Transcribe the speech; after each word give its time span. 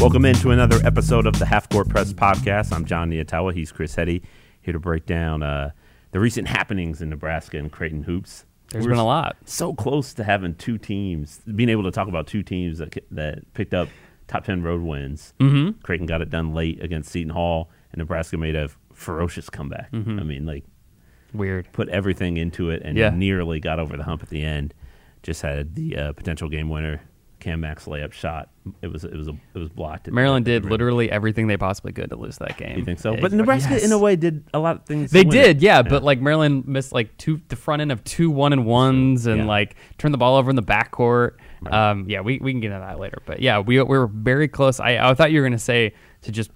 Welcome 0.00 0.24
into 0.26 0.52
another 0.52 0.78
episode 0.84 1.26
of 1.26 1.38
the 1.40 1.44
Half 1.46 1.68
Court 1.70 1.88
Press 1.88 2.12
podcast. 2.12 2.72
I'm 2.72 2.84
Jon 2.84 3.10
Nyatawa. 3.10 3.52
He's 3.52 3.72
Chris 3.72 3.96
Heady, 3.96 4.22
here 4.62 4.72
to 4.72 4.78
break 4.78 5.06
down 5.06 5.42
uh, 5.42 5.70
the 6.12 6.20
recent 6.20 6.46
happenings 6.46 7.02
in 7.02 7.10
Nebraska 7.10 7.58
and 7.58 7.70
Creighton 7.70 8.04
hoops. 8.04 8.44
There's 8.70 8.84
We're 8.84 8.90
been 8.92 9.00
a 9.00 9.04
lot. 9.04 9.36
So 9.44 9.74
close 9.74 10.14
to 10.14 10.24
having 10.24 10.54
two 10.54 10.78
teams, 10.78 11.40
being 11.54 11.68
able 11.68 11.82
to 11.82 11.90
talk 11.90 12.06
about 12.06 12.26
two 12.28 12.42
teams 12.44 12.78
that 12.78 12.94
that 13.10 13.52
picked 13.54 13.74
up 13.74 13.88
top 14.28 14.44
ten 14.44 14.62
road 14.62 14.82
wins. 14.82 15.34
Mm-hmm. 15.40 15.80
Creighton 15.82 16.06
got 16.06 16.22
it 16.22 16.30
done 16.30 16.54
late 16.54 16.80
against 16.82 17.10
Seton 17.10 17.30
Hall, 17.30 17.68
and 17.92 17.98
Nebraska 17.98 18.36
made 18.36 18.54
a 18.54 18.68
ferocious 18.94 19.50
comeback. 19.50 19.88
I 19.92 19.96
mean, 19.96 20.46
like 20.46 20.64
Weird. 21.34 21.68
put 21.72 21.88
everything 21.88 22.36
into 22.36 22.70
it 22.70 22.82
and 22.84 22.96
Yeah. 22.96 23.10
nearly 23.10 23.58
got 23.58 23.80
over 23.80 23.96
the 23.96 24.04
hump 24.04 24.22
at 24.22 24.28
the 24.28 24.42
end. 24.44 24.74
Just 25.24 25.42
had 25.42 25.74
the 25.74 25.96
uh, 25.96 26.12
potential 26.12 26.48
game 26.48 26.68
winner, 26.68 27.00
Cam 27.40 27.60
Mack's 27.60 27.84
layup 27.86 28.12
shot. 28.12 28.48
It 28.82 28.88
was 28.88 29.04
it 29.04 29.14
was 29.14 29.28
a, 29.28 29.32
it 29.54 29.58
was 29.58 29.68
blocked. 29.68 30.10
Maryland 30.10 30.44
did 30.44 30.64
literally 30.64 31.10
everything 31.10 31.46
they 31.46 31.56
possibly 31.56 31.92
could 31.92 32.10
to 32.10 32.16
lose 32.16 32.36
that 32.38 32.56
game. 32.56 32.78
You 32.78 32.84
think 32.84 32.98
so? 32.98 33.14
Yeah, 33.14 33.20
But 33.20 33.32
Nebraska, 33.32 33.74
yes. 33.74 33.84
in 33.84 33.92
a 33.92 33.98
way, 33.98 34.16
did 34.16 34.44
a 34.52 34.58
lot 34.58 34.76
of 34.76 34.84
things. 34.84 35.10
They 35.10 35.22
to 35.22 35.28
win 35.28 35.36
it. 35.38 35.42
did, 35.44 35.62
yeah, 35.62 35.82
but 35.82 36.02
like 36.02 36.20
Maryland 36.20 36.66
missed 36.66 36.92
like 36.92 37.16
two 37.16 37.40
the 37.48 37.56
front 37.56 37.80
end 37.82 37.92
of 37.92 38.02
two 38.04 38.30
one 38.30 38.52
and 38.52 38.66
ones 38.66 39.26
and 39.26 39.38
Yeah. 39.42 39.46
like 39.46 39.76
turned 39.98 40.12
the 40.12 40.18
ball 40.18 40.36
over 40.36 40.50
in 40.50 40.56
the 40.56 40.62
backcourt. 40.62 41.32
Um, 41.70 42.04
yeah, 42.08 42.20
we, 42.20 42.38
we 42.40 42.52
can 42.52 42.60
get 42.60 42.72
into 42.72 42.84
that 42.86 42.98
later. 42.98 43.18
But 43.26 43.40
yeah, 43.40 43.58
we, 43.60 43.76
we 43.82 43.98
were 43.98 44.06
very 44.06 44.48
close. 44.48 44.78
I, 44.80 45.10
I 45.10 45.14
thought 45.14 45.32
you 45.32 45.40
were 45.40 45.46
gonna 45.46 45.58
say 45.58 45.94
to 46.22 46.32
just 46.32 46.50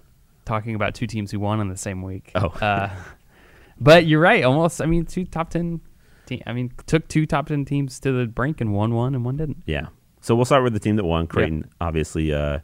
talking 0.45 0.75
about 0.75 0.93
two 0.95 1.07
teams 1.07 1.31
who 1.31 1.39
won 1.39 1.59
in 1.61 1.69
the 1.69 1.77
same 1.77 2.01
week. 2.01 2.31
Oh. 2.35 2.47
Uh, 2.47 2.89
but 3.79 4.05
you're 4.05 4.19
right, 4.21 4.43
almost 4.43 4.81
I 4.81 4.85
mean 4.85 5.05
two 5.05 5.25
top 5.25 5.49
ten 5.49 5.81
team 6.25 6.41
I 6.45 6.53
mean 6.53 6.71
took 6.85 7.07
two 7.07 7.25
top 7.25 7.47
ten 7.47 7.65
teams 7.65 7.99
to 8.01 8.11
the 8.11 8.27
brink 8.27 8.61
and 8.61 8.73
won 8.73 8.93
one 8.93 9.15
and 9.15 9.25
one 9.25 9.37
didn't. 9.37 9.63
Yeah. 9.65 9.87
So 10.23 10.35
we'll 10.35 10.45
start 10.45 10.63
with 10.63 10.71
the 10.71 10.79
team 10.79 10.95
that 10.95 11.03
won. 11.03 11.27
Creighton 11.27 11.69
obviously 11.81 12.33
uh, 12.33 12.59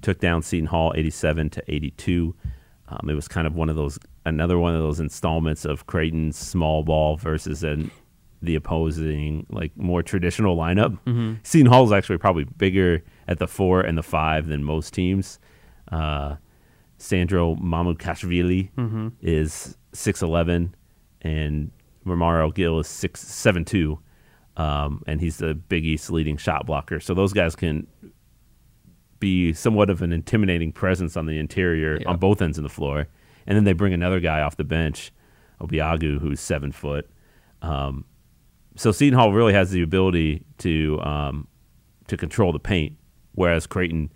took 0.00 0.18
down 0.18 0.40
Seton 0.40 0.66
Hall, 0.66 0.94
eighty-seven 0.96 1.50
to 1.50 1.62
eighty-two. 1.68 2.34
Um, 2.88 3.10
it 3.10 3.12
was 3.12 3.28
kind 3.28 3.46
of 3.46 3.54
one 3.54 3.68
of 3.68 3.76
those, 3.76 3.98
another 4.24 4.58
one 4.58 4.74
of 4.74 4.80
those 4.80 4.98
installments 4.98 5.66
of 5.66 5.86
Creighton's 5.86 6.38
small 6.38 6.82
ball 6.82 7.18
versus 7.18 7.62
an, 7.64 7.90
the 8.40 8.54
opposing, 8.54 9.46
like 9.50 9.76
more 9.76 10.02
traditional 10.02 10.56
lineup. 10.56 10.98
Mm-hmm. 11.06 11.34
Seton 11.42 11.70
Hall 11.70 11.84
is 11.84 11.92
actually 11.92 12.16
probably 12.16 12.44
bigger 12.44 13.04
at 13.28 13.38
the 13.38 13.46
four 13.46 13.82
and 13.82 13.98
the 13.98 14.02
five 14.02 14.46
than 14.46 14.64
most 14.64 14.94
teams. 14.94 15.38
Uh, 15.90 16.36
Sandro 16.96 17.56
Mamukashvili 17.56 18.70
is 19.20 19.76
six 19.92 20.22
eleven, 20.22 20.74
and 21.20 21.72
Romaro 22.06 22.54
Gill 22.54 22.80
is 22.80 22.88
six 22.88 23.20
seven 23.20 23.66
two, 23.66 23.98
um, 24.56 25.02
and 25.06 25.20
he's 25.20 25.38
the 25.38 25.54
Big 25.54 25.84
East 25.84 26.10
leading 26.10 26.36
shot 26.36 26.66
blocker. 26.66 27.00
So 27.00 27.14
those 27.14 27.32
guys 27.32 27.56
can 27.56 27.86
be 29.18 29.52
somewhat 29.52 29.88
of 29.88 30.02
an 30.02 30.12
intimidating 30.12 30.72
presence 30.72 31.16
on 31.16 31.26
the 31.26 31.38
interior 31.38 31.98
Yeah. 32.00 32.08
on 32.10 32.18
both 32.18 32.42
ends 32.42 32.58
of 32.58 32.64
the 32.64 32.68
floor. 32.70 33.06
And 33.46 33.56
then 33.56 33.64
they 33.64 33.72
bring 33.72 33.92
another 33.92 34.20
guy 34.20 34.40
off 34.40 34.56
the 34.56 34.64
bench, 34.64 35.12
Obiagu, 35.60 36.20
who's 36.20 36.40
seven 36.40 36.72
foot. 36.72 37.08
Um, 37.60 38.04
so 38.76 38.90
Seton 38.92 39.18
Hall 39.18 39.32
really 39.32 39.52
has 39.52 39.70
the 39.70 39.82
ability 39.82 40.44
to 40.58 41.00
um, 41.02 41.46
to 42.08 42.16
control 42.16 42.52
the 42.52 42.58
paint, 42.58 42.96
whereas 43.32 43.66
Creighton 43.66 44.10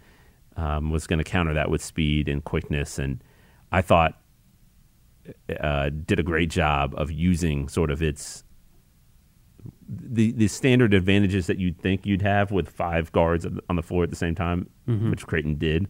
um, 0.56 0.90
was 0.90 1.06
going 1.06 1.18
to 1.18 1.24
counter 1.24 1.54
that 1.54 1.70
with 1.70 1.82
speed 1.82 2.28
and 2.28 2.42
quickness. 2.42 2.98
And 2.98 3.22
I 3.70 3.82
thought 3.82 4.20
uh, 5.60 5.90
did 5.90 6.18
a 6.18 6.22
great 6.22 6.50
job 6.50 6.94
of 6.96 7.10
using 7.10 7.68
sort 7.68 7.90
of 7.90 8.02
its 8.02 8.44
the 9.88 10.32
the 10.32 10.48
standard 10.48 10.94
advantages 10.94 11.46
that 11.46 11.58
you'd 11.58 11.78
think 11.80 12.06
you'd 12.06 12.22
have 12.22 12.50
with 12.50 12.68
five 12.68 13.12
guards 13.12 13.46
on 13.68 13.76
the 13.76 13.82
floor 13.82 14.02
at 14.04 14.10
the 14.10 14.16
same 14.16 14.34
time, 14.34 14.68
which 15.10 15.26
Creighton 15.26 15.56
did. 15.56 15.86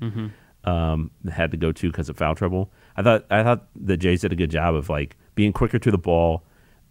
Um, 0.64 1.12
had 1.30 1.52
to 1.52 1.56
go 1.56 1.70
to 1.70 1.90
because 1.90 2.08
of 2.08 2.16
foul 2.16 2.34
trouble. 2.34 2.72
I 2.96 3.02
thought 3.02 3.24
I 3.30 3.42
thought 3.44 3.68
the 3.76 3.96
Jays 3.96 4.22
did 4.22 4.32
a 4.32 4.36
good 4.36 4.50
job 4.50 4.74
of 4.74 4.88
like 4.88 5.16
being 5.36 5.52
quicker 5.52 5.78
to 5.78 5.90
the 5.92 5.98
ball, 5.98 6.44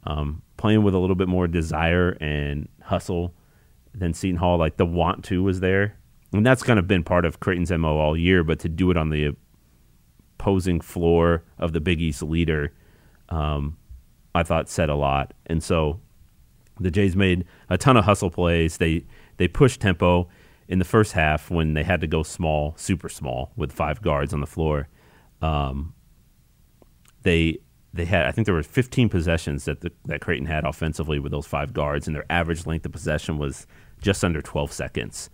um, 0.05 0.41
playing 0.55 0.83
with 0.83 0.93
a 0.93 0.97
little 0.97 1.15
bit 1.15 1.27
more 1.27 1.47
desire 1.47 2.11
and 2.21 2.69
hustle 2.81 3.33
than 3.93 4.13
Seton 4.13 4.37
Hall. 4.37 4.57
Like 4.57 4.77
the 4.77 4.85
want 4.85 5.25
to 5.25 5.43
was 5.43 5.59
there, 5.59 5.97
and 6.31 6.45
that's 6.45 6.63
kind 6.63 6.79
of 6.79 6.87
been 6.87 7.03
part 7.03 7.25
of 7.25 7.41
Creighton's 7.41 7.71
mo 7.71 7.97
all 7.97 8.15
year. 8.15 8.43
But 8.45 8.59
to 8.59 8.69
do 8.69 8.91
it 8.91 8.97
on 8.97 9.09
the 9.09 9.35
opposing 10.39 10.79
floor 10.79 11.43
of 11.57 11.73
the 11.73 11.81
Big 11.81 12.01
East 12.01 12.23
leader, 12.23 12.71
um, 13.29 13.77
I 14.33 14.43
thought 14.43 14.69
said 14.69 14.89
a 14.89 14.95
lot. 14.95 15.33
And 15.47 15.61
so 15.63 15.99
the 16.79 16.91
Jays 16.91 17.15
made 17.15 17.45
a 17.69 17.77
ton 17.77 17.97
of 17.97 18.05
hustle 18.05 18.29
plays. 18.29 18.77
They 18.77 19.05
they 19.37 19.47
pushed 19.47 19.81
tempo 19.81 20.27
in 20.67 20.79
the 20.79 20.85
first 20.85 21.13
half 21.13 21.51
when 21.51 21.73
they 21.73 21.83
had 21.83 22.01
to 22.01 22.07
go 22.07 22.23
small, 22.23 22.73
super 22.77 23.09
small, 23.09 23.51
with 23.55 23.71
five 23.71 24.01
guards 24.01 24.33
on 24.33 24.41
the 24.41 24.47
floor. 24.47 24.87
Um, 25.41 25.93
they 27.23 27.59
they 27.93 28.05
had 28.05 28.25
I 28.25 28.31
think 28.31 28.45
there 28.45 28.55
were 28.55 28.63
15 28.63 29.09
possessions 29.09 29.65
that 29.65 29.81
the, 29.81 29.91
that 30.05 30.21
Creighton 30.21 30.47
had 30.47 30.65
offensively 30.65 31.19
with 31.19 31.31
those 31.31 31.47
five 31.47 31.73
guards, 31.73 32.07
and 32.07 32.15
their 32.15 32.25
average 32.29 32.65
length 32.65 32.85
of 32.85 32.91
possession 32.91 33.37
was 33.37 33.67
just 34.01 34.23
under 34.23 34.41
12 34.41 34.71
seconds. 34.71 35.29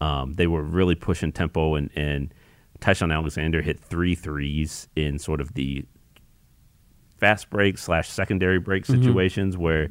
Um, 0.00 0.34
they 0.34 0.46
were 0.46 0.62
really 0.62 0.94
pushing 0.94 1.32
tempo, 1.32 1.74
and 1.74 1.90
and 1.94 2.34
Ty-Shon 2.80 3.12
Alexander 3.12 3.60
hit 3.62 3.78
three 3.78 4.14
threes 4.14 4.88
in 4.96 5.18
sort 5.18 5.40
of 5.40 5.54
the 5.54 5.84
fast 7.18 7.50
break 7.50 7.76
slash 7.76 8.08
secondary 8.08 8.58
break 8.58 8.86
situations 8.86 9.56
where 9.56 9.90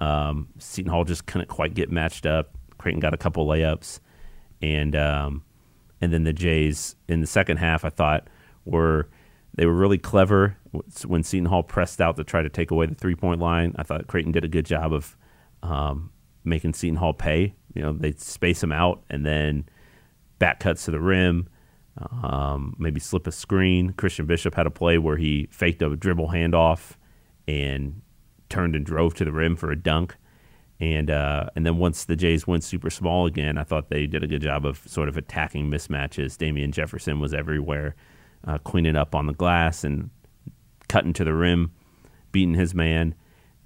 um, 0.00 0.48
Seton 0.58 0.90
Hall 0.90 1.04
just 1.04 1.26
couldn't 1.26 1.48
quite 1.48 1.74
get 1.74 1.90
matched 1.90 2.26
up. 2.26 2.56
Creighton 2.78 3.00
got 3.00 3.14
a 3.14 3.16
couple 3.16 3.46
layups, 3.46 4.00
and 4.60 4.94
um, 4.94 5.44
and 6.00 6.12
then 6.12 6.24
the 6.24 6.32
Jays 6.32 6.96
in 7.08 7.20
the 7.20 7.26
second 7.26 7.58
half, 7.58 7.84
I 7.84 7.90
thought 7.90 8.28
were 8.64 9.08
they 9.54 9.66
were 9.66 9.74
really 9.74 9.98
clever 9.98 10.56
when 11.06 11.22
Seton 11.22 11.46
Hall 11.46 11.62
pressed 11.62 12.00
out 12.00 12.16
to 12.16 12.24
try 12.24 12.42
to 12.42 12.50
take 12.50 12.70
away 12.70 12.86
the 12.86 12.94
three 12.94 13.14
point 13.14 13.40
line. 13.40 13.74
I 13.78 13.82
thought 13.82 14.06
Creighton 14.06 14.32
did 14.32 14.44
a 14.44 14.48
good 14.48 14.66
job 14.66 14.92
of 14.92 15.16
um, 15.62 16.10
making 16.44 16.74
Seton 16.74 16.96
Hall 16.96 17.14
pay. 17.14 17.54
You 17.74 17.82
know, 17.82 17.92
they 17.92 18.12
space 18.12 18.60
them 18.60 18.72
out 18.72 19.02
and 19.10 19.24
then 19.24 19.66
back 20.38 20.60
cuts 20.60 20.84
to 20.84 20.90
the 20.90 21.00
rim, 21.00 21.48
um, 22.22 22.74
maybe 22.78 23.00
slip 23.00 23.26
a 23.26 23.32
screen. 23.32 23.92
Christian 23.92 24.26
Bishop 24.26 24.54
had 24.54 24.66
a 24.66 24.70
play 24.70 24.98
where 24.98 25.16
he 25.16 25.48
faked 25.50 25.82
a 25.82 25.96
dribble 25.96 26.28
handoff 26.28 26.92
and 27.48 28.02
turned 28.48 28.74
and 28.74 28.84
drove 28.84 29.14
to 29.14 29.24
the 29.24 29.32
rim 29.32 29.56
for 29.56 29.70
a 29.70 29.76
dunk. 29.76 30.16
And 30.78 31.10
uh, 31.10 31.48
and 31.56 31.64
then 31.64 31.78
once 31.78 32.04
the 32.04 32.16
Jays 32.16 32.46
went 32.46 32.62
super 32.62 32.90
small 32.90 33.26
again, 33.26 33.56
I 33.56 33.64
thought 33.64 33.88
they 33.88 34.06
did 34.06 34.22
a 34.22 34.26
good 34.26 34.42
job 34.42 34.66
of 34.66 34.82
sort 34.86 35.08
of 35.08 35.16
attacking 35.16 35.70
mismatches. 35.70 36.36
Damien 36.36 36.70
Jefferson 36.70 37.18
was 37.18 37.32
everywhere, 37.32 37.94
uh, 38.46 38.58
cleaning 38.58 38.96
up 38.96 39.14
on 39.14 39.26
the 39.26 39.32
glass 39.32 39.84
and 39.84 40.10
cutting 40.88 41.14
to 41.14 41.24
the 41.24 41.32
rim, 41.32 41.72
beating 42.30 42.54
his 42.54 42.74
man. 42.74 43.14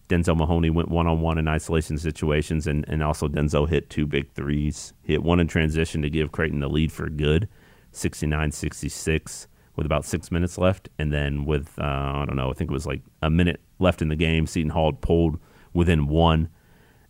Denzel 0.09 0.37
Mahoney 0.37 0.71
went 0.71 0.89
one 0.89 1.07
on 1.07 1.21
one 1.21 1.39
in 1.39 1.47
isolation 1.47 1.97
situations, 1.97 2.67
and, 2.67 2.85
and 2.89 3.03
also 3.03 3.29
Denzel 3.29 3.69
hit 3.69 3.91
two 3.91 4.07
big 4.07 4.31
threes. 4.33 4.93
He 5.03 5.13
hit 5.13 5.23
one 5.23 5.39
in 5.39 5.47
transition 5.47 6.03
to 6.03 6.11
give 6.11 6.33
Creighton 6.33 6.59
the 6.59 6.69
lead 6.69 6.91
for 6.91 7.09
good, 7.09 7.49
69 7.93 8.51
66, 8.51 9.47
with 9.77 9.87
about 9.87 10.05
six 10.05 10.33
minutes 10.33 10.59
left. 10.59 10.89
And 10.99 11.13
then 11.13 11.45
with, 11.45 11.79
uh, 11.79 11.85
I 11.85 12.25
don't 12.27 12.37
know, 12.37 12.51
I 12.51 12.55
think 12.55 12.71
it 12.71 12.75
was 12.75 12.87
like 12.87 13.03
a 13.23 13.31
minute 13.31 13.61
left 13.81 14.03
in 14.03 14.09
the 14.09 14.17
game, 14.17 14.47
Seton 14.47 14.71
Hall 14.71 14.93
pulled 14.93 15.39
within 15.73 16.07
one 16.07 16.49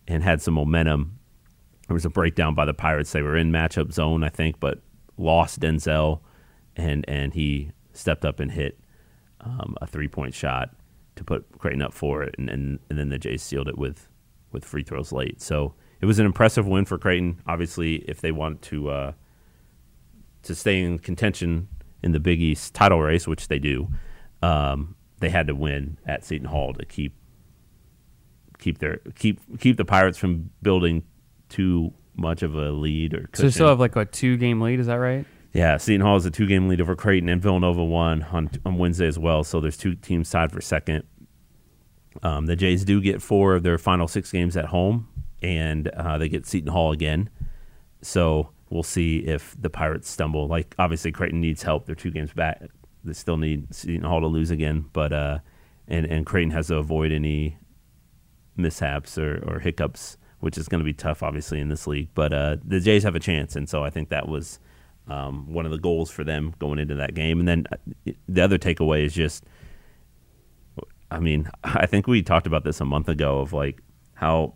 and 0.07 0.23
had 0.23 0.41
some 0.41 0.53
momentum. 0.55 1.19
There 1.87 1.93
was 1.93 2.05
a 2.05 2.09
breakdown 2.09 2.55
by 2.55 2.65
the 2.65 2.73
Pirates. 2.73 3.11
They 3.11 3.21
were 3.21 3.35
in 3.35 3.51
matchup 3.51 3.91
zone, 3.91 4.23
I 4.23 4.29
think, 4.29 4.59
but 4.59 4.79
lost 5.17 5.59
Denzel, 5.59 6.21
and, 6.75 7.05
and 7.07 7.33
he 7.33 7.71
stepped 7.93 8.25
up 8.25 8.39
and 8.39 8.51
hit 8.51 8.79
um, 9.41 9.75
a 9.81 9.87
three 9.87 10.07
point 10.07 10.33
shot 10.33 10.69
to 11.15 11.23
put 11.23 11.45
Creighton 11.59 11.81
up 11.81 11.93
for 11.93 12.23
it, 12.23 12.35
and, 12.37 12.49
and 12.49 12.79
and 12.89 12.97
then 12.97 13.09
the 13.09 13.17
Jays 13.17 13.41
sealed 13.41 13.67
it 13.67 13.77
with 13.77 14.07
with 14.51 14.65
free 14.65 14.83
throws 14.83 15.11
late. 15.11 15.41
So 15.41 15.73
it 15.99 16.05
was 16.05 16.19
an 16.19 16.25
impressive 16.25 16.67
win 16.67 16.85
for 16.85 16.97
Creighton. 16.97 17.41
Obviously, 17.47 17.97
if 18.07 18.21
they 18.21 18.31
want 18.31 18.61
to 18.63 18.89
uh, 18.89 19.11
to 20.43 20.55
stay 20.55 20.81
in 20.81 20.99
contention 20.99 21.67
in 22.03 22.11
the 22.11 22.19
Big 22.19 22.41
East 22.41 22.73
title 22.73 23.01
race, 23.01 23.27
which 23.27 23.47
they 23.47 23.59
do, 23.59 23.89
um, 24.41 24.95
they 25.21 25.29
had 25.29 25.47
to 25.47 25.55
win 25.55 25.97
at 26.05 26.23
Seton 26.25 26.47
Hall 26.47 26.73
to 26.73 26.85
keep 26.85 27.15
keep 28.59 28.79
their 28.79 28.97
keep 29.15 29.39
keep 29.59 29.77
the 29.77 29.85
Pirates 29.85 30.17
from 30.17 30.49
building 30.61 31.03
too 31.49 31.93
much 32.15 32.43
of 32.43 32.53
a 32.55 32.71
lead 32.71 33.13
or 33.13 33.21
So 33.21 33.27
cushion. 33.31 33.45
they 33.45 33.51
still 33.51 33.67
have 33.69 33.79
like 33.79 33.95
a 33.95 34.05
two 34.05 34.37
game 34.37 34.59
lead, 34.61 34.79
is 34.79 34.87
that 34.87 34.95
right? 34.95 35.25
Yeah, 35.53 35.77
Seton 35.77 36.01
Hall 36.01 36.15
is 36.15 36.25
a 36.25 36.31
two 36.31 36.45
game 36.47 36.67
lead 36.67 36.79
over 36.81 36.95
Creighton, 36.95 37.27
and 37.29 37.41
Villanova 37.41 37.83
won 37.83 38.23
on 38.23 38.49
on 38.65 38.77
Wednesday 38.77 39.07
as 39.07 39.17
well. 39.19 39.43
So 39.43 39.59
there's 39.59 39.77
two 39.77 39.95
teams 39.95 40.29
tied 40.29 40.51
for 40.51 40.61
second. 40.61 41.03
Um, 42.23 42.45
the 42.45 42.55
Jays 42.55 42.83
do 42.83 42.99
get 43.01 43.21
four 43.21 43.55
of 43.55 43.63
their 43.63 43.77
final 43.77 44.07
six 44.07 44.31
games 44.31 44.55
at 44.57 44.65
home, 44.65 45.07
and 45.41 45.87
uh, 45.89 46.17
they 46.17 46.29
get 46.29 46.45
Seton 46.45 46.71
Hall 46.71 46.91
again. 46.91 47.29
So 48.01 48.49
we'll 48.69 48.83
see 48.83 49.19
if 49.19 49.55
the 49.59 49.69
Pirates 49.69 50.09
stumble. 50.09 50.47
Like 50.47 50.75
obviously, 50.79 51.11
Creighton 51.11 51.41
needs 51.41 51.63
help. 51.63 51.85
They're 51.85 51.95
two 51.95 52.11
games 52.11 52.33
back. 52.33 52.61
They 53.03 53.13
still 53.13 53.37
need 53.37 53.73
Seton 53.73 54.03
Hall 54.03 54.21
to 54.21 54.27
lose 54.27 54.51
again, 54.51 54.85
but 54.93 55.11
uh, 55.11 55.39
and 55.87 56.05
and 56.05 56.25
Creighton 56.25 56.51
has 56.51 56.67
to 56.67 56.77
avoid 56.77 57.11
any 57.11 57.57
mishaps 58.55 59.17
or, 59.17 59.43
or 59.47 59.59
hiccups, 59.59 60.17
which 60.39 60.57
is 60.57 60.67
going 60.67 60.79
to 60.79 60.85
be 60.85 60.93
tough, 60.93 61.23
obviously, 61.23 61.59
in 61.59 61.69
this 61.69 61.87
league. 61.87 62.09
But 62.13 62.33
uh, 62.33 62.57
the 62.63 62.79
Jays 62.79 63.03
have 63.03 63.15
a 63.15 63.19
chance, 63.19 63.55
and 63.55 63.67
so 63.67 63.83
I 63.83 63.89
think 63.89 64.09
that 64.09 64.27
was 64.27 64.59
um, 65.07 65.51
one 65.51 65.65
of 65.65 65.71
the 65.71 65.77
goals 65.77 66.11
for 66.11 66.23
them 66.23 66.53
going 66.59 66.79
into 66.79 66.95
that 66.95 67.13
game. 67.13 67.39
And 67.39 67.47
then 67.47 67.65
uh, 67.71 68.11
the 68.27 68.41
other 68.41 68.57
takeaway 68.57 69.03
is 69.05 69.13
just, 69.13 69.43
I 71.09 71.19
mean, 71.19 71.49
I 71.63 71.85
think 71.85 72.07
we 72.07 72.21
talked 72.21 72.47
about 72.47 72.63
this 72.63 72.81
a 72.81 72.85
month 72.85 73.09
ago 73.09 73.39
of 73.39 73.53
like 73.53 73.81
how 74.13 74.53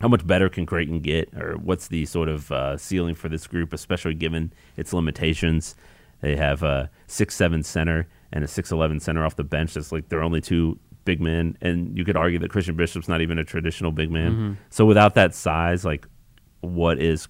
how 0.00 0.06
much 0.06 0.24
better 0.24 0.48
can 0.48 0.64
Creighton 0.64 1.00
get, 1.00 1.34
or 1.34 1.56
what's 1.56 1.88
the 1.88 2.06
sort 2.06 2.28
of 2.28 2.52
uh, 2.52 2.76
ceiling 2.76 3.16
for 3.16 3.28
this 3.28 3.48
group, 3.48 3.72
especially 3.72 4.14
given 4.14 4.52
its 4.76 4.92
limitations. 4.92 5.74
They 6.20 6.36
have 6.36 6.62
a 6.62 6.90
six 7.06 7.34
seven 7.34 7.62
center 7.62 8.08
and 8.32 8.44
a 8.44 8.48
six 8.48 8.70
eleven 8.72 9.00
center 9.00 9.24
off 9.24 9.36
the 9.36 9.44
bench. 9.44 9.74
That's 9.74 9.92
like 9.92 10.08
their 10.08 10.22
only 10.22 10.40
two 10.40 10.78
big 11.04 11.20
men, 11.20 11.56
and 11.62 11.96
you 11.96 12.04
could 12.04 12.16
argue 12.16 12.38
that 12.40 12.50
Christian 12.50 12.76
Bishop's 12.76 13.08
not 13.08 13.20
even 13.22 13.38
a 13.38 13.44
traditional 13.44 13.92
big 13.92 14.10
man. 14.10 14.32
Mm-hmm. 14.32 14.52
So 14.70 14.84
without 14.84 15.14
that 15.14 15.34
size, 15.34 15.84
like 15.84 16.06
what 16.60 17.00
is, 17.00 17.28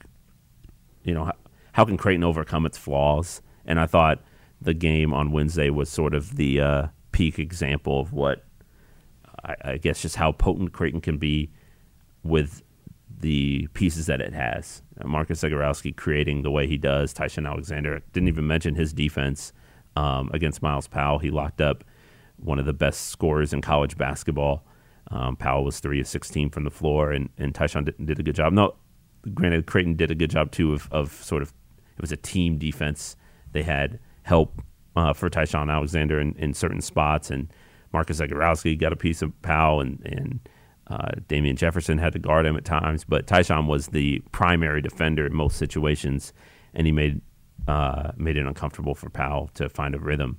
you 1.04 1.14
know, 1.14 1.26
how, 1.26 1.34
how 1.72 1.84
can 1.84 1.96
Creighton 1.96 2.24
overcome 2.24 2.66
its 2.66 2.76
flaws? 2.76 3.40
And 3.66 3.78
I 3.78 3.86
thought 3.86 4.22
the 4.60 4.74
game 4.74 5.14
on 5.14 5.30
Wednesday 5.30 5.70
was 5.70 5.88
sort 5.88 6.14
of 6.14 6.36
the 6.36 6.60
uh, 6.60 6.86
peak 7.12 7.38
example 7.38 8.00
of 8.00 8.12
what 8.12 8.44
I, 9.44 9.54
I 9.64 9.76
guess 9.76 10.02
just 10.02 10.16
how 10.16 10.32
potent 10.32 10.72
Creighton 10.72 11.00
can 11.00 11.18
be 11.18 11.50
with 12.24 12.62
the 13.20 13.66
pieces 13.74 14.06
that 14.06 14.20
it 14.20 14.32
has. 14.32 14.82
Uh, 15.00 15.08
Marcus 15.08 15.42
Zegarowski 15.42 15.96
creating 15.96 16.42
the 16.42 16.50
way 16.50 16.66
he 16.66 16.78
does. 16.78 17.12
Ty-Shon 17.12 17.46
Alexander 17.46 18.00
didn't 18.12 18.28
even 18.28 18.46
mention 18.46 18.74
his 18.74 18.92
defense 18.92 19.52
um, 19.96 20.30
against 20.32 20.62
Myles 20.62 20.86
Powell. 20.86 21.18
He 21.18 21.30
locked 21.30 21.60
up 21.60 21.84
one 22.36 22.60
of 22.60 22.66
the 22.66 22.72
best 22.72 23.08
scorers 23.08 23.52
in 23.52 23.60
college 23.60 23.96
basketball. 23.96 24.64
Um, 25.10 25.36
Powell 25.36 25.64
was 25.64 25.80
three 25.80 26.00
of 26.00 26.06
sixteen 26.06 26.50
from 26.50 26.64
the 26.64 26.70
floor, 26.70 27.12
and 27.12 27.28
and 27.38 27.54
Ty-Shon 27.54 27.84
did, 27.84 28.06
did 28.06 28.20
a 28.20 28.22
good 28.22 28.36
job. 28.36 28.52
No, 28.52 28.76
granted, 29.34 29.66
Creighton 29.66 29.96
did 29.96 30.10
a 30.10 30.14
good 30.14 30.30
job 30.30 30.52
too 30.52 30.72
of 30.72 30.88
of 30.92 31.12
sort 31.12 31.42
of 31.42 31.52
it 31.96 32.00
was 32.00 32.12
a 32.12 32.16
team 32.16 32.58
defense. 32.58 33.16
They 33.52 33.62
had 33.62 33.98
help 34.22 34.62
uh, 34.94 35.14
for 35.14 35.30
Ty-Shon 35.30 35.70
Alexander 35.70 36.20
in, 36.20 36.34
in 36.36 36.54
certain 36.54 36.82
spots, 36.82 37.30
and 37.30 37.52
Marcus 37.92 38.20
Zegarowski 38.20 38.78
got 38.78 38.92
a 38.92 38.96
piece 38.96 39.22
of 39.22 39.32
Powell, 39.42 39.80
and 39.80 40.00
and 40.04 40.40
uh, 40.90 41.12
Damien 41.26 41.56
Jefferson 41.56 41.98
had 41.98 42.12
to 42.14 42.18
guard 42.18 42.46
him 42.46 42.56
at 42.56 42.64
times. 42.64 43.04
But 43.04 43.26
Ty-Shon 43.26 43.66
was 43.66 43.88
the 43.88 44.20
primary 44.32 44.80
defender 44.80 45.26
in 45.26 45.34
most 45.34 45.56
situations, 45.56 46.32
and 46.74 46.86
he 46.86 46.92
made 46.92 47.20
uh, 47.66 48.12
made 48.16 48.36
it 48.36 48.46
uncomfortable 48.46 48.94
for 48.94 49.10
Powell 49.10 49.50
to 49.54 49.68
find 49.68 49.94
a 49.94 49.98
rhythm, 49.98 50.38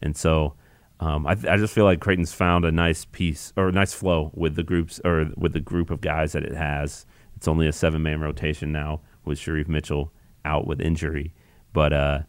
and 0.00 0.16
so. 0.16 0.54
Um, 1.00 1.28
I, 1.28 1.36
I 1.48 1.56
just 1.56 1.72
feel 1.72 1.84
like 1.84 2.00
Creighton's 2.00 2.32
found 2.32 2.64
a 2.64 2.72
nice 2.72 3.04
piece 3.04 3.52
or 3.56 3.68
a 3.68 3.72
nice 3.72 3.94
flow 3.94 4.32
with 4.34 4.56
the 4.56 4.64
groups 4.64 5.00
or 5.04 5.30
with 5.36 5.52
the 5.52 5.60
group 5.60 5.90
of 5.90 6.00
guys 6.00 6.32
that 6.32 6.42
it 6.42 6.54
has. 6.54 7.06
It's 7.36 7.46
only 7.46 7.68
a 7.68 7.72
seven 7.72 8.02
man 8.02 8.20
rotation 8.20 8.72
now 8.72 9.02
with 9.24 9.38
Shereef 9.38 9.68
Mitchell 9.68 10.12
out 10.44 10.66
with 10.66 10.80
injury, 10.80 11.34
but 11.72 11.92
uh, 11.92 12.22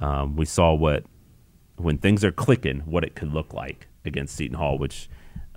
um, 0.00 0.36
we 0.36 0.46
saw 0.46 0.72
what 0.72 1.04
when 1.76 1.98
things 1.98 2.24
are 2.24 2.32
clicking, 2.32 2.80
what 2.80 3.04
it 3.04 3.14
could 3.14 3.32
look 3.32 3.52
like 3.52 3.88
against 4.04 4.36
Seton 4.36 4.56
Hall, 4.56 4.78
which 4.78 5.08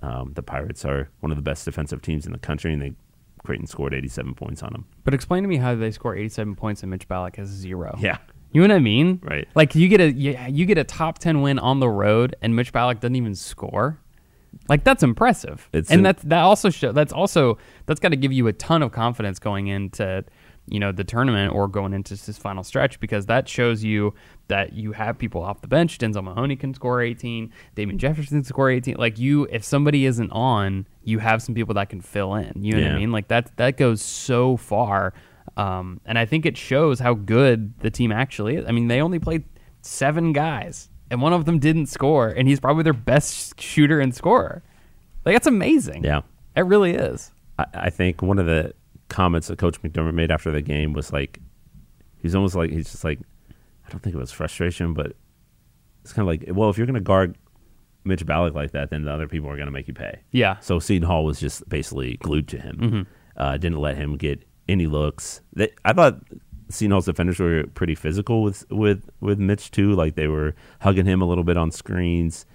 um, 0.02 0.32
the 0.34 0.42
Pirates 0.42 0.84
are 0.84 1.08
one 1.20 1.30
of 1.32 1.36
the 1.36 1.42
best 1.42 1.64
defensive 1.64 2.02
teams 2.02 2.26
in 2.26 2.32
the 2.32 2.38
country, 2.38 2.72
and 2.72 2.82
they 2.82 2.92
Creighton 3.44 3.66
scored 3.66 3.92
87 3.94 4.34
points 4.34 4.62
on 4.62 4.72
them. 4.72 4.84
But 5.04 5.14
explain 5.14 5.42
to 5.42 5.48
me 5.48 5.56
how 5.56 5.74
they 5.74 5.90
score 5.90 6.14
87 6.14 6.54
points 6.54 6.82
and 6.82 6.90
Mitch 6.90 7.08
Ballock 7.08 7.36
has 7.36 7.48
zero. 7.48 7.96
Yeah, 8.00 8.18
You 8.52 8.60
know 8.60 8.68
what 8.68 8.76
I 8.76 8.80
mean? 8.80 9.20
Right. 9.22 9.48
Like 9.54 9.74
you 9.74 9.88
get 9.88 10.00
a 10.00 10.12
you, 10.12 10.38
you 10.48 10.64
get 10.64 10.78
a 10.78 10.84
top 10.84 11.18
10 11.18 11.42
win 11.42 11.58
on 11.58 11.80
the 11.80 11.88
road 11.88 12.36
and 12.40 12.54
Mitch 12.54 12.72
Ballock 12.72 13.00
doesn't 13.00 13.16
even 13.16 13.34
score. 13.34 13.98
Like 14.68 14.84
that's 14.84 15.02
impressive. 15.02 15.68
It's 15.72 15.90
and 15.90 15.98
an- 16.00 16.04
that's 16.04 16.22
that 16.24 16.42
also 16.42 16.70
show 16.70 16.92
that's 16.92 17.12
also 17.12 17.58
that's 17.86 17.98
got 18.00 18.10
to 18.10 18.16
give 18.16 18.32
you 18.32 18.46
a 18.46 18.52
ton 18.52 18.82
of 18.82 18.92
confidence 18.92 19.38
going 19.38 19.66
into 19.66 20.24
you 20.72 20.80
know 20.80 20.90
the 20.90 21.04
tournament 21.04 21.52
or 21.54 21.68
going 21.68 21.92
into 21.92 22.14
this 22.14 22.38
final 22.38 22.64
stretch 22.64 22.98
because 22.98 23.26
that 23.26 23.46
shows 23.46 23.84
you 23.84 24.14
that 24.48 24.72
you 24.72 24.92
have 24.92 25.18
people 25.18 25.42
off 25.42 25.60
the 25.60 25.68
bench. 25.68 25.98
Denzel 25.98 26.24
Mahoney 26.24 26.56
can 26.56 26.72
score 26.72 27.02
18, 27.02 27.52
Damien 27.74 27.98
Jefferson 27.98 28.38
can 28.38 28.44
score 28.44 28.70
18. 28.70 28.96
Like 28.96 29.18
you 29.18 29.46
if 29.50 29.64
somebody 29.64 30.06
isn't 30.06 30.30
on, 30.30 30.86
you 31.04 31.18
have 31.18 31.42
some 31.42 31.54
people 31.54 31.74
that 31.74 31.90
can 31.90 32.00
fill 32.00 32.34
in. 32.34 32.52
You 32.56 32.76
know 32.76 32.82
what 32.82 32.92
I 32.92 32.98
mean? 32.98 33.12
Like 33.12 33.28
that 33.28 33.54
that 33.58 33.76
goes 33.76 34.00
so 34.00 34.56
far. 34.56 35.12
Um, 35.58 36.00
and 36.06 36.18
I 36.18 36.24
think 36.24 36.46
it 36.46 36.56
shows 36.56 36.98
how 37.00 37.12
good 37.14 37.78
the 37.80 37.90
team 37.90 38.10
actually 38.10 38.56
is. 38.56 38.64
I 38.66 38.72
mean, 38.72 38.88
they 38.88 39.02
only 39.02 39.18
played 39.18 39.44
seven 39.82 40.32
guys, 40.32 40.88
and 41.10 41.20
one 41.20 41.34
of 41.34 41.44
them 41.44 41.58
didn't 41.58 41.86
score, 41.86 42.28
and 42.28 42.48
he's 42.48 42.60
probably 42.60 42.84
their 42.84 42.94
best 42.94 43.60
shooter 43.60 44.00
and 44.00 44.14
scorer. 44.14 44.62
Like 45.26 45.34
that's 45.34 45.46
amazing. 45.46 46.04
Yeah. 46.04 46.22
it 46.56 46.62
really 46.62 46.94
is. 46.94 47.30
I, 47.58 47.66
I 47.74 47.90
think 47.90 48.22
one 48.22 48.38
of 48.38 48.46
the 48.46 48.72
comments 49.12 49.48
that 49.48 49.58
Coach 49.58 49.80
McDermott 49.82 50.14
made 50.14 50.30
after 50.30 50.50
the 50.50 50.62
game 50.62 50.92
was 50.92 51.12
like, 51.12 51.38
he's 52.18 52.34
almost 52.34 52.54
like 52.54 52.70
he's 52.70 52.90
just 52.90 53.04
like, 53.04 53.20
I 53.86 53.90
don't 53.90 54.02
think 54.02 54.16
it 54.16 54.18
was 54.18 54.32
frustration, 54.32 54.94
but 54.94 55.14
it's 56.02 56.12
kind 56.12 56.26
of 56.26 56.28
like, 56.28 56.56
well, 56.56 56.70
if 56.70 56.78
you're 56.78 56.86
going 56.86 56.94
to 56.94 57.00
guard 57.00 57.36
Mitch 58.04 58.24
Ballock 58.26 58.54
like 58.54 58.72
that, 58.72 58.90
then 58.90 59.04
the 59.04 59.12
other 59.12 59.28
people 59.28 59.48
are 59.50 59.56
going 59.56 59.66
to 59.66 59.72
make 59.72 59.86
you 59.86 59.94
pay. 59.94 60.20
Yeah, 60.32 60.58
So 60.60 60.78
Seton 60.78 61.06
Hall 61.06 61.24
was 61.24 61.38
just 61.38 61.68
basically 61.68 62.16
glued 62.16 62.48
to 62.48 62.58
him. 62.58 62.76
Mm-hmm. 62.78 63.02
Uh, 63.36 63.56
didn't 63.58 63.78
let 63.78 63.96
him 63.96 64.16
get 64.16 64.42
any 64.68 64.86
looks. 64.86 65.40
They, 65.52 65.70
I 65.84 65.92
thought 65.92 66.20
Seton 66.68 66.90
Hall's 66.90 67.06
defenders 67.06 67.38
were 67.38 67.64
pretty 67.74 67.94
physical 67.94 68.42
with 68.42 68.70
with 68.70 69.08
with 69.20 69.38
Mitch 69.38 69.70
too. 69.70 69.92
Like 69.94 70.14
they 70.14 70.26
were 70.26 70.54
hugging 70.80 71.06
him 71.06 71.22
a 71.22 71.24
little 71.24 71.44
bit 71.44 71.56
on 71.56 71.70
screens, 71.70 72.46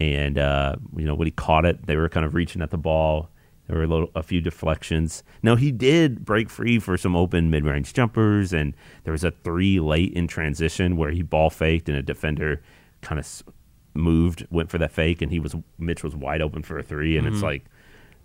and 0.00 0.38
uh, 0.38 0.76
you 0.96 1.04
know 1.04 1.14
when 1.14 1.26
he 1.26 1.32
caught 1.32 1.64
it, 1.64 1.86
they 1.86 1.96
were 1.96 2.08
kind 2.08 2.24
of 2.24 2.34
reaching 2.34 2.62
at 2.62 2.70
the 2.70 2.78
ball. 2.78 3.30
There 3.66 3.78
were 3.78 3.84
a, 3.84 3.86
little, 3.86 4.10
a 4.14 4.22
few 4.22 4.40
deflections. 4.40 5.22
Now 5.42 5.56
he 5.56 5.72
did 5.72 6.24
break 6.24 6.50
free 6.50 6.78
for 6.78 6.96
some 6.98 7.16
open 7.16 7.50
mid-range 7.50 7.94
jumpers, 7.94 8.52
and 8.52 8.74
there 9.04 9.12
was 9.12 9.24
a 9.24 9.30
three 9.30 9.80
late 9.80 10.12
in 10.12 10.26
transition 10.26 10.96
where 10.96 11.10
he 11.10 11.22
ball 11.22 11.50
faked 11.50 11.88
and 11.88 11.96
a 11.96 12.02
defender 12.02 12.62
kind 13.00 13.18
of 13.18 13.42
moved, 13.94 14.46
went 14.50 14.70
for 14.70 14.78
that 14.78 14.92
fake, 14.92 15.22
and 15.22 15.32
he 15.32 15.40
was 15.40 15.54
Mitch 15.78 16.04
was 16.04 16.14
wide 16.14 16.42
open 16.42 16.62
for 16.62 16.78
a 16.78 16.82
3 16.82 17.16
and 17.16 17.26
it's 17.26 17.36
mm-hmm. 17.36 17.44
like 17.44 17.64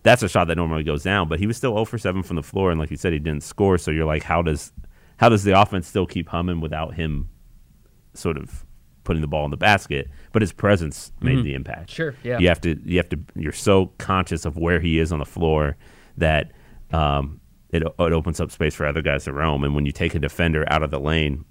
that's 0.04 0.24
a 0.24 0.30
shot 0.30 0.48
that 0.48 0.56
normally 0.56 0.84
goes 0.84 1.04
down, 1.04 1.28
but 1.28 1.40
he 1.40 1.48
was 1.48 1.58
still 1.58 1.74
0 1.74 1.86
for 1.86 1.98
7 1.98 2.24
from 2.24 2.38
the 2.38 2.44
floor, 2.44 2.72
and 2.72 2.80
like 2.80 2.90
you 2.90 2.98
said, 2.98 3.14
he 3.14 3.20
didn't 3.20 3.44
score. 3.44 3.78
So 3.78 3.92
you're 3.92 4.06
like, 4.06 4.24
how 4.24 4.42
does 4.42 4.72
how 5.18 5.30
does 5.30 5.44
the 5.44 5.60
offense 5.60 5.88
still 5.88 6.06
keep 6.06 6.30
humming 6.30 6.62
without 6.62 6.96
him 6.96 7.30
sort 8.14 8.38
of 8.38 8.66
putting 9.10 9.22
the 9.22 9.28
ball 9.28 9.44
in 9.44 9.50
the 9.50 9.58
basket? 9.58 10.08
But 10.32 10.44
his 10.44 10.54
presence 10.54 11.12
made 11.20 11.44
the 11.44 11.56
impact. 11.56 11.90
Sure, 11.90 12.14
yeah. 12.24 12.38
You 12.38 12.48
have 12.48 12.62
to 12.62 12.80
you 12.86 12.98
have 12.98 13.10
to 13.10 13.20
you're 13.36 13.52
so 13.52 13.88
conscious 13.98 14.46
of 14.46 14.56
where 14.56 14.80
he 14.80 15.00
is 15.00 15.12
on 15.12 15.18
the 15.18 15.26
floor 15.26 15.78
that 16.18 16.52
um, 16.92 17.42
it 17.72 17.82
it 17.82 18.14
opens 18.14 18.40
up 18.40 18.52
space 18.52 18.76
for 18.76 18.86
other 18.86 19.02
guys 19.02 19.24
to 19.24 19.34
roam. 19.34 19.64
And 19.64 19.74
when 19.74 19.88
you 19.88 19.92
take 19.92 20.14
a 20.14 20.20
defender 20.20 20.64
out 20.72 20.84
of 20.84 20.92
the 20.92 21.00
lane, 21.00 21.44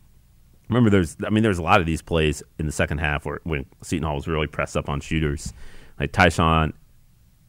remember 0.68 0.88
there's 0.88 1.16
I 1.26 1.30
mean 1.30 1.42
there's 1.42 1.58
a 1.58 1.62
lot 1.62 1.80
of 1.80 1.86
these 1.86 2.00
plays 2.00 2.44
in 2.60 2.66
the 2.66 2.72
second 2.72 2.98
half 2.98 3.26
where 3.26 3.40
when 3.42 3.66
Seton 3.82 4.04
Hall 4.06 4.14
was 4.14 4.28
really 4.28 4.46
pressed 4.46 4.76
up 4.76 4.88
on 4.88 5.00
shooters, 5.00 5.52
like 5.98 6.12
Ty-Shon 6.12 6.72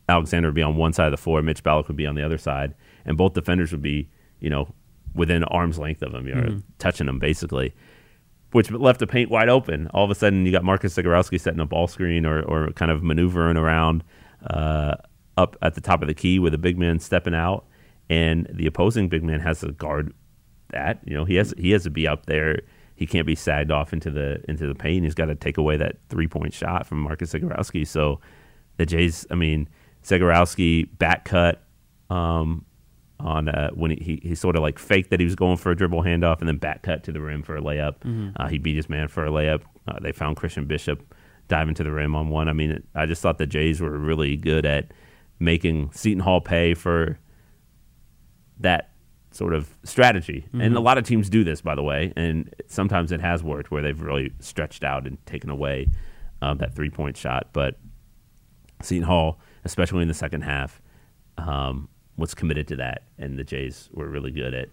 Alexander 0.08 0.48
would 0.48 0.56
be 0.56 0.64
on 0.64 0.76
one 0.76 0.92
side 0.92 1.06
of 1.06 1.12
the 1.12 1.18
floor, 1.18 1.44
Mitch 1.44 1.62
Ballock 1.62 1.88
would 1.88 1.98
be 1.98 2.08
on 2.08 2.16
the 2.16 2.26
other 2.26 2.40
side, 2.40 2.74
and 3.06 3.16
both 3.16 3.36
defenders 3.36 3.72
would 3.72 3.84
be, 3.84 4.10
you 4.40 4.50
know, 4.50 4.74
within 5.14 5.44
arm's 5.46 5.78
length 5.78 6.02
of 6.02 6.14
him, 6.16 6.28
you 6.28 6.34
know, 6.34 6.62
touching 6.80 7.08
him 7.08 7.20
basically, 7.20 7.76
which 8.52 8.72
left 8.72 9.00
the 9.00 9.08
paint 9.08 9.30
wide 9.30 9.50
open. 9.50 9.88
All 9.94 10.04
of 10.04 10.12
a 10.12 10.16
sudden, 10.16 10.46
you 10.46 10.52
got 10.52 10.64
Marcus 10.64 10.96
Zegarowski 10.96 11.40
setting 11.40 11.60
a 11.60 11.66
ball 11.66 11.88
screen 11.88 12.26
or, 12.26 12.42
or 12.42 12.72
kind 12.72 12.92
of 12.92 13.04
maneuvering 13.04 13.58
around 13.58 14.04
uh, 14.50 14.96
up 15.38 15.56
at 15.62 15.76
the 15.76 15.82
top 15.82 16.02
of 16.02 16.08
the 16.08 16.14
key 16.14 16.40
with 16.40 16.54
a 16.54 16.58
big 16.58 16.78
man 16.78 17.00
stepping 17.00 17.36
out, 17.36 17.66
and 18.10 18.48
the 18.52 18.66
opposing 18.66 19.08
big 19.10 19.24
man 19.24 19.40
has 19.40 19.60
to 19.62 19.72
guard 19.72 20.14
that. 20.70 21.00
You 21.06 21.16
know, 21.16 21.26
he 21.26 21.36
has 21.36 21.54
he 21.58 21.72
has 21.72 21.84
to 21.84 21.90
be 21.90 22.08
up 22.08 22.26
there. 22.26 22.62
He 22.96 23.06
can't 23.06 23.26
be 23.26 23.36
sagged 23.36 23.72
off 23.72 23.94
into 23.94 24.10
the 24.10 24.44
into 24.50 24.68
the 24.68 24.76
paint. 24.76 25.04
He's 25.04 25.16
got 25.16 25.26
to 25.26 25.36
take 25.36 25.58
away 25.58 25.78
that 25.78 25.98
three 26.10 26.28
point 26.28 26.54
shot 26.54 26.86
from 26.86 27.00
Marcus 27.00 27.34
Zegarowski. 27.34 27.88
So 27.88 28.20
the 28.78 28.86
Jays, 28.86 29.26
I 29.30 29.36
mean, 29.36 29.70
Zegarowski 30.04 30.98
back 30.98 31.26
cut 31.26 31.64
um, 32.10 32.66
on 33.20 33.50
uh, 33.50 33.70
when 33.72 33.92
he, 33.92 33.98
he, 34.22 34.30
he 34.30 34.36
sort 34.36 34.56
of 34.56 34.62
like 34.62 34.80
faked 34.80 35.10
that 35.10 35.20
he 35.20 35.26
was 35.26 35.36
going 35.36 35.58
for 35.58 35.72
a 35.72 35.76
dribble 35.76 36.04
handoff 36.04 36.40
and 36.40 36.48
then 36.48 36.58
back 36.58 36.84
cut 36.84 37.04
to 37.04 37.12
the 37.12 37.20
rim 37.20 37.44
for 37.44 37.58
a 37.58 37.62
layup. 37.62 37.96
Uh, 38.38 38.48
he 38.48 38.58
beat 38.58 38.76
his 38.76 38.90
man 38.90 39.08
for 39.08 39.26
a 39.26 39.30
layup. 39.30 39.62
Uh, 39.88 40.00
they 40.02 40.12
found 40.12 40.38
Christian 40.38 40.66
Bishop 40.66 41.14
diving 41.48 41.74
to 41.76 41.84
the 41.84 41.92
rim 41.92 42.16
on 42.16 42.30
one. 42.30 42.48
I 42.48 42.54
mean, 42.54 42.72
it, 42.72 42.84
I 42.96 43.06
just 43.06 43.22
thought 43.22 43.38
the 43.38 43.48
Jays 43.48 43.82
were 43.82 43.98
really 43.98 44.38
good 44.38 44.66
at 44.66 44.92
making 45.40 45.92
Seton 45.92 46.22
Hall 46.22 46.42
pay 46.42 46.74
for 46.74 47.20
that 48.60 48.92
sort 49.32 49.54
of 49.54 49.76
strategy. 49.84 50.46
And 50.54 50.76
a 50.76 50.80
lot 50.80 50.98
of 50.98 51.06
teams 51.06 51.30
do 51.30 51.44
this, 51.44 51.62
by 51.62 51.76
the 51.76 51.84
way, 51.84 52.14
and 52.16 52.54
sometimes 52.68 53.12
it 53.12 53.22
has 53.22 53.44
worked 53.44 53.72
where 53.72 53.82
they've 53.82 54.02
really 54.02 54.32
stretched 54.40 54.84
out 54.84 55.06
and 55.08 55.24
taken 55.26 55.50
away 55.50 55.88
um, 56.42 56.58
that 56.60 56.74
three 56.74 56.90
point 56.90 57.16
shot. 57.18 57.50
But 57.54 57.78
Seton 58.82 59.04
Hall, 59.04 59.40
especially 59.66 60.02
in 60.02 60.08
the 60.08 60.14
second 60.14 60.42
half, 60.42 60.82
um, 61.38 61.90
was 62.20 62.34
committed 62.34 62.68
to 62.70 62.76
that, 62.78 63.04
and 63.18 63.38
the 63.38 63.44
Jays 63.44 63.90
were 63.94 64.08
really 64.08 64.32
good 64.32 64.54
at 64.54 64.70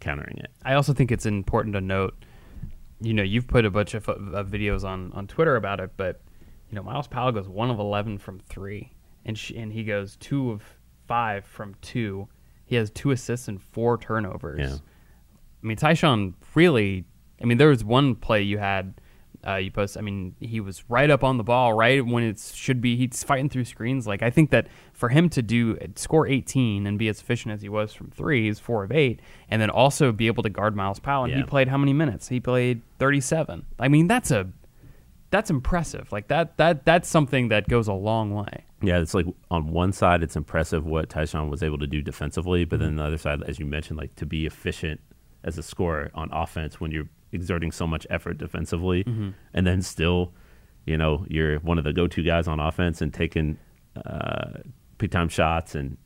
countering 0.00 0.38
it. 0.38 0.50
I 0.64 0.74
also 0.74 0.92
think 0.92 1.10
it's 1.10 1.26
important 1.26 1.74
to 1.74 1.80
note, 1.80 2.14
you 3.00 3.14
know, 3.14 3.22
you've 3.22 3.46
put 3.46 3.64
a 3.64 3.70
bunch 3.70 3.94
of, 3.94 4.08
of 4.08 4.48
videos 4.48 4.84
on, 4.84 5.12
on 5.12 5.26
Twitter 5.26 5.56
about 5.56 5.80
it, 5.80 5.92
but 5.96 6.20
you 6.70 6.76
know, 6.76 6.82
Myles 6.82 7.06
Powell 7.06 7.32
goes 7.32 7.48
one 7.48 7.70
of 7.70 7.78
eleven 7.78 8.18
from 8.18 8.40
three, 8.40 8.92
and 9.24 9.38
sh- 9.38 9.52
and 9.56 9.72
he 9.72 9.84
goes 9.84 10.16
two 10.16 10.50
of 10.50 10.62
five 11.06 11.44
from 11.44 11.74
two. 11.80 12.28
He 12.64 12.74
has 12.76 12.90
two 12.90 13.12
assists 13.12 13.46
and 13.48 13.62
four 13.62 13.96
turnovers. 13.96 14.58
Yeah. 14.58 14.76
I 15.62 15.66
mean, 15.66 15.76
Ty-Shon 15.76 16.34
really 16.54 17.04
I 17.40 17.44
mean, 17.44 17.58
there 17.58 17.68
was 17.68 17.84
one 17.84 18.14
play 18.14 18.42
you 18.42 18.58
had. 18.58 18.94
Uh, 19.46 19.56
you 19.56 19.70
post. 19.70 19.96
I 19.96 20.00
mean, 20.00 20.34
he 20.40 20.58
was 20.60 20.82
right 20.88 21.08
up 21.08 21.22
on 21.22 21.36
the 21.36 21.44
ball, 21.44 21.72
right 21.72 22.04
when 22.04 22.24
it 22.24 22.38
should 22.54 22.80
be. 22.80 22.96
He's 22.96 23.22
fighting 23.22 23.48
through 23.48 23.64
screens. 23.66 24.06
Like 24.06 24.22
I 24.22 24.30
think 24.30 24.50
that 24.50 24.66
for 24.92 25.08
him 25.08 25.28
to 25.30 25.42
do 25.42 25.78
score 25.94 26.26
18 26.26 26.86
and 26.86 26.98
be 26.98 27.06
as 27.08 27.20
efficient 27.20 27.54
as 27.54 27.62
he 27.62 27.68
was 27.68 27.92
from 27.92 28.10
three, 28.10 28.46
he's 28.46 28.58
four 28.58 28.82
of 28.82 28.90
eight, 28.90 29.20
and 29.48 29.62
then 29.62 29.70
also 29.70 30.10
be 30.10 30.26
able 30.26 30.42
to 30.42 30.50
guard 30.50 30.74
Myles 30.74 30.98
Powell. 30.98 31.24
And 31.24 31.34
he 31.34 31.42
played 31.44 31.68
how 31.68 31.78
many 31.78 31.92
minutes? 31.92 32.28
He 32.28 32.40
played 32.40 32.82
37. 32.98 33.64
I 33.78 33.88
mean, 33.88 34.08
that's 34.08 34.30
a 34.32 34.48
that's 35.30 35.50
impressive. 35.50 36.10
Like 36.12 36.28
that 36.28 36.56
that 36.56 36.84
that's 36.84 37.08
something 37.08 37.48
that 37.48 37.68
goes 37.68 37.88
a 37.88 37.92
long 37.92 38.32
way. 38.34 38.64
Yeah, 38.82 38.98
it's 38.98 39.14
like 39.14 39.26
on 39.50 39.68
one 39.72 39.92
side, 39.92 40.22
it's 40.22 40.36
impressive 40.36 40.84
what 40.84 41.08
Ty-Shon 41.08 41.48
was 41.48 41.62
able 41.62 41.78
to 41.78 41.86
do 41.86 42.02
defensively, 42.02 42.64
but 42.64 42.76
Mm-hmm. 42.78 42.84
then 42.84 42.96
the 42.96 43.04
other 43.04 43.18
side, 43.18 43.42
as 43.46 43.58
you 43.58 43.64
mentioned, 43.66 43.98
like 43.98 44.14
to 44.16 44.26
be 44.26 44.44
efficient 44.44 45.00
as 45.46 45.56
a 45.56 45.62
scorer 45.62 46.10
on 46.14 46.28
offense 46.32 46.78
when 46.80 46.90
you're 46.90 47.08
exerting 47.32 47.72
so 47.72 47.86
much 47.86 48.06
effort 48.10 48.36
defensively, 48.38 49.04
Mm-hmm. 49.04 49.30
and 49.54 49.66
then 49.66 49.80
still, 49.80 50.32
you 50.84 50.96
know, 50.98 51.24
you're 51.28 51.58
one 51.60 51.78
of 51.78 51.84
the 51.84 51.92
go-to 51.92 52.22
guys 52.22 52.46
on 52.48 52.60
offense 52.60 53.00
and 53.00 53.14
taking 53.14 53.56
uh, 54.04 54.58
big-time 54.98 55.28
shots 55.28 55.74
and 55.74 55.96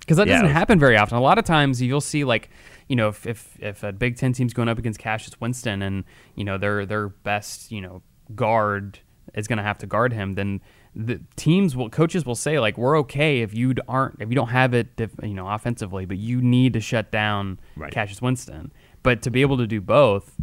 because 0.00 0.18
that 0.18 0.26
Yeah, 0.26 0.34
doesn't 0.34 0.48
was- 0.48 0.52
happen 0.52 0.78
very 0.78 0.98
often. 0.98 1.16
A 1.16 1.20
lot 1.22 1.38
of 1.38 1.44
times 1.46 1.80
you'll 1.80 2.00
see 2.02 2.24
like 2.24 2.50
you 2.88 2.96
know 2.96 3.08
if 3.08 3.26
if, 3.26 3.56
if 3.60 3.82
a 3.82 3.92
Big 3.92 4.16
Ten 4.18 4.32
team's 4.34 4.52
going 4.52 4.68
up 4.68 4.78
against 4.78 4.98
Cassius 5.00 5.40
Winston 5.40 5.80
and 5.80 6.04
you 6.34 6.44
know 6.44 6.58
their 6.58 6.84
their 6.84 7.08
best 7.08 7.72
you 7.72 7.80
know 7.80 8.02
guard 8.34 8.98
is 9.34 9.48
going 9.48 9.56
to 9.56 9.62
have 9.62 9.78
to 9.78 9.86
guard 9.86 10.12
him, 10.12 10.34
then 10.34 10.60
the 10.96 11.20
teams 11.36 11.74
will 11.76 11.90
coaches 11.90 12.24
will 12.24 12.34
say 12.36 12.58
like 12.60 12.78
we're 12.78 12.96
okay 12.98 13.40
if 13.40 13.52
you 13.52 13.74
aren't 13.88 14.20
if 14.20 14.28
you 14.28 14.34
don't 14.34 14.48
have 14.50 14.74
it 14.74 14.88
you 15.22 15.34
know 15.34 15.48
offensively, 15.48 16.04
but 16.06 16.18
you 16.18 16.40
need 16.40 16.72
to 16.74 16.80
shut 16.80 17.10
down 17.10 17.58
Right. 17.76 17.92
Cassius 17.92 18.22
Winston. 18.22 18.72
But 19.02 19.22
to 19.22 19.30
be 19.30 19.42
able 19.42 19.58
to 19.58 19.66
do 19.66 19.80
both, 19.80 20.34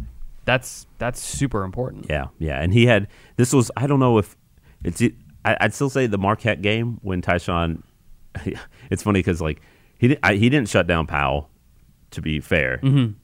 that's 0.44 0.86
that's 0.98 1.20
super 1.20 1.64
important. 1.64 2.06
Yeah, 2.08 2.26
yeah, 2.38 2.60
and 2.62 2.72
he 2.72 2.86
had 2.86 3.08
this 3.36 3.52
was 3.52 3.70
I 3.76 3.86
don't 3.86 3.98
know 4.00 4.18
if 4.18 4.36
it's 4.84 5.02
I, 5.44 5.56
I'd 5.60 5.74
still 5.74 5.90
say 5.90 6.06
the 6.06 6.18
Marquette 6.18 6.62
game 6.62 6.98
when 7.02 7.22
Ty-Shon. 7.22 7.82
It's 8.90 9.02
funny 9.02 9.20
because 9.20 9.40
like 9.40 9.60
he 9.98 10.08
didn't 10.08 10.20
I, 10.22 10.34
he 10.34 10.48
didn't 10.50 10.68
shut 10.68 10.86
down 10.86 11.06
Powell. 11.06 11.48
To 12.12 12.20
be 12.20 12.40
fair, 12.40 12.78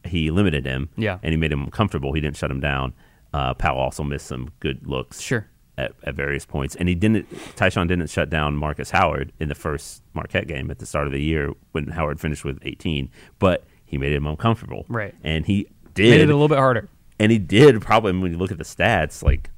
he 0.05 0.31
limited 0.31 0.65
him. 0.65 0.89
Mm-hmm. 0.93 1.03
Yeah. 1.03 1.19
and 1.23 1.31
he 1.33 1.37
made 1.37 1.53
him 1.53 1.63
uncomfortable. 1.65 2.15
He 2.15 2.23
didn't 2.23 2.39
shut 2.39 2.51
him 2.51 2.61
down. 2.61 2.95
Uh, 3.35 3.53
Powell 3.53 3.79
also 3.81 4.03
missed 4.03 4.27
some 4.27 4.51
good 4.61 4.87
looks. 4.87 5.21
Sure. 5.21 5.47
At, 5.79 5.93
at 6.03 6.15
various 6.17 6.45
points, 6.45 6.75
and 6.75 6.89
he 6.89 6.97
didn't. 6.97 7.27
Ty-Shon 7.55 7.87
didn't 7.87 8.11
shut 8.11 8.29
down 8.29 8.57
Marcus 8.57 8.91
Howard 8.91 9.33
in 9.39 9.49
the 9.49 9.55
first 9.55 10.03
Marquette 10.13 10.49
game 10.49 10.73
at 10.73 10.79
the 10.81 10.87
start 10.87 11.07
of 11.07 11.13
the 11.13 11.23
year 11.23 11.53
when 11.71 11.87
Howard 11.89 12.19
finished 12.19 12.45
with 12.45 12.59
18, 12.63 13.09
but 13.39 13.63
he 13.85 13.97
made 13.97 14.13
him 14.13 14.27
uncomfortable. 14.27 14.85
Right. 14.89 15.15
and 15.23 15.47
he 15.47 15.69
did 15.95 16.11
Made 16.11 16.21
it 16.23 16.31
a 16.31 16.33
little 16.35 16.49
bit 16.49 16.59
harder. 16.59 16.89
and 17.21 17.31
he 17.31 17.39
did 17.39 17.81
probably 17.81 18.11
when 18.19 18.33
you 18.33 18.39
look 18.39 18.51
at 18.51 18.59
the 18.59 18.65
stats, 18.65 19.23
like 19.23 19.51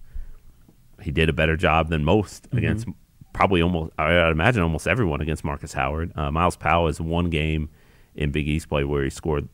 he 1.00 1.10
did 1.10 1.30
a 1.30 1.32
better 1.32 1.56
job 1.56 1.88
than 1.88 2.04
most 2.04 2.44
Mm-hmm. 2.48 2.58
against 2.58 2.86
probably 3.32 3.62
almost 3.62 3.92
I 3.96 4.24
would 4.24 4.32
imagine 4.32 4.62
almost 4.62 4.86
everyone 4.86 5.22
against 5.22 5.42
Marcus 5.42 5.72
Howard. 5.72 6.12
Uh, 6.16 6.30
Myles 6.30 6.56
Powell 6.56 6.88
is 6.88 7.00
one 7.00 7.30
game 7.30 7.70
in 8.14 8.30
Big 8.30 8.46
East 8.46 8.68
play 8.68 8.84
where 8.84 9.04
he 9.04 9.08
scored 9.10 9.48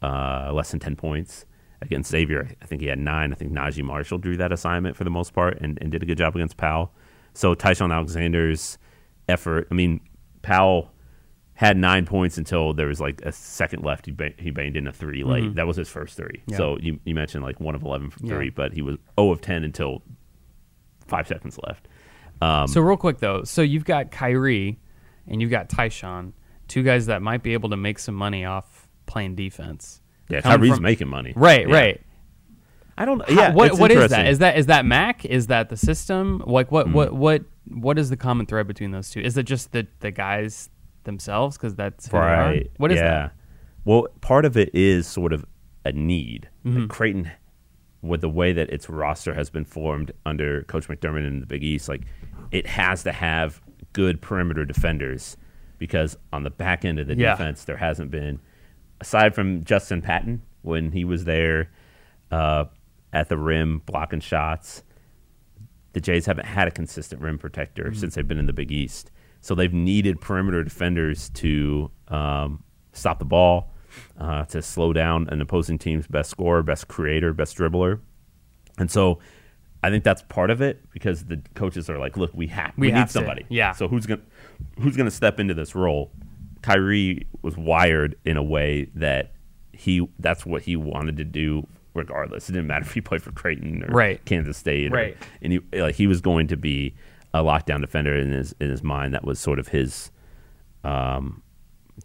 uh, 0.00 0.52
less 0.52 0.70
than 0.70 0.78
ten 0.78 0.94
points 0.94 1.44
against 1.84 2.10
Xavier. 2.10 2.48
I 2.62 2.66
think 2.66 2.80
he 2.82 2.88
had 2.88 2.98
nine. 2.98 3.32
I 3.32 3.36
think 3.36 3.52
Naji 3.52 3.82
Marshall 3.82 4.18
drew 4.18 4.36
that 4.36 4.52
assignment 4.52 4.96
for 4.96 5.04
the 5.04 5.10
most 5.10 5.32
part 5.32 5.58
and, 5.60 5.78
and 5.80 5.90
did 5.92 6.02
a 6.02 6.06
good 6.06 6.18
job 6.18 6.34
against 6.34 6.56
Powell. 6.56 6.92
So 7.34 7.54
Ty-Shon 7.54 7.90
Alexander's 7.92 8.78
effort. 9.28 9.68
I 9.70 9.74
mean, 9.74 10.00
Powell 10.42 10.90
had 11.54 11.76
nine 11.76 12.04
points 12.04 12.36
until 12.36 12.74
there 12.74 12.88
was 12.88 13.00
like 13.00 13.20
a 13.22 13.30
second 13.32 13.84
left. 13.84 14.06
He 14.06 14.12
ba- 14.12 14.34
he 14.38 14.50
banged 14.50 14.76
in 14.76 14.86
a 14.88 14.92
three 14.92 15.22
late. 15.24 15.54
That 15.54 15.66
was 15.66 15.76
his 15.76 15.88
first 15.88 16.16
three. 16.16 16.26
Mm-hmm. 16.40 16.50
Yeah. 16.50 16.56
So 16.56 16.78
you 16.80 16.98
you 17.04 17.14
mentioned 17.14 17.44
like 17.44 17.60
one 17.60 17.74
of 17.76 17.82
eleven 17.84 18.10
from 18.10 18.26
Yeah. 18.26 18.34
three, 18.34 18.50
but 18.50 18.72
he 18.72 18.82
was 18.82 18.96
zero 19.18 19.30
of 19.30 19.40
ten 19.40 19.62
until 19.64 20.02
five 21.06 21.28
seconds 21.28 21.58
left. 21.66 21.86
Um, 22.42 22.66
so 22.66 22.80
real 22.80 22.96
quick 22.96 23.18
though, 23.18 23.44
so 23.44 23.62
you've 23.62 23.84
got 23.84 24.10
Khyri 24.10 24.76
and 25.28 25.40
you've 25.40 25.50
got 25.50 25.68
Ty-Shon, 25.68 26.32
two 26.68 26.82
guys 26.82 27.06
that 27.06 27.22
might 27.22 27.42
be 27.42 27.52
able 27.52 27.70
to 27.70 27.76
make 27.76 27.98
some 27.98 28.14
money 28.14 28.44
off 28.44 28.88
playing 29.06 29.36
defense. 29.36 30.00
Yeah, 30.28 30.40
Khyri's 30.40 30.74
from- 30.74 30.82
making 30.82 31.08
money. 31.08 31.32
Right, 31.36 31.68
Yeah. 31.68 31.74
right. 31.74 32.00
I 32.96 33.04
don't. 33.04 33.28
How- 33.28 33.34
Yeah, 33.34 33.52
what 33.52 33.68
it's 33.72 33.78
what 33.78 33.90
is 33.90 34.10
that? 34.10 34.56
Is 34.56 34.66
that 34.66 34.84
Mac? 34.86 35.24
Is 35.24 35.48
that 35.48 35.68
the 35.68 35.76
system? 35.76 36.42
Like 36.46 36.70
what 36.70 36.86
Hmm. 36.86 36.92
what 36.92 37.12
what 37.12 37.42
what 37.68 37.98
is 37.98 38.10
the 38.10 38.16
common 38.16 38.46
thread 38.46 38.66
between 38.66 38.90
those 38.92 39.10
two? 39.10 39.20
Is 39.20 39.36
it 39.36 39.44
just 39.44 39.72
the 39.72 39.86
the 40.00 40.10
guys 40.10 40.70
themselves? 41.04 41.56
Because 41.56 41.74
that's 41.74 42.12
right? 42.12 42.70
What 42.76 42.92
is 42.92 42.96
yeah. 42.98 43.02
that? 43.10 43.32
Well, 43.84 44.06
part 44.20 44.44
of 44.44 44.56
it 44.56 44.70
is 44.74 45.06
sort 45.06 45.32
of 45.32 45.44
a 45.84 45.92
need. 45.92 46.48
Mm-hmm. 46.64 46.80
Like 46.80 46.88
Creighton, 46.88 47.30
with 48.00 48.20
the 48.20 48.28
way 48.30 48.52
that 48.52 48.70
its 48.70 48.88
roster 48.88 49.34
has 49.34 49.50
been 49.50 49.64
formed 49.64 50.12
under 50.24 50.62
Coach 50.62 50.88
McDermott 50.88 51.26
in 51.26 51.40
the 51.40 51.46
Big 51.46 51.64
East, 51.64 51.88
like 51.88 52.02
it 52.52 52.66
has 52.66 53.02
to 53.02 53.12
have 53.12 53.60
good 53.92 54.22
perimeter 54.22 54.64
defenders 54.64 55.36
because 55.78 56.16
on 56.32 56.44
the 56.44 56.50
back 56.50 56.84
end 56.84 56.98
of 57.00 57.08
the 57.08 57.16
Yeah. 57.16 57.32
defense, 57.32 57.64
there 57.64 57.76
hasn't 57.76 58.10
been, 58.10 58.40
aside 59.00 59.34
from 59.34 59.64
Justin 59.64 60.00
Patton 60.02 60.42
when 60.62 60.92
he 60.92 61.04
was 61.04 61.24
there 61.24 61.70
uh, 62.30 62.64
at 63.12 63.28
the 63.28 63.36
rim 63.36 63.82
blocking 63.86 64.20
shots. 64.20 64.82
The 65.92 66.00
Jays 66.00 66.26
haven't 66.26 66.46
had 66.46 66.66
a 66.66 66.70
consistent 66.70 67.20
rim 67.22 67.38
protector 67.38 67.84
Mm-hmm. 67.84 67.94
since 67.94 68.14
they've 68.14 68.26
been 68.26 68.38
in 68.38 68.46
the 68.46 68.52
Big 68.52 68.72
East. 68.72 69.10
So 69.40 69.54
they've 69.54 69.72
needed 69.72 70.20
perimeter 70.20 70.64
defenders 70.64 71.28
to 71.34 71.90
um, 72.08 72.64
stop 72.92 73.18
the 73.18 73.24
ball, 73.26 73.72
uh, 74.18 74.44
to 74.46 74.62
slow 74.62 74.92
down 74.92 75.28
an 75.28 75.40
opposing 75.40 75.78
team's 75.78 76.06
best 76.06 76.30
scorer, 76.30 76.62
best 76.62 76.88
creator, 76.88 77.32
best 77.34 77.56
dribbler. 77.58 78.00
And 78.78 78.90
so 78.90 79.18
I 79.84 79.90
think 79.90 80.02
that's 80.02 80.22
part 80.22 80.50
of 80.50 80.62
it 80.62 80.90
because 80.90 81.26
the 81.26 81.42
coaches 81.54 81.90
are 81.90 81.98
like, 81.98 82.16
look, 82.16 82.30
we 82.34 82.46
have 82.48 82.72
We 82.78 82.86
we, 82.88 82.90
have 82.92 83.00
need 83.00 83.06
to, 83.08 83.12
somebody. 83.12 83.44
yeah. 83.50 83.72
So 83.72 83.86
who's 83.86 84.06
gonna 84.06 84.22
who's 84.80 84.96
gonna 84.96 85.10
step 85.10 85.38
into 85.38 85.52
this 85.54 85.74
role? 85.74 86.10
Khyri 86.64 87.26
was 87.42 87.56
wired 87.56 88.16
in 88.24 88.36
a 88.36 88.42
way 88.42 88.88
that 88.94 89.32
he 89.72 90.08
that's 90.18 90.46
what 90.46 90.62
he 90.62 90.76
wanted 90.76 91.16
to 91.18 91.24
do 91.24 91.66
regardless. 91.94 92.48
It 92.48 92.52
didn't 92.52 92.66
matter 92.68 92.84
if 92.84 92.94
he 92.94 93.00
played 93.00 93.22
for 93.22 93.32
Creighton 93.32 93.84
or 93.84 93.88
Right. 93.92 94.24
Kansas 94.24 94.56
State, 94.56 94.90
or- 94.92 94.96
Right. 94.96 95.16
and 95.42 95.52
he 95.52 95.60
like 95.78 95.94
he 95.96 96.06
was 96.06 96.20
going 96.20 96.46
to 96.48 96.56
be 96.56 96.94
a 97.34 97.42
lockdown 97.42 97.80
defender 97.80 98.16
in 98.16 98.30
his 98.32 98.54
in 98.60 98.70
his 98.70 98.82
mind. 98.82 99.12
That 99.14 99.24
was 99.24 99.38
sort 99.38 99.58
of 99.58 99.68
his, 99.68 100.10
um, 100.84 101.42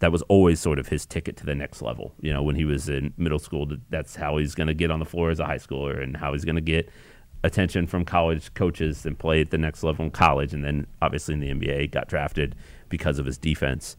that 0.00 0.12
was 0.12 0.22
always 0.22 0.60
sort 0.60 0.78
of 0.78 0.88
his 0.88 1.06
ticket 1.06 1.36
to 1.38 1.46
the 1.46 1.54
next 1.54 1.82
level. 1.82 2.14
You 2.20 2.32
know, 2.32 2.42
when 2.42 2.56
he 2.56 2.64
was 2.64 2.88
in 2.88 3.12
middle 3.16 3.38
school, 3.38 3.66
that's 3.88 4.16
how 4.16 4.36
he's 4.36 4.54
going 4.54 4.66
to 4.68 4.74
get 4.74 4.90
on 4.90 4.98
the 4.98 5.04
floor 5.06 5.30
as 5.30 5.40
a 5.40 5.46
high 5.46 5.58
schooler, 5.58 6.02
and 6.02 6.16
how 6.16 6.32
he's 6.32 6.44
going 6.44 6.56
to 6.56 6.60
get 6.60 6.88
attention 7.42 7.86
from 7.86 8.04
college 8.04 8.52
coaches 8.54 9.06
and 9.06 9.18
play 9.18 9.40
at 9.40 9.50
the 9.50 9.56
next 9.58 9.82
level 9.82 10.04
in 10.04 10.10
college. 10.10 10.52
And 10.52 10.62
then 10.62 10.86
obviously 11.00 11.32
in 11.34 11.40
the 11.40 11.48
NBA, 11.50 11.90
got 11.90 12.06
drafted 12.08 12.54
because 12.90 13.18
of 13.18 13.24
his 13.26 13.38
defense. 13.38 13.96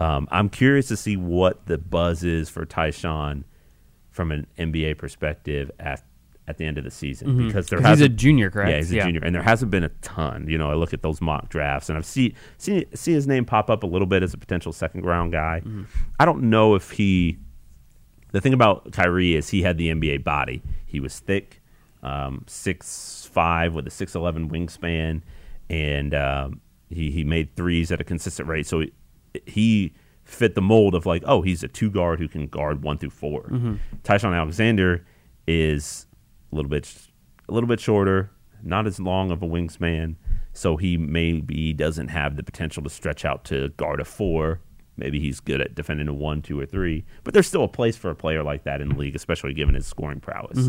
Um, 0.00 0.28
I'm 0.30 0.48
curious 0.48 0.88
to 0.88 0.96
see 0.96 1.16
what 1.16 1.66
the 1.66 1.78
buzz 1.78 2.24
is 2.24 2.48
for 2.48 2.64
Ty-Shon 2.64 3.44
from 4.10 4.30
an 4.32 4.46
NBA 4.58 4.98
perspective 4.98 5.70
at 5.78 6.02
at 6.48 6.58
the 6.58 6.64
end 6.64 6.76
of 6.76 6.82
the 6.82 6.90
season 6.90 7.46
because 7.46 7.68
there 7.68 7.78
Mm-hmm. 7.78 7.88
he's 7.90 8.00
a 8.00 8.08
junior, 8.08 8.50
correct? 8.50 8.70
Yeah, 8.70 8.76
he's 8.78 8.90
a 8.92 8.96
Yeah. 8.96 9.04
junior, 9.06 9.20
and 9.22 9.32
there 9.32 9.42
hasn't 9.44 9.70
been 9.70 9.84
a 9.84 9.88
ton. 10.02 10.48
You 10.48 10.58
know, 10.58 10.70
I 10.70 10.74
look 10.74 10.92
at 10.92 11.00
those 11.00 11.20
mock 11.20 11.48
drafts, 11.50 11.88
and 11.88 11.96
I've 11.96 12.04
seen 12.04 12.34
see 12.58 12.84
see 12.94 13.12
his 13.12 13.28
name 13.28 13.44
pop 13.44 13.70
up 13.70 13.84
a 13.84 13.86
little 13.86 14.06
bit 14.08 14.24
as 14.24 14.34
a 14.34 14.38
potential 14.38 14.72
second 14.72 15.06
round 15.06 15.30
guy. 15.32 15.60
Mm-hmm. 15.64 15.82
I 16.18 16.24
don't 16.24 16.42
know 16.50 16.74
if 16.74 16.90
he. 16.92 17.38
The 18.32 18.40
thing 18.40 18.54
about 18.54 18.90
Khyri 18.90 19.34
is 19.36 19.50
he 19.50 19.62
had 19.62 19.78
the 19.78 19.88
NBA 19.92 20.24
body. 20.24 20.62
He 20.86 20.98
was 21.00 21.18
thick, 21.20 21.62
um, 22.02 22.44
six 22.48 23.28
five 23.32 23.72
with 23.72 23.86
a 23.86 23.90
six 23.90 24.14
eleven 24.16 24.50
wingspan, 24.50 25.22
and 25.70 26.12
um, 26.12 26.60
he 26.90 27.10
he 27.12 27.22
made 27.24 27.54
threes 27.54 27.92
at 27.92 28.00
a 28.00 28.04
consistent 28.04 28.48
rate. 28.48 28.66
So 28.66 28.80
he, 28.80 28.92
he 29.46 29.92
fit 30.24 30.54
the 30.54 30.62
mold 30.62 30.94
of 30.94 31.04
like, 31.06 31.22
oh, 31.26 31.42
he's 31.42 31.62
a 31.62 31.68
two 31.68 31.90
guard 31.90 32.18
who 32.18 32.28
can 32.28 32.46
guard 32.46 32.82
one 32.82 32.96
through 32.98 33.10
4 33.10 33.42
Mm-hmm. 33.42 33.74
Ty-Shon 34.04 34.32
Alexander 34.34 35.04
is 35.46 36.06
a 36.52 36.54
little 36.56 36.70
bit 36.70 36.92
a 37.48 37.52
little 37.52 37.68
bit 37.68 37.80
shorter, 37.80 38.30
not 38.62 38.86
as 38.86 39.00
long 39.00 39.30
of 39.30 39.42
a 39.42 39.46
wingspan, 39.46 40.14
so 40.52 40.76
he 40.76 40.96
maybe 40.96 41.72
doesn't 41.72 42.08
have 42.08 42.36
the 42.36 42.42
potential 42.42 42.82
to 42.82 42.88
stretch 42.90 43.24
out 43.24 43.44
to 43.44 43.68
guard 43.70 44.00
a 44.00 44.04
four. 44.04 44.60
Maybe 44.96 45.18
he's 45.18 45.40
good 45.40 45.60
at 45.60 45.74
defending 45.74 46.06
a 46.08 46.12
one, 46.14 46.42
two, 46.42 46.60
or 46.60 46.66
three, 46.66 47.04
but 47.24 47.34
there's 47.34 47.46
still 47.46 47.64
a 47.64 47.68
place 47.68 47.96
for 47.96 48.10
a 48.10 48.14
player 48.14 48.42
like 48.42 48.64
that 48.64 48.80
in 48.80 48.90
the 48.90 48.94
league, 48.94 49.16
especially 49.16 49.54
given 49.54 49.74
his 49.74 49.86
scoring 49.86 50.20
prowess. 50.20 50.68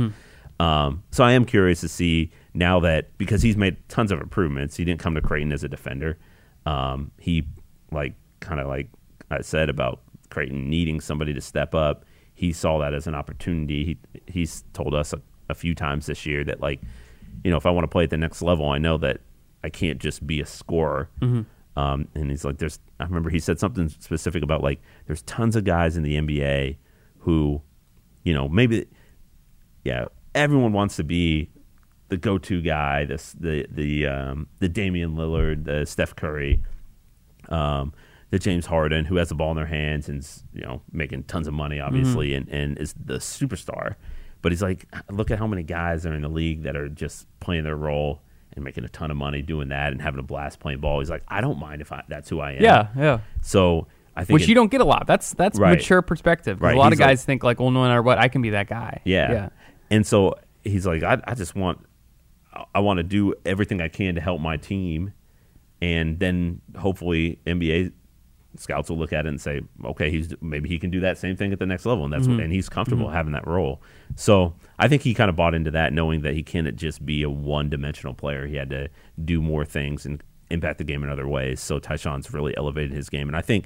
Um, 0.60 1.04
so 1.12 1.24
I 1.24 1.34
am 1.34 1.46
curious 1.46 1.82
to 1.82 1.88
see 1.90 2.32
now 2.54 2.80
that 2.80 3.16
because 3.18 3.42
he's 3.42 3.58
made 3.58 3.78
tons 3.90 4.12
of 4.12 4.22
improvements. 4.22 4.78
He 4.78 4.86
didn't 4.86 5.02
come 5.02 5.14
to 5.16 5.22
Creighton 5.22 5.52
as 5.52 5.64
a 5.64 5.68
defender. 5.68 6.18
Um, 6.66 7.12
he 7.20 7.46
like 7.92 8.14
kind 8.44 8.60
of 8.60 8.68
like 8.68 8.90
I 9.32 9.42
said 9.42 9.70
about 9.70 10.02
Creighton 10.30 10.70
needing 10.70 11.00
somebody 11.00 11.34
to 11.34 11.42
step 11.42 11.74
up. 11.74 12.06
He 12.34 12.52
saw 12.52 12.80
that 12.80 12.94
as 12.94 13.08
an 13.08 13.16
opportunity. 13.16 13.86
He 13.86 13.98
he's 14.32 14.64
told 14.74 14.94
us 14.94 15.14
a, 15.14 15.22
a 15.50 15.56
few 15.56 15.74
times 15.74 16.06
this 16.06 16.26
year 16.26 16.44
that 16.44 16.60
like 16.60 16.82
you 17.44 17.52
know 17.52 17.58
if 17.58 17.66
I 17.66 17.72
want 17.72 17.84
to 17.86 17.88
play 17.88 18.04
at 18.04 18.10
the 18.10 18.18
next 18.18 18.42
level, 18.42 18.70
I 18.70 18.78
know 18.78 18.98
that 19.00 19.22
I 19.64 19.70
can't 19.70 20.00
just 20.00 20.26
be 20.28 20.42
a 20.42 20.46
scorer. 20.46 21.10
Um, 21.76 22.08
and 22.14 22.30
he's 22.30 22.46
like, 22.46 22.58
there's. 22.58 22.80
I 23.00 23.06
remember 23.06 23.30
he 23.30 23.40
said 23.40 23.60
something 23.60 23.90
specific 23.90 24.44
about 24.44 24.62
like 24.62 24.80
there's 25.08 25.24
tons 25.24 25.56
of 25.56 25.64
guys 25.64 25.98
in 25.98 26.04
the 26.04 26.16
NBA 26.18 26.78
who, 27.20 27.62
you 28.24 28.34
know, 28.34 28.48
maybe 28.48 28.86
yeah, 29.84 30.06
everyone 30.36 30.74
wants 30.74 30.96
to 30.98 31.04
be 31.04 31.50
the 32.10 32.18
go-to 32.18 32.62
guy, 32.62 33.06
this 33.06 33.34
the 33.34 33.66
the 33.72 34.08
um, 34.08 34.48
the 34.60 34.70
Damian 34.70 35.16
Lillard, 35.16 35.66
the 35.66 35.86
Steph 35.86 36.16
Curry, 36.16 36.62
um, 37.50 37.94
the 38.34 38.40
James 38.40 38.66
Harden, 38.66 39.06
who 39.06 39.18
has 39.18 39.30
the 39.30 39.36
ball 39.36 39.52
in 39.52 39.58
their 39.58 39.68
hands 39.68 40.10
and 40.10 40.20
is, 40.20 40.44
you 40.54 40.62
know 40.64 40.82
making 40.92 41.24
tons 41.26 41.48
of 41.48 41.54
money, 41.54 41.80
obviously, 41.80 42.30
Mm-hmm. 42.32 42.50
and, 42.52 42.62
and 42.70 42.78
is 42.80 42.94
the 42.94 43.20
superstar. 43.20 43.94
But 44.42 44.52
he's 44.52 44.62
like, 44.64 44.88
look 45.12 45.30
at 45.30 45.38
how 45.38 45.46
many 45.46 45.62
guys 45.62 46.04
are 46.08 46.14
in 46.14 46.22
the 46.24 46.30
league 46.30 46.64
that 46.64 46.76
are 46.76 46.90
just 46.90 47.28
playing 47.40 47.64
their 47.64 47.76
role 47.76 48.22
and 48.54 48.66
making 48.66 48.84
a 48.86 48.90
ton 48.90 49.12
of 49.12 49.18
money 49.18 49.42
doing 49.44 49.70
that 49.70 49.92
and 49.94 50.02
having 50.02 50.20
a 50.20 50.24
blast 50.24 50.60
playing 50.60 50.80
ball. 50.80 51.00
He's 51.00 51.12
like, 51.12 51.24
I 51.28 51.42
don't 51.42 51.60
mind 51.60 51.82
if 51.82 51.92
I, 51.92 52.02
that's 52.08 52.28
who 52.30 52.40
I 52.40 52.54
am. 52.54 52.62
Yeah, 52.64 52.88
yeah. 52.98 53.20
So 53.42 53.88
I 54.16 54.26
think 54.26 54.34
Which 54.34 54.44
it- 54.44 54.50
you 54.50 54.56
don't 54.56 54.72
get 54.72 54.82
a 54.82 54.86
lot. 54.86 55.06
That's 55.06 55.34
that's 55.36 55.60
Right. 55.60 55.78
mature 55.78 56.02
perspective. 56.02 56.60
Right. 56.60 56.76
A 56.76 56.80
lot 56.80 56.92
He's 56.92 57.00
of 57.00 57.06
guys 57.06 57.24
think 57.24 57.44
like, 57.44 57.60
well, 57.60 57.70
no 57.72 57.84
matter 57.84 58.02
what, 58.02 58.18
I 58.18 58.28
can 58.30 58.42
be 58.42 58.50
that 58.50 58.68
guy. 58.68 59.00
Yeah. 59.06 59.32
yeah. 59.32 59.50
And 59.92 60.06
so 60.08 60.34
he's 60.64 60.88
like, 60.88 61.04
I, 61.04 61.22
I 61.26 61.36
just 61.36 61.56
want, 61.56 61.80
I 62.74 62.80
want 62.80 62.98
to 62.98 63.04
do 63.04 63.36
everything 63.46 63.80
I 63.80 63.90
can 63.90 64.16
to 64.16 64.22
help 64.22 64.42
my 64.42 64.58
team, 64.58 65.14
and 65.82 66.20
then 66.20 66.62
hopefully 66.78 67.40
NBA 67.48 67.92
scouts 68.58 68.90
will 68.90 68.98
look 68.98 69.14
at 69.14 69.26
it 69.26 69.30
and 69.30 69.42
say, 69.42 69.62
okay, 69.86 70.12
he's 70.12 70.34
maybe 70.42 70.70
he 70.70 70.80
can 70.80 70.90
do 70.90 71.00
that 71.00 71.18
same 71.18 71.36
thing 71.36 71.52
at 71.54 71.60
the 71.60 71.66
next 71.66 71.86
level, 71.86 72.04
and 72.04 72.14
that's 72.14 72.24
Mm-hmm. 72.28 72.36
what, 72.38 72.44
and 72.44 72.54
he's 72.54 72.70
comfortable 72.70 73.10
having 73.10 73.34
that 73.34 73.48
role. 73.48 73.82
So 74.16 74.56
I 74.80 74.88
think 74.88 75.02
he 75.02 75.14
kind 75.14 75.30
of 75.30 75.36
bought 75.36 75.54
into 75.56 75.72
that, 75.72 75.94
knowing 75.94 76.22
that 76.22 76.34
he 76.34 76.44
can't 76.44 76.76
just 76.76 77.06
be 77.06 77.24
a 77.24 77.30
one-dimensional 77.30 78.14
player. 78.14 78.46
He 78.48 78.56
had 78.56 78.70
to 78.70 78.90
do 79.24 79.42
more 79.42 79.66
things 79.66 80.06
and 80.06 80.22
impact 80.50 80.78
the 80.78 80.84
game 80.84 81.04
in 81.04 81.10
other 81.10 81.28
ways. 81.28 81.62
So 81.62 81.80
Ty-Shon's 81.80 82.32
really 82.34 82.56
elevated 82.58 82.92
his 82.92 83.10
game, 83.10 83.28
and 83.28 83.36
I 83.36 83.42
think, 83.42 83.66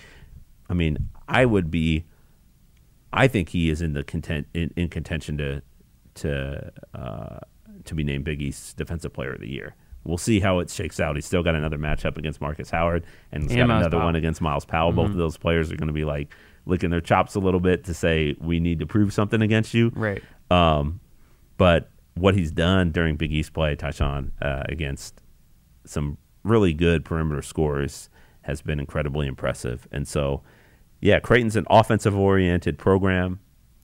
I 0.69 0.73
mean, 0.73 1.09
I 1.27 1.45
would 1.45 1.69
be. 1.71 2.05
I 3.13 3.27
think 3.27 3.49
he 3.49 3.69
is 3.69 3.81
in 3.81 3.93
the 3.93 4.03
content 4.03 4.47
in, 4.53 4.73
in 4.75 4.89
contention 4.89 5.37
to 5.37 5.61
to 6.15 6.71
uh, 6.93 7.39
to 7.85 7.95
be 7.95 8.03
named 8.03 8.25
Big 8.25 8.41
East's 8.41 8.73
Defensive 8.73 9.13
Player 9.13 9.33
of 9.33 9.39
the 9.39 9.49
Year. 9.49 9.75
We'll 10.07 10.17
see 10.17 10.39
how 10.39 10.59
it 10.59 10.69
shakes 10.69 10.99
out. 10.99 11.15
He's 11.15 11.25
still 11.25 11.43
got 11.43 11.53
another 11.53 11.77
matchup 11.77 12.17
against 12.17 12.39
Marcus 12.39 12.69
Howard, 12.69 13.05
and 13.31 13.43
he's 13.43 13.51
And 13.51 13.59
got 13.59 13.67
Myles 13.67 13.81
another 13.81 13.97
Powell. 13.97 14.05
one 14.05 14.15
against 14.15 14.41
Myles 14.41 14.65
Powell. 14.65 14.91
Both 14.93 15.09
of 15.11 15.17
those 15.17 15.35
players 15.37 15.71
are 15.71 15.75
going 15.75 15.87
to 15.87 15.93
be 15.93 16.05
like 16.05 16.33
licking 16.65 16.89
their 16.89 17.01
chops 17.01 17.35
a 17.35 17.39
little 17.39 17.59
bit 17.59 17.83
to 17.85 17.93
say 17.93 18.35
we 18.39 18.59
need 18.59 18.79
to 18.79 18.85
prove 18.85 19.11
something 19.13 19.41
against 19.41 19.73
you. 19.73 19.91
Right. 19.95 20.23
Um, 20.49 21.01
but 21.57 21.89
what 22.15 22.35
he's 22.35 22.51
done 22.51 22.91
during 22.91 23.17
Big 23.17 23.31
East 23.33 23.53
play, 23.53 23.75
Ty-Shon, 23.75 24.31
uh, 24.41 24.63
against 24.69 25.21
some 25.85 26.17
really 26.43 26.73
good 26.73 27.03
perimeter 27.03 27.41
scorers 27.41 28.09
has 28.41 28.61
been 28.61 28.79
incredibly 28.79 29.27
impressive. 29.27 29.87
And 29.91 30.07
so, 30.07 30.41
yeah, 31.01 31.19
Creighton's 31.19 31.57
an 31.57 31.65
offensive 31.69 32.17
oriented 32.17 32.77
program. 32.77 33.39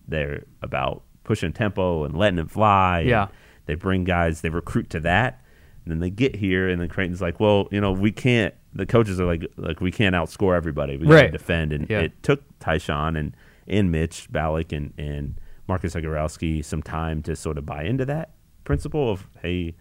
They're 0.07 0.45
about 0.61 1.03
pushing 1.25 1.51
tempo 1.53 2.05
and 2.05 2.17
letting 2.17 2.39
it 2.39 2.49
fly. 2.49 3.01
Yeah. 3.01 3.27
They 3.65 3.75
bring 3.75 4.03
guys, 4.03 4.41
they 4.41 4.49
recruit 4.49 4.89
to 4.91 4.99
that. 5.01 5.41
And 5.85 5.91
then 5.91 5.99
they 5.99 6.09
get 6.09 6.35
here, 6.35 6.69
and 6.69 6.79
then 6.81 6.87
Creighton's 6.87 7.21
like, 7.21 7.39
well, 7.39 7.67
you 7.71 7.81
know, 7.81 7.91
we 7.91 8.11
can't. 8.11 8.53
The 8.73 8.85
coaches 8.85 9.19
are 9.19 9.25
like, 9.25 9.45
like 9.57 9.81
we 9.81 9.91
can't 9.91 10.15
outscore 10.15 10.55
everybody. 10.55 10.97
We 10.97 11.07
got 11.07 11.21
to 11.23 11.29
defend. 11.31 11.73
And 11.73 11.89
Yeah. 11.89 11.99
it 12.01 12.23
took 12.23 12.41
Ty-Shon 12.59 13.15
and 13.15 13.35
and 13.67 13.91
Mitch 13.91 14.31
Ballock 14.31 14.71
and 14.71 14.93
and 14.97 15.35
Marcus 15.67 15.93
Zegarowski 15.95 16.63
some 16.63 16.81
time 16.81 17.21
to 17.23 17.35
sort 17.35 17.57
of 17.57 17.65
buy 17.65 17.83
into 17.83 18.05
that 18.05 18.31
principle 18.63 19.11
of 19.11 19.27
hey, 19.41 19.75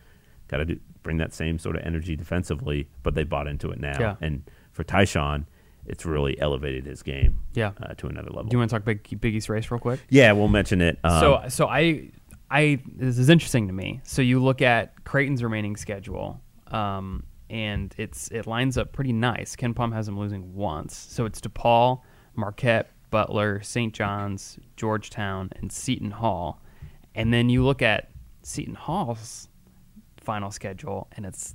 got 0.49 0.59
to 0.59 0.65
do 0.65 0.79
bring 1.03 1.17
that 1.19 1.33
same 1.33 1.59
sort 1.59 1.77
of 1.77 1.83
energy 1.85 2.17
defensively. 2.17 2.89
But 3.03 3.15
they 3.15 3.25
bought 3.25 3.47
into 3.47 3.71
it 3.71 3.81
now. 3.81 3.97
Yeah. 3.99 4.17
And 4.21 4.43
for 4.73 4.85
Ty-Shon, 4.85 5.47
it's 5.87 6.05
really 6.07 6.39
elevated 6.41 6.87
his 6.87 7.03
game. 7.03 7.39
Yeah. 7.55 7.73
Uh, 7.83 7.95
to 7.95 8.07
another 8.09 8.29
level. 8.31 8.45
Do 8.45 8.55
you 8.55 8.59
want 8.59 8.71
to 8.71 8.77
talk 8.77 8.85
big 8.85 9.21
Big 9.21 9.35
East 9.35 9.49
race 9.49 9.71
real 9.71 9.81
quick? 9.81 10.01
yeah, 10.11 10.33
we'll 10.33 10.49
mention 10.49 10.81
it. 10.81 10.99
Um, 11.05 11.21
so 11.21 11.43
so 11.49 11.67
I 11.69 12.11
I 12.53 12.83
this 12.85 13.19
is 13.19 13.31
interesting 13.31 13.67
to 13.69 13.73
me. 13.73 14.03
So 14.05 14.21
you 14.21 14.39
look 14.39 14.61
at 14.61 15.05
Creighton's 15.05 15.43
remaining 15.43 15.75
schedule, 15.75 16.41
um, 16.67 17.25
and 17.49 17.95
it's 17.97 18.29
it 18.31 18.47
lines 18.47 18.77
up 18.77 18.93
pretty 18.93 19.15
nice. 19.15 19.57
KenPom 19.57 19.93
has 19.95 20.05
them 20.05 20.19
losing 20.19 20.55
once, 20.55 20.95
so 20.95 21.25
it's 21.25 21.41
DePaul, 21.41 22.03
Marquette, 22.37 22.91
Butler, 23.11 23.63
St. 23.63 23.95
John's, 23.95 24.59
Georgetown, 24.77 25.51
and 25.57 25.73
Seton 25.73 26.11
Hall, 26.11 26.63
and 27.15 27.33
then 27.33 27.49
you 27.49 27.65
look 27.65 27.81
at 27.81 28.11
Seton 28.43 28.75
Hall's 28.75 29.49
final 30.19 30.51
schedule, 30.51 31.09
and 31.17 31.25
it's 31.25 31.55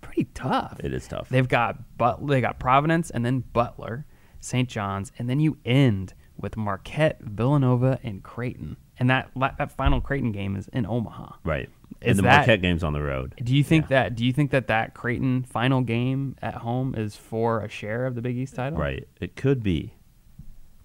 pretty 0.00 0.24
tough. 0.32 0.80
it 0.82 0.94
is 0.94 1.06
tough. 1.06 1.28
They've 1.28 1.46
got 1.46 1.98
but 1.98 2.26
they 2.26 2.40
got 2.40 2.58
Providence 2.58 3.10
and 3.10 3.26
then 3.26 3.40
Butler, 3.52 4.06
St. 4.40 4.70
John's, 4.70 5.12
and 5.18 5.28
then 5.28 5.38
you 5.38 5.58
end 5.66 6.14
with 6.38 6.56
Marquette, 6.56 7.20
Villanova, 7.20 7.98
and 8.02 8.22
Creighton. 8.22 8.78
And 9.00 9.08
that 9.10 9.30
that 9.58 9.72
final 9.72 10.00
Creighton 10.00 10.30
game 10.30 10.54
is 10.56 10.68
in 10.68 10.86
Omaha. 10.86 11.32
right. 11.44 11.68
Is 12.02 12.10
and 12.10 12.18
the 12.18 12.22
that- 12.22 12.36
Marquette 12.38 12.62
game's 12.62 12.84
on 12.84 12.92
the 12.92 13.02
road. 13.02 13.34
Do 13.42 13.54
you 13.56 13.64
think 13.64 13.84
Yeah. 13.90 14.02
that 14.04 14.14
do 14.14 14.24
you 14.24 14.32
think 14.32 14.50
that 14.52 14.68
that 14.68 14.94
Creighton 14.94 15.42
final 15.42 15.80
game 15.80 16.36
at 16.40 16.54
home 16.56 16.94
is 16.94 17.16
for 17.16 17.60
a 17.60 17.68
share 17.68 18.06
of 18.06 18.14
the 18.14 18.22
Big 18.22 18.36
East 18.36 18.54
title? 18.54 18.78
Right. 18.78 19.08
It 19.20 19.34
could 19.36 19.62
be. 19.62 19.94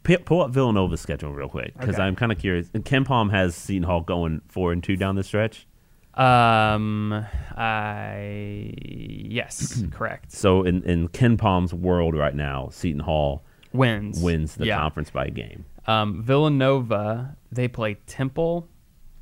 P- 0.03 0.17
pull 0.17 0.41
up 0.41 0.51
Villanova's 0.51 1.01
schedule 1.01 1.31
real 1.33 1.49
quick 1.49 1.73
because 1.77 1.95
Okay. 1.95 2.03
I'm 2.03 2.15
kind 2.15 2.31
of 2.31 2.37
curious. 2.37 2.69
And 2.73 2.85
KenPom 2.85 3.31
has 3.31 3.53
Seton 3.55 3.83
Hall 3.83 4.01
going 4.01 4.41
four 4.47 4.71
and 4.71 4.83
two 4.83 4.95
down 4.95 5.15
the 5.15 5.23
stretch. 5.23 5.67
Um. 6.13 7.25
I 7.55 8.73
yes, 8.77 9.83
correct. 9.91 10.31
So 10.31 10.63
in, 10.63 10.83
in 10.83 11.07
KenPom's 11.09 11.73
world 11.73 12.15
right 12.15 12.35
now, 12.35 12.69
Seton 12.71 13.01
Hall 13.01 13.43
Wins 13.73 14.21
wins 14.21 14.55
the 14.55 14.67
yeah. 14.67 14.77
conference 14.79 15.09
by 15.09 15.25
a 15.25 15.31
game. 15.31 15.65
Um, 15.87 16.23
Villanova 16.23 17.35
they 17.51 17.67
play 17.67 17.95
Temple. 18.07 18.67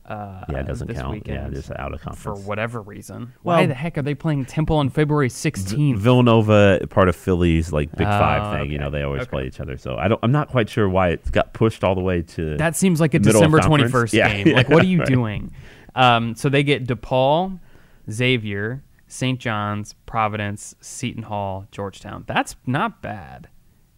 Uh, 0.06 0.43
Yeah, 0.49 0.60
it 0.60 0.67
doesn't 0.67 0.88
this 0.88 0.97
count. 0.97 1.12
Weekend. 1.13 1.54
Yeah, 1.54 1.60
just 1.60 1.71
out 1.71 1.93
of 1.93 2.02
conference 2.02 2.21
for 2.21 2.36
whatever 2.47 2.82
reason. 2.82 3.32
Well- 3.43 3.58
Why 3.58 3.65
the 3.67 3.73
heck 3.73 3.97
are 3.97 4.02
they 4.02 4.15
playing 4.15 4.45
Temple 4.45 4.76
on 4.76 4.89
February 4.89 5.30
16th? 5.30 5.97
Villanova, 5.97 6.86
part 6.89 7.08
of 7.08 7.15
Philly's 7.15 7.71
like 7.71 7.89
Big 7.95 8.06
Oh, 8.08 8.10
Five 8.10 8.60
thing. 8.60 8.71
You 8.71 8.80
know, 8.80 8.89
they 8.89 9.04
always 9.04 9.21
Okay. 9.21 9.30
play 9.30 9.47
each 9.47 9.60
other. 9.62 9.78
So 9.78 9.95
I 9.95 10.08
don't. 10.10 10.19
I'm 10.23 10.32
not 10.34 10.49
quite 10.49 10.67
sure 10.69 10.89
why 10.89 11.10
it 11.10 11.32
got 11.32 11.54
pushed 11.54 11.84
all 11.86 11.95
the 11.95 12.02
way 12.02 12.21
to. 12.21 12.58
that 12.58 12.76
seems 12.76 12.99
like 12.99 13.13
a 13.13 13.19
December 13.19 13.60
21st 13.60 14.13
Yeah, 14.13 14.43
game. 14.43 14.56
Like, 14.56 14.67
what 14.69 14.84
are 14.84 14.88
you 14.88 14.99
right. 14.99 15.08
doing? 15.08 15.52
Um, 15.95 16.36
so 16.36 16.49
they 16.49 16.63
get 16.63 16.86
DePaul, 16.86 17.60
Xavier, 18.12 18.84
St. 19.08 19.39
John's, 19.39 19.93
Providence, 20.06 20.76
Seton 20.82 21.23
Hall, 21.23 21.65
Georgetown. 21.71 22.23
That's 22.28 22.56
not 22.65 23.02
bad. 23.02 23.47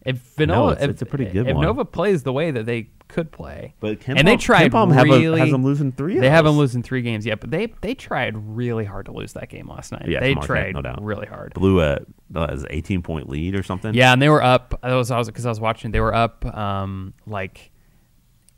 If 0.06 0.38
No, 0.38 0.70
it's- 0.70 0.84
if, 0.84 0.90
it's 0.90 1.02
a 1.02 1.06
pretty 1.06 1.26
good 1.26 1.48
if 1.48 1.56
one. 1.56 1.64
Nova 1.64 1.84
plays 1.84 2.22
the 2.22 2.32
way 2.32 2.50
that 2.50 2.64
they 2.64 2.90
could 3.08 3.30
play, 3.30 3.74
But 3.80 4.00
Ken 4.00 4.16
and 4.18 4.26
they 4.26 4.36
tried 4.36 4.72
have 4.72 5.08
a- 5.08 5.36
has 5.38 5.50
them 5.50 5.64
losing 5.64 5.92
three 5.92 6.18
They 6.18 6.30
have 6.30 6.44
them 6.44 6.56
losing 6.56 6.82
three 6.82 7.02
games, 7.02 7.24
yeah. 7.24 7.36
But 7.36 7.50
they 7.50 7.66
they 7.80 7.94
tried 7.94 8.34
really 8.36 8.84
hard 8.84 9.06
to 9.06 9.12
lose 9.12 9.32
that 9.34 9.48
game 9.48 9.68
last 9.68 9.92
night. 9.92 10.06
Yeah, 10.08 10.20
they 10.20 10.34
tried 10.34 10.74
no 10.74 10.82
doubt. 10.82 11.02
really 11.02 11.26
hard. 11.26 11.54
blew 11.54 11.80
a 11.80 12.00
uh, 12.34 12.64
18 12.70 13.02
point 13.02 13.28
lead 13.28 13.54
or 13.54 13.62
something. 13.62 13.94
Yeah, 13.94 14.12
and 14.12 14.20
they 14.20 14.28
were 14.28 14.42
up. 14.42 14.78
I 14.82 14.94
was, 14.94 15.10
I 15.10 15.22
because 15.22 15.46
I 15.46 15.48
was 15.50 15.60
watching. 15.60 15.90
They 15.92 16.00
were 16.00 16.14
up 16.14 16.44
um, 16.56 17.14
like 17.26 17.70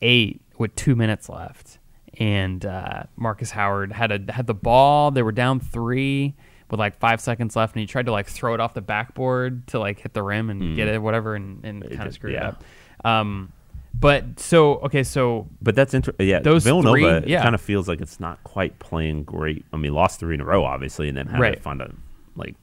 eight 0.01 0.41
with 0.59 0.75
two 0.75 0.97
minutes 0.97 1.29
left, 1.29 1.79
and 2.19 2.65
uh, 2.65 3.05
Marcus 3.17 3.51
Howard 3.51 3.93
had 3.93 4.13
a 4.13 4.33
had 4.33 4.47
the 4.47 4.55
ball. 4.55 5.11
They 5.11 5.23
were 5.23 5.33
down 5.33 5.61
three 5.61 6.35
with 6.71 6.79
like 6.81 6.99
five 6.99 7.21
seconds 7.21 7.57
left, 7.57 7.75
and 7.75 7.81
he 7.81 7.87
tried 7.87 8.07
to 8.07 8.13
like 8.13 8.27
throw 8.27 8.55
it 8.55 8.61
off 8.61 8.75
the 8.75 8.81
backboard 8.83 9.67
to 9.69 9.79
like 9.79 9.99
hit 10.01 10.13
the 10.15 10.23
rim 10.23 10.51
and 10.51 10.77
get 10.77 10.89
it, 10.89 11.01
whatever, 11.03 11.35
and, 11.35 11.65
and 11.65 11.83
kind 11.83 11.95
of 12.01 12.05
did- 12.09 12.15
screw 12.15 12.33
yeah. 12.33 12.39
it 12.39 12.45
up. 12.45 12.65
Um, 13.05 13.53
but 13.95 14.39
so 14.39 14.77
okay, 14.81 15.03
so 15.03 15.49
But 15.63 15.75
that's 15.75 15.95
interesting. 15.95 16.29
Yeah, 16.29 16.41
Those 16.41 16.63
Villanova 16.65 17.21
three, 17.23 17.33
yeah. 17.33 17.43
kind 17.43 17.55
of 17.55 17.61
feels 17.61 17.89
like 17.89 18.01
it's 18.01 18.21
not 18.21 18.43
quite 18.45 18.79
playing 18.79 19.25
great. 19.25 19.65
I 19.73 19.77
mean, 19.77 19.93
lost 19.95 20.21
three 20.21 20.35
in 20.35 20.41
a 20.41 20.45
row, 20.45 20.65
obviously, 20.65 21.09
and 21.09 21.17
then 21.17 21.27
had 21.27 21.41
Right. 21.41 21.57
to 21.57 21.61
find 21.61 21.81
a 21.81 21.93
like 22.37 22.55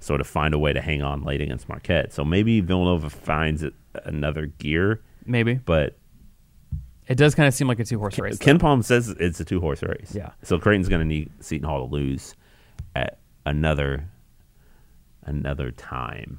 sort 0.00 0.20
of 0.20 0.26
find 0.26 0.52
a 0.54 0.58
way 0.58 0.72
to 0.72 0.80
hang 0.80 1.02
on 1.02 1.22
late 1.22 1.40
against 1.40 1.68
Marquette. 1.68 2.12
So 2.12 2.24
maybe 2.24 2.60
Villanova 2.60 3.08
finds 3.10 3.62
it 3.62 3.74
another 4.04 4.46
gear, 4.46 5.00
maybe 5.26 5.54
but 5.54 5.96
it 7.06 7.16
does 7.16 7.34
kind 7.34 7.46
of 7.46 7.54
seem 7.54 7.68
like 7.68 7.78
a 7.78 7.84
two 7.84 7.98
horse 7.98 8.18
race. 8.18 8.38
KenPom 8.38 8.82
says 8.84 9.10
it's 9.10 9.38
a 9.40 9.44
two 9.44 9.60
horse 9.60 9.82
race. 9.82 10.12
Yeah. 10.14 10.30
So 10.42 10.58
Creighton's 10.58 10.88
going 10.88 11.00
to 11.02 11.06
need 11.06 11.30
Seton 11.40 11.68
Hall 11.68 11.86
to 11.86 11.92
lose 11.94 12.34
at 12.96 13.18
another 13.46 14.08
another 15.24 15.70
time. 15.70 16.38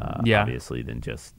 Uh, 0.00 0.20
Yeah. 0.24 0.42
Obviously, 0.42 0.82
than 0.82 1.00
just 1.00 1.34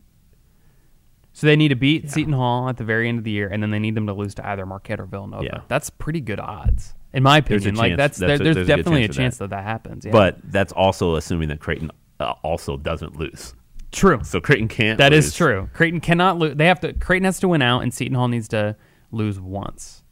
So 1.34 1.46
they 1.48 1.56
need 1.56 1.68
to 1.70 1.76
beat 1.76 2.10
Seton 2.10 2.34
Hall 2.34 2.68
at 2.68 2.78
the 2.78 2.84
very 2.84 3.08
end 3.08 3.20
of 3.20 3.24
the 3.24 3.32
year, 3.32 3.48
and 3.48 3.62
then 3.62 3.70
they 3.72 3.80
need 3.80 3.96
them 3.96 4.08
to 4.08 4.14
lose 4.14 4.34
to 4.36 4.48
either 4.48 4.66
Marquette 4.66 5.00
or 5.00 5.06
Villanova. 5.06 5.44
Yeah. 5.44 5.62
That's 5.68 5.90
pretty 5.90 6.20
good 6.22 6.40
odds, 6.40 6.96
in 7.14 7.22
my 7.24 7.40
There's 7.40 7.62
opinion. 7.64 7.76
like 7.76 7.98
that's, 7.98 8.18
that's 8.18 8.28
there, 8.28 8.36
a- 8.36 8.38
there's, 8.44 8.56
there's 8.56 8.68
a 8.70 8.76
definitely 8.76 9.02
chance 9.04 9.16
a 9.16 9.20
chance 9.20 9.38
that 9.38 9.50
that 9.52 9.64
happens. 9.64 10.06
Yeah. 10.06 10.12
But 10.12 10.40
that's 10.44 10.74
also 10.74 11.16
assuming 11.16 11.50
that 11.50 11.60
Creighton 11.60 11.92
uh, 12.20 12.34
also 12.44 12.76
doesn't 12.78 13.16
lose. 13.18 13.54
true, 13.92 14.20
So 14.24 14.42
Creighton 14.42 14.68
can't. 14.68 14.98
that 14.98 15.14
is 15.14 15.28
lose. 15.28 15.36
true. 15.36 15.70
Creighton 15.74 16.00
cannot 16.02 16.38
lose. 16.40 16.56
They 16.56 16.66
have 16.66 16.80
to. 16.82 16.94
Creighton 16.94 17.26
has 17.26 17.40
to 17.42 17.48
win 17.48 17.62
out, 17.62 17.82
and 17.82 17.94
Seton 17.94 18.16
Hall 18.16 18.28
needs 18.28 18.48
to 18.50 18.76
lose 19.12 19.40
once 19.40 20.04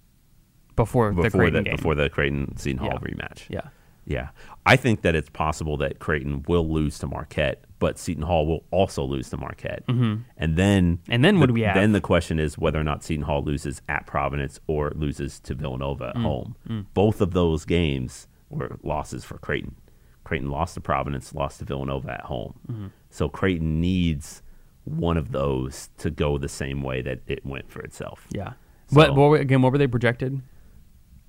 before, 0.75 1.13
the 1.13 1.29
Creighton 1.31 1.63
the 1.63 1.69
game. 1.69 1.75
before 1.75 1.95
the 1.95 2.09
Creighton 2.09 2.55
Seton 2.57 2.77
Hall 2.77 2.91
Yeah. 2.93 2.99
rematch. 2.99 3.45
yeah, 3.49 3.61
Yeah, 4.09 4.29
I 4.65 4.77
think 4.77 5.01
that 5.01 5.15
it's 5.15 5.29
possible 5.29 5.75
that 5.77 5.99
Creighton 5.99 6.43
will 6.47 6.67
lose 6.71 6.97
to 6.99 7.07
Marquette, 7.07 7.65
but 7.77 7.99
Seton 7.99 8.23
Hall 8.23 8.47
will 8.47 8.63
also 8.71 9.03
lose 9.03 9.29
to 9.31 9.37
Marquette, 9.37 9.85
mm-hmm. 9.87 10.21
and 10.37 10.55
then 10.55 10.99
And 11.09 11.25
then 11.25 11.39
what 11.39 11.43
the, 11.43 11.47
do 11.47 11.53
we 11.55 11.61
have? 11.63 11.75
Then 11.75 11.91
the 11.91 11.99
question 12.01 12.39
is 12.39 12.57
whether 12.57 12.79
or 12.79 12.85
not 12.85 13.03
Seton 13.03 13.25
Hall 13.25 13.43
loses 13.43 13.81
at 13.89 14.07
Providence 14.07 14.61
or 14.67 14.91
loses 14.95 15.39
to 15.41 15.53
Villanova 15.55 16.05
Mm. 16.05 16.09
at 16.09 16.21
home. 16.21 16.55
Both 16.93 17.19
of 17.19 17.33
those 17.33 17.65
games 17.65 18.27
were 18.49 18.79
losses 18.81 19.25
for 19.25 19.37
Creighton. 19.39 19.75
Creighton 20.23 20.49
lost 20.49 20.75
to 20.75 20.81
Providence, 20.81 21.33
lost 21.35 21.59
to 21.59 21.65
Villanova 21.65 22.11
at 22.13 22.21
home. 22.21 22.53
Mm-hmm. 22.71 22.87
So 23.09 23.27
Creighton 23.29 23.81
needs 23.81 24.41
one 24.85 25.17
of 25.17 25.33
those 25.33 25.89
to 25.97 26.09
go 26.09 26.37
the 26.37 26.47
same 26.47 26.81
way 26.81 27.01
that 27.01 27.19
it 27.27 27.45
went 27.45 27.69
for 27.69 27.81
itself. 27.81 28.25
Yeah. 28.31 28.53
So- 28.87 28.95
what, 28.97 29.15
what 29.15 29.29
were- 29.31 29.37
again? 29.37 29.61
What 29.61 29.73
were 29.73 29.77
they 29.77 29.87
projected? 29.87 30.41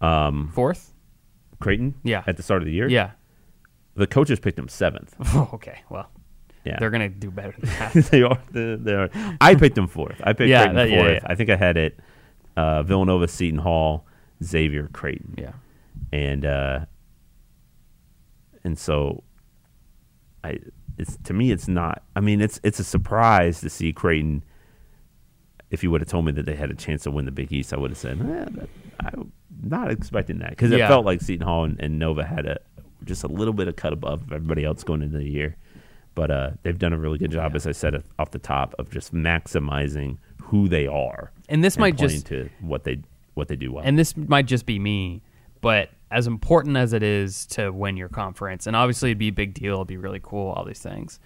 Um, 0.01 0.51
Fourth. 0.55 0.95
Creighton, 1.61 1.95
Yeah. 2.05 2.23
at 2.27 2.37
the 2.37 2.43
start 2.43 2.63
of 2.63 2.67
the 2.67 2.73
year, 2.73 2.89
Yeah. 2.89 3.11
the 3.95 4.07
coaches 4.07 4.39
picked 4.41 4.57
them 4.57 4.69
seventh. 4.69 5.15
Oh, 5.35 5.51
okay. 5.55 5.81
Well, 5.91 6.11
Yeah, 6.65 6.79
they're 6.79 6.91
gonna 6.91 7.09
do 7.09 7.31
better 7.31 7.55
than 7.59 7.69
that. 7.79 7.93
they 8.11 8.23
are. 8.23 8.39
They, 8.53 8.93
are. 8.95 9.11
I 9.41 9.55
picked 9.55 9.75
them 9.75 9.89
fourth. 9.89 10.21
I 10.25 10.33
picked 10.33 10.49
Yeah, 10.51 10.65
Creighton 10.67 10.77
that- 10.77 10.89
fourth. 10.91 11.13
yeah. 11.23 11.27
I 11.27 11.35
think 11.35 11.51
I 11.51 11.57
had 11.57 11.77
it. 11.77 11.99
Uh, 12.57 12.83
Villanova, 12.83 13.29
Seton 13.29 13.61
Hall, 13.61 14.05
Xavier, 14.43 14.89
Creighton, 14.93 15.35
yeah. 15.39 15.53
and 16.13 16.45
uh, 16.45 16.81
and 18.65 18.79
so 18.79 19.23
I. 20.45 20.59
It's 20.97 21.17
to 21.25 21.33
me, 21.33 21.53
it's 21.53 21.69
not. 21.69 22.03
I 22.17 22.21
mean, 22.21 22.41
it's 22.41 22.59
it's 22.65 22.81
a 22.81 22.85
surprise 22.85 23.61
to 23.61 23.71
see 23.71 23.93
Creighton. 23.93 24.43
If 25.71 25.85
you 25.85 25.91
would 25.93 26.01
have 26.01 26.09
told 26.09 26.25
me 26.25 26.33
that 26.33 26.47
they 26.47 26.57
had 26.57 26.71
a 26.71 26.75
chance 26.75 27.05
to 27.05 27.13
win 27.13 27.25
the 27.27 27.31
Big 27.31 27.53
East, 27.53 27.73
I 27.73 27.77
would 27.77 27.91
have 27.93 27.99
said, 27.99 28.19
eh, 28.21 28.65
I'm 29.15 29.31
not 29.63 29.91
expecting 29.91 30.39
that 30.39 30.51
because 30.51 30.71
it 30.73 30.79
Yeah. 30.79 30.89
felt 30.89 31.05
like 31.05 31.21
Seton 31.21 31.47
Hall 31.47 31.65
and, 31.65 31.79
and 31.81 31.99
Nova 31.99 32.25
had 32.25 32.47
a 32.47 32.59
just 33.05 33.25
a 33.25 33.29
little 33.29 33.55
bit 33.55 33.69
of 33.69 33.77
cut 33.77 33.93
above 33.93 34.33
everybody 34.33 34.65
else 34.65 34.83
going 34.85 35.03
into 35.03 35.19
the 35.19 35.29
year. 35.29 35.57
But 36.15 36.31
uh, 36.33 36.51
they've 36.63 36.79
done 36.79 36.93
a 36.93 36.99
really 36.99 37.17
good 37.19 37.31
job, 37.31 37.55
as 37.55 37.65
I 37.67 37.71
said 37.73 38.03
off 38.19 38.33
the 38.33 38.41
top, 38.41 38.75
of 38.79 38.91
just 38.91 39.15
maximizing 39.15 40.19
who 40.43 40.67
they 40.69 40.87
are 40.87 41.31
And 41.49 41.63
this 41.63 41.79
might 41.79 41.97
just 41.97 42.27
to 42.27 42.51
what 42.61 42.85
they 42.85 42.99
what 43.35 43.47
they 43.49 43.57
do 43.57 43.73
well. 43.73 43.85
and 43.87 43.97
this 43.99 44.17
might 44.17 44.47
just 44.47 44.67
be 44.67 44.79
me, 44.81 45.23
but 45.61 45.91
as 46.11 46.27
important 46.27 46.77
as 46.77 46.93
it 46.93 47.03
is 47.05 47.47
to 47.47 47.71
win 47.71 47.97
your 47.97 48.09
conference, 48.09 48.67
and 48.67 48.75
obviously 48.75 49.11
it'd 49.11 49.19
be 49.19 49.29
a 49.29 49.33
big 49.33 49.55
deal, 49.55 49.75
it'd 49.77 49.87
be 49.87 49.97
really 49.97 50.21
cool, 50.23 50.51
all 50.53 50.65
these 50.65 50.81
things. 50.81 51.21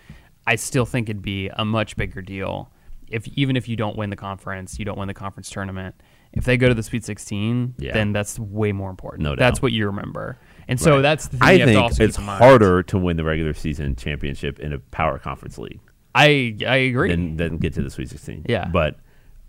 I 0.47 0.57
still 0.57 0.85
think 0.85 1.09
it'd 1.09 1.23
be 1.23 1.49
a 1.49 1.65
much 1.65 1.97
bigger 1.97 2.21
deal 2.21 2.71
if 3.09 3.29
even 3.29 3.57
if 3.57 3.69
you 3.69 3.77
don't 3.77 3.97
win 3.97 4.11
the 4.11 4.17
conference, 4.17 4.79
you 4.79 4.85
don't 4.85 4.99
win 4.99 5.07
the 5.09 5.15
conference 5.15 5.49
tournament. 5.51 5.95
If 6.33 6.45
they 6.45 6.57
go 6.57 6.69
to 6.69 6.75
the 6.75 6.83
Sweet 6.83 7.05
16, 7.05 7.75
Yeah. 7.79 7.93
then 7.93 8.13
that's 8.13 8.39
way 8.39 8.73
more 8.73 8.89
important. 8.91 9.23
No 9.23 9.31
doubt. 9.31 9.39
That's 9.39 9.61
what 9.63 9.73
you 9.73 9.87
remember. 9.87 10.39
And 10.69 10.81
so 10.81 10.95
Right. 10.97 11.03
that's 11.03 11.27
the 11.29 11.37
thing 11.37 11.49
I 11.49 11.53
you 11.53 11.59
have 11.61 11.67
to 11.69 11.73
think 11.75 11.83
also 11.83 12.05
it's 12.05 12.17
keep 12.17 12.21
in 12.23 12.27
mind. 12.27 12.39
harder 12.43 12.83
to 12.85 12.99
win 12.99 13.17
the 13.17 13.25
regular 13.25 13.53
season 13.53 13.95
championship 13.97 14.59
in 14.61 14.73
a 14.73 14.79
power 14.79 15.19
conference 15.19 15.59
league 15.59 15.81
I 16.15 16.57
I 16.67 16.77
agree. 16.77 17.11
than 17.11 17.37
than 17.37 17.59
get 17.59 17.75
to 17.75 17.83
the 17.83 17.91
Sweet 17.91 18.09
Sixteen. 18.09 18.45
Yeah. 18.49 18.69
but 18.69 18.97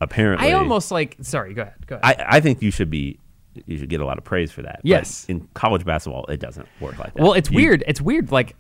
apparently, 0.02 0.48
I 0.50 0.54
almost 0.54 0.92
like. 0.92 1.18
Sorry, 1.22 1.54
go 1.54 1.62
ahead. 1.64 1.76
Go 1.88 2.00
ahead. 2.02 2.18
I, 2.20 2.38
I 2.38 2.40
think 2.42 2.62
you 2.62 2.72
should 2.72 2.90
be 2.90 3.20
you 3.68 3.78
should 3.78 3.90
get 3.90 4.02
a 4.02 4.06
lot 4.06 4.18
of 4.18 4.24
praise 4.24 4.52
for 4.52 4.64
that. 4.64 4.78
But 4.78 4.86
Yes. 4.90 5.26
in 5.30 5.48
college 5.54 5.86
basketball, 5.86 6.26
it 6.26 6.40
doesn't 6.40 6.68
work 6.80 6.98
like 6.98 7.14
that. 7.14 7.22
well, 7.22 7.34
it's 7.34 7.52
You- 7.52 7.58
weird. 7.58 7.84
It's 7.88 8.02
weird. 8.02 8.32
Like, 8.32 8.56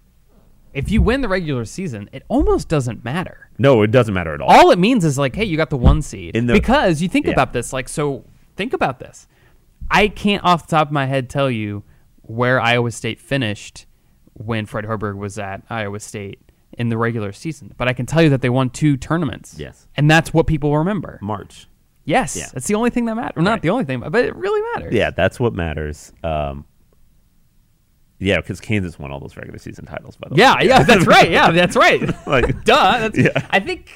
if 0.73 0.89
you 0.91 1.01
win 1.01 1.21
the 1.21 1.27
regular 1.27 1.65
season, 1.65 2.09
it 2.11 2.23
almost 2.27 2.67
doesn't 2.67 3.03
matter. 3.03 3.49
No, 3.57 3.81
it 3.83 3.91
doesn't 3.91 4.13
matter 4.13 4.33
at 4.33 4.41
all. 4.41 4.49
All 4.49 4.71
it 4.71 4.79
means 4.79 5.05
is 5.05 5.17
like, 5.17 5.35
hey, 5.35 5.45
you 5.45 5.57
got 5.57 5.69
the 5.69 5.77
one 5.77 6.01
seed. 6.01 6.35
In 6.35 6.47
the- 6.47 6.53
because 6.53 7.01
you 7.01 7.07
think 7.09 7.25
Yeah. 7.27 7.33
about 7.33 7.53
this, 7.53 7.71
like, 7.73 7.87
so 7.87 8.25
think 8.55 8.73
about 8.73 8.99
this. 8.99 9.27
I 9.91 10.07
can't 10.07 10.43
off 10.43 10.67
the 10.67 10.75
top 10.75 10.87
of 10.87 10.91
my 10.93 11.05
head 11.05 11.29
tell 11.29 11.51
you 11.51 11.83
where 12.21 12.59
Iowa 12.59 12.89
State 12.91 13.19
finished 13.19 13.85
when 14.33 14.65
Fred 14.65 14.85
Hoiberg 14.85 15.17
was 15.17 15.37
at 15.37 15.61
Iowa 15.69 15.99
State 15.99 16.39
in 16.77 16.89
the 16.89 16.97
regular 16.97 17.31
season, 17.31 17.73
but 17.77 17.87
I 17.87 17.93
can 17.93 18.05
tell 18.07 18.21
you 18.23 18.29
that 18.29 18.41
they 18.41 18.49
won 18.49 18.69
two 18.71 18.97
tournaments. 18.97 19.55
Yes. 19.59 19.87
and 19.95 20.09
that's 20.09 20.33
what 20.33 20.47
people 20.47 20.75
remember. 20.77 21.19
March. 21.21 21.67
Yes, 22.05 22.35
Yeah. 22.35 22.47
that's 22.51 22.67
the 22.67 22.75
only 22.75 22.89
thing 22.89 23.05
that 23.05 23.15
matters. 23.15 23.43
Not 23.43 23.61
the 23.61 23.69
only 23.69 23.85
thing, 23.85 23.99
but 24.01 24.25
it 24.25 24.35
really 24.35 24.61
matters. 24.73 24.93
Yeah, 24.93 25.11
that's 25.11 25.39
what 25.39 25.53
matters. 25.53 26.11
Um, 26.23 26.65
yeah, 28.19 28.37
because 28.37 28.59
Kansas 28.61 28.97
won 28.99 29.11
all 29.11 29.19
those 29.19 29.35
regular 29.35 29.59
season 29.59 29.85
titles. 29.85 30.15
By 30.15 30.29
the 30.29 30.35
Yeah, 30.35 30.55
way, 30.57 30.67
yeah, 30.67 30.83
that's 30.83 31.05
right. 31.05 31.29
Yeah, 31.29 31.51
that's 31.51 31.75
right. 31.75 32.01
like 32.27 32.63
Duh. 32.65 32.99
That's, 32.99 33.17
Yeah. 33.17 33.47
I 33.49 33.59
think. 33.59 33.89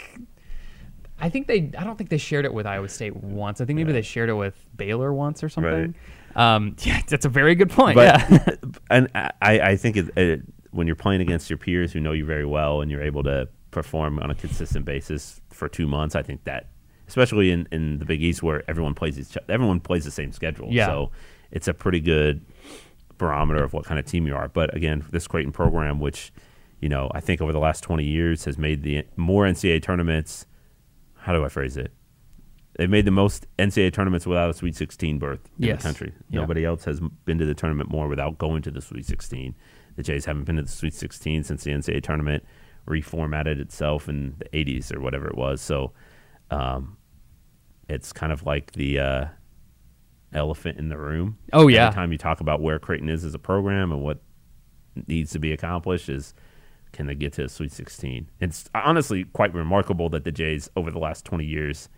I 1.20 1.30
think 1.30 1.48
they. 1.48 1.72
I 1.78 1.84
don't 1.84 1.98
think 1.98 2.10
they 2.12 2.18
shared 2.20 2.46
it 2.46 2.54
with 2.54 2.68
Iowa 2.68 2.90
State 2.90 3.16
once. 3.16 3.60
I 3.60 3.66
think 3.66 3.78
maybe 3.78 3.92
they 3.92 4.04
shared 4.04 4.30
it 4.30 4.34
with 4.36 4.54
Baylor 4.76 5.12
once 5.14 5.44
or 5.44 5.50
something. 5.50 5.96
Um, 6.36 6.76
yeah, 6.82 7.02
that's 7.08 7.26
a 7.26 7.30
very 7.30 7.56
good 7.56 7.72
point. 7.72 7.96
but 7.96 8.06
yeah. 8.06 8.56
and 8.92 9.08
I, 9.16 9.32
I 9.42 9.76
think 9.78 9.98
it, 9.98 10.16
it, 10.16 10.42
when 10.70 10.86
you're 10.86 10.96
playing 10.96 11.22
against 11.22 11.50
your 11.50 11.58
peers 11.58 11.92
who 11.92 12.00
know 12.00 12.12
you 12.12 12.24
very 12.26 12.46
well 12.46 12.82
and 12.82 12.92
you're 12.92 13.02
able 13.02 13.24
to 13.24 13.50
perform 13.72 14.20
on 14.20 14.30
a 14.30 14.36
consistent 14.36 14.86
basis 14.86 15.42
for 15.50 15.68
two 15.68 15.88
months, 15.88 16.16
I 16.16 16.22
think 16.22 16.44
that, 16.44 16.68
especially 17.08 17.50
in, 17.50 17.68
in 17.72 17.98
the 17.98 18.06
Big 18.06 18.22
East 18.22 18.44
where 18.44 18.64
everyone 18.70 18.94
plays 18.94 19.18
each, 19.18 19.36
everyone 19.50 19.80
plays 19.80 20.06
the 20.06 20.12
same 20.12 20.32
schedule, 20.32 20.68
Yeah. 20.70 20.86
so 20.86 21.12
it's 21.50 21.68
a 21.68 21.74
pretty 21.74 22.00
good 22.02 22.46
barometer 23.18 23.64
of 23.64 23.74
what 23.74 23.86
kind 23.86 24.00
of 24.00 24.06
team 24.06 24.28
you 24.28 24.36
are. 24.36 24.48
But 24.48 24.76
again, 24.76 25.06
this 25.12 25.28
Creighton 25.28 25.52
program, 25.52 26.00
which 26.00 26.32
you 26.80 26.90
know 26.90 27.10
I 27.14 27.20
think 27.20 27.42
over 27.42 27.52
the 27.52 27.60
last 27.60 27.82
20 27.84 28.04
years 28.04 28.46
has 28.46 28.58
made 28.58 28.84
the 28.84 29.04
more 29.16 29.46
NCAA 29.46 29.82
tournaments. 29.82 30.46
How 31.16 31.34
do 31.34 31.44
I 31.44 31.50
phrase 31.50 31.76
it? 31.78 31.92
They've 32.78 32.90
made 32.90 33.06
the 33.06 33.12
most 33.12 33.48
NCAA 33.58 33.92
tournaments 33.92 34.28
without 34.28 34.50
a 34.52 34.54
Sweet 34.54 34.76
16 34.76 35.18
berth 35.18 35.40
in 35.60 35.66
Yes. 35.66 35.78
the 35.82 35.84
country. 35.88 36.14
Yeah. 36.30 36.42
Nobody 36.42 36.64
else 36.64 36.84
has 36.86 37.00
been 37.26 37.40
to 37.40 37.46
the 37.46 37.56
tournament 37.56 37.90
more 37.90 38.08
without 38.08 38.38
going 38.38 38.62
to 38.62 38.72
the 38.72 38.82
Sweet 38.82 39.06
16. 39.06 39.56
The 39.96 40.04
Jays 40.04 40.26
haven't 40.26 40.44
been 40.44 40.58
to 40.58 40.62
the 40.62 40.70
Sweet 40.70 40.94
16 40.94 41.44
since 41.44 41.64
the 41.64 41.72
NCAA 41.72 42.04
tournament 42.04 42.46
reformatted 42.88 43.60
itself 43.60 44.08
in 44.08 44.36
the 44.38 44.46
80s 44.50 44.96
or 44.96 45.02
whatever 45.02 45.28
it 45.28 45.36
was. 45.36 45.60
So 45.60 45.92
um, 46.52 46.98
it's 47.90 48.14
kind 48.14 48.32
of 48.32 48.46
like 48.46 48.74
the 48.74 49.00
uh, 49.00 49.26
elephant 50.34 50.78
in 50.78 50.90
the 50.90 50.98
room. 50.98 51.38
Oh, 51.54 51.68
yeah. 51.68 51.88
Every 51.88 51.96
time 51.96 52.12
you 52.12 52.18
talk 52.18 52.42
about 52.42 52.62
where 52.62 52.80
Creighton 52.80 53.10
is 53.10 53.24
as 53.24 53.34
a 53.34 53.40
program 53.40 53.92
and 53.92 54.02
what 54.02 54.20
needs 55.08 55.32
to 55.32 55.40
be 55.40 55.52
accomplished 55.54 56.10
is 56.10 56.34
can 56.92 57.06
they 57.06 57.16
get 57.16 57.34
to 57.34 57.44
the 57.44 57.50
Sweet 57.50 57.72
16? 57.72 58.30
It's 58.40 58.70
honestly 58.74 59.26
quite 59.26 59.54
remarkable 59.54 60.10
that 60.10 60.24
the 60.24 60.32
Jays 60.32 60.70
over 60.76 60.90
the 60.90 61.00
last 61.00 61.26
20 61.26 61.46
years, 61.46 61.90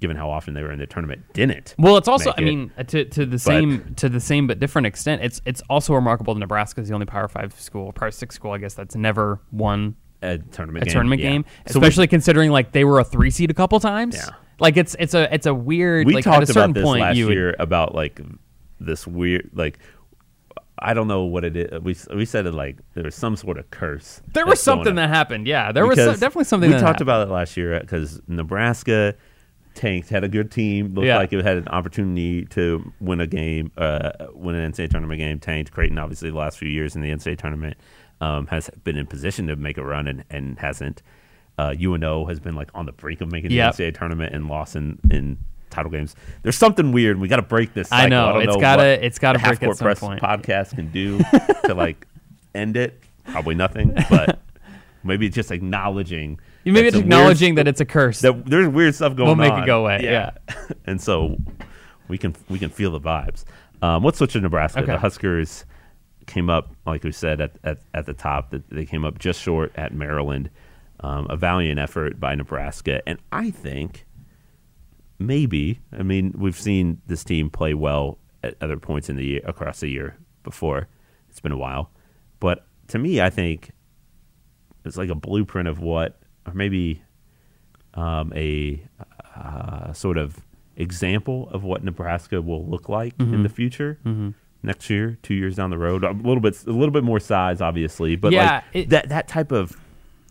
given 0.00 0.16
how 0.16 0.30
often 0.30 0.54
they 0.54 0.62
were 0.62 0.72
in 0.72 0.78
the 0.78 0.86
tournament, 0.86 1.22
didn't. 1.32 1.74
Well, 1.78 1.96
it's 1.96 2.08
also. 2.08 2.32
I 2.36 2.40
mean, 2.40 2.72
uh, 2.78 2.84
to 2.84 3.04
to 3.06 3.26
the 3.26 3.38
same 3.38 3.94
to 3.96 4.08
the 4.08 4.20
same 4.20 4.46
but 4.46 4.58
different 4.58 4.86
extent. 4.86 5.22
It's 5.22 5.42
it's 5.44 5.62
also 5.68 5.94
remarkable 5.94 6.32
that 6.34 6.40
Nebraska 6.40 6.80
is 6.80 6.88
the 6.88 6.94
only 6.94 7.06
Power 7.06 7.28
Five 7.28 7.58
school, 7.60 7.92
Power 7.92 8.10
Six 8.10 8.34
school, 8.34 8.52
I 8.52 8.58
guess, 8.58 8.74
that's 8.74 8.94
never 8.94 9.40
won 9.52 9.96
a 10.22 10.38
tournament 10.38 10.84
a 10.84 10.86
game. 10.86 10.92
tournament 10.92 11.20
yeah. 11.20 11.30
game, 11.30 11.44
So 11.66 11.78
we- 11.78 11.86
especially 11.86 12.06
considering 12.06 12.50
like 12.50 12.72
they 12.72 12.84
were 12.84 13.00
a 13.00 13.04
three 13.04 13.30
seed 13.30 13.50
a 13.50 13.54
couple 13.54 13.78
times. 13.80 14.16
Yeah. 14.16 14.30
Like 14.58 14.76
it's 14.76 14.96
it's 14.98 15.14
a 15.14 15.32
it's 15.34 15.46
a 15.46 15.54
weird. 15.54 16.06
we 16.06 16.14
like, 16.14 16.26
at 16.26 16.30
talked 16.30 16.42
a 16.44 16.46
certain 16.46 16.70
about 16.70 16.74
this 16.74 16.84
point, 16.84 17.00
last 17.02 17.16
you 17.16 17.26
would- 17.26 17.34
year 17.34 17.56
about 17.58 17.94
like 17.94 18.20
this 18.80 19.06
weird 19.06 19.50
like 19.54 19.78
I 20.78 20.92
don't 20.92 21.08
know 21.08 21.24
what 21.24 21.44
it 21.44 21.56
is. 21.56 21.80
We 21.80 21.96
we 22.14 22.24
said 22.24 22.46
it 22.46 22.52
like 22.52 22.78
there 22.94 23.04
was 23.04 23.14
some 23.14 23.36
sort 23.36 23.58
of 23.58 23.70
curse. 23.70 24.20
There 24.34 24.46
was 24.46 24.60
something 24.60 24.94
that 24.96 25.08
happened. 25.08 25.46
Yeah, 25.46 25.72
there 25.72 25.86
was 25.86 25.96
so, 25.96 26.12
definitely 26.12 26.44
something. 26.44 26.68
we 26.70 26.74
talked 26.74 26.86
happened. 26.86 27.02
about 27.02 27.28
it 27.28 27.30
last 27.30 27.56
year 27.56 27.80
because 27.80 28.20
Nebraska 28.28 29.14
tanked, 29.74 30.08
had 30.08 30.24
a 30.24 30.28
good 30.28 30.50
team, 30.50 30.94
looked 30.94 31.06
Yeah. 31.06 31.18
like 31.18 31.32
it 31.32 31.44
had 31.44 31.58
an 31.58 31.68
opportunity 31.68 32.44
to 32.46 32.92
win 33.00 33.20
a 33.20 33.26
game, 33.26 33.70
uh, 33.76 34.10
win 34.32 34.54
an 34.54 34.72
NCAA 34.72 34.90
tournament 34.90 35.18
game. 35.18 35.38
Tanked 35.38 35.70
Creighton, 35.70 35.98
obviously, 35.98 36.30
the 36.30 36.36
last 36.36 36.58
few 36.58 36.68
years 36.68 36.96
in 36.96 37.02
the 37.02 37.10
NCAA 37.10 37.36
tournament 37.38 37.76
um, 38.20 38.46
has 38.48 38.70
been 38.84 38.96
in 38.96 39.06
position 39.06 39.46
to 39.46 39.56
make 39.56 39.76
a 39.78 39.84
run 39.84 40.06
and, 40.08 40.24
and 40.30 40.58
hasn't. 40.58 41.02
Uh, 41.58 41.74
UNO 41.80 42.26
has 42.26 42.38
been 42.38 42.54
like 42.54 42.68
on 42.74 42.84
the 42.86 42.92
brink 42.92 43.20
of 43.20 43.30
making 43.32 43.50
Yep. 43.50 43.76
the 43.76 43.84
NCAA 43.84 43.94
tournament 43.98 44.34
and 44.34 44.48
lost 44.48 44.76
in, 44.76 44.98
in 45.10 45.38
title 45.70 45.90
games. 45.90 46.14
There's 46.42 46.56
something 46.56 46.92
weird. 46.92 47.18
We 47.18 47.28
got 47.28 47.36
to 47.36 47.42
break 47.42 47.72
this. 47.72 47.90
I 47.90 48.02
Cycle. 48.02 48.10
know. 48.10 48.32
don't 48.34 48.42
It's 48.42 48.54
know 48.54 48.60
gotta- 48.60 49.04
it's 49.06 49.18
gotta 49.18 49.38
break 49.38 49.62
at 49.62 49.76
some 49.76 49.84
Press 49.86 50.00
point. 50.00 50.20
podcast 50.20 50.74
can 50.76 50.90
do 50.90 51.18
to 51.66 51.74
like 51.74 52.06
end 52.54 52.76
it. 52.76 53.00
Probably 53.24 53.54
nothing, 53.54 53.92
but 54.10 54.38
maybe 55.02 55.28
just 55.28 55.50
acknowledging. 55.50 56.38
You 56.64 56.72
maybe 56.72 56.88
it's 56.88 56.96
acknowledging 56.96 57.54
weird, 57.54 57.66
that 57.66 57.70
it's 57.70 57.80
a 57.80 57.84
curse. 57.84 58.20
that 58.20 58.44
there's 58.46 58.68
weird 58.68 58.94
stuff 58.94 59.16
going 59.16 59.26
We'll 59.36 59.46
on. 59.50 59.56
make 59.56 59.62
it 59.62 59.66
go 59.66 59.80
away, 59.82 60.00
yeah. 60.04 60.30
and 60.86 61.00
so 61.00 61.36
we 62.08 62.18
can 62.18 62.34
we 62.48 62.58
can 62.58 62.70
feel 62.70 62.92
the 62.92 63.00
vibes. 63.00 63.44
Um, 63.82 64.04
let's 64.04 64.18
switch 64.18 64.34
to 64.34 64.40
Nebraska. 64.40 64.80
Okay. 64.82 64.92
The 64.92 64.98
Huskers 64.98 65.64
came 66.26 66.48
up, 66.50 66.70
like 66.86 67.02
we 67.02 67.12
said 67.12 67.40
at 67.40 67.52
at, 67.64 67.78
at 67.94 68.06
the 68.06 68.12
top, 68.14 68.50
that 68.50 68.68
they 68.70 68.84
came 68.84 69.04
up 69.04 69.18
just 69.18 69.40
short 69.40 69.72
at 69.74 69.92
Maryland. 69.92 70.50
Um, 71.00 71.26
a 71.28 71.36
valiant 71.36 71.78
effort 71.78 72.18
by 72.18 72.34
Nebraska, 72.34 73.02
and 73.06 73.18
I 73.30 73.50
think 73.50 74.06
maybe. 75.18 75.80
I 75.92 76.02
mean, 76.02 76.34
we've 76.36 76.58
seen 76.58 77.00
this 77.06 77.24
team 77.24 77.50
play 77.50 77.74
well 77.74 78.18
at 78.42 78.54
other 78.60 78.76
points 78.76 79.08
in 79.08 79.16
the 79.16 79.24
year 79.24 79.40
across 79.44 79.80
the 79.80 79.88
year 79.88 80.16
before. 80.42 80.88
It's 81.28 81.40
been 81.40 81.52
a 81.52 81.56
while, 81.58 81.90
but 82.40 82.66
to 82.88 82.98
me, 82.98 83.20
I 83.20 83.28
think 83.30 83.72
it's 84.84 84.96
like 84.96 85.10
a 85.10 85.14
blueprint 85.14 85.68
of 85.68 85.80
what, 85.80 86.18
or 86.46 86.54
maybe 86.54 87.02
um, 87.94 88.32
a 88.34 88.82
uh, 89.36 89.92
sort 89.92 90.16
of 90.16 90.38
example 90.76 91.48
of 91.50 91.62
what 91.64 91.82
Nebraska 91.84 92.40
will 92.40 92.64
look 92.66 92.88
like 92.88 93.14
in 93.18 93.42
the 93.42 93.48
future. 93.48 93.98
next 94.62 94.88
year, 94.90 95.18
two 95.22 95.34
years 95.34 95.56
down 95.56 95.70
the 95.70 95.78
road. 95.78 96.04
A 96.04 96.12
little 96.12 96.40
bit, 96.40 96.56
a 96.66 96.70
little 96.70 96.90
bit 96.92 97.04
more 97.04 97.20
size, 97.20 97.60
obviously, 97.60 98.16
but 98.16 98.32
Yeah, 98.32 98.54
like 98.54 98.64
it- 98.72 98.88
that 98.90 99.08
that 99.10 99.28
type 99.28 99.52
of 99.52 99.76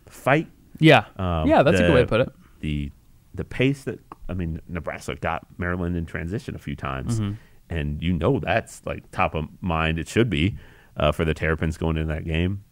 fight, 0.08 0.48
Yeah, 0.78 1.04
um, 1.16 1.48
yeah, 1.48 1.62
that's 1.62 1.78
a 1.80 1.82
good 1.84 1.94
way 1.94 2.00
to 2.00 2.06
put 2.06 2.20
it. 2.22 2.28
The 2.60 2.90
the 3.34 3.44
pace 3.44 3.84
that 3.84 4.00
I 4.28 4.34
mean, 4.34 4.60
Nebraska 4.68 5.14
got 5.16 5.46
Maryland 5.58 5.96
in 5.96 6.06
transition 6.06 6.54
a 6.54 6.58
few 6.58 6.74
times, 6.76 7.20
Mm-hmm. 7.20 7.34
and 7.70 8.02
you 8.02 8.12
know 8.12 8.40
that's 8.40 8.84
like 8.86 9.10
top 9.10 9.34
of 9.34 9.46
mind. 9.60 9.98
It 9.98 10.08
should 10.08 10.28
be 10.30 10.56
uh, 10.96 11.12
for 11.12 11.24
the 11.24 11.34
Terrapins 11.34 11.76
going 11.76 11.96
into 11.96 12.12
that 12.12 12.24
game. 12.24 12.64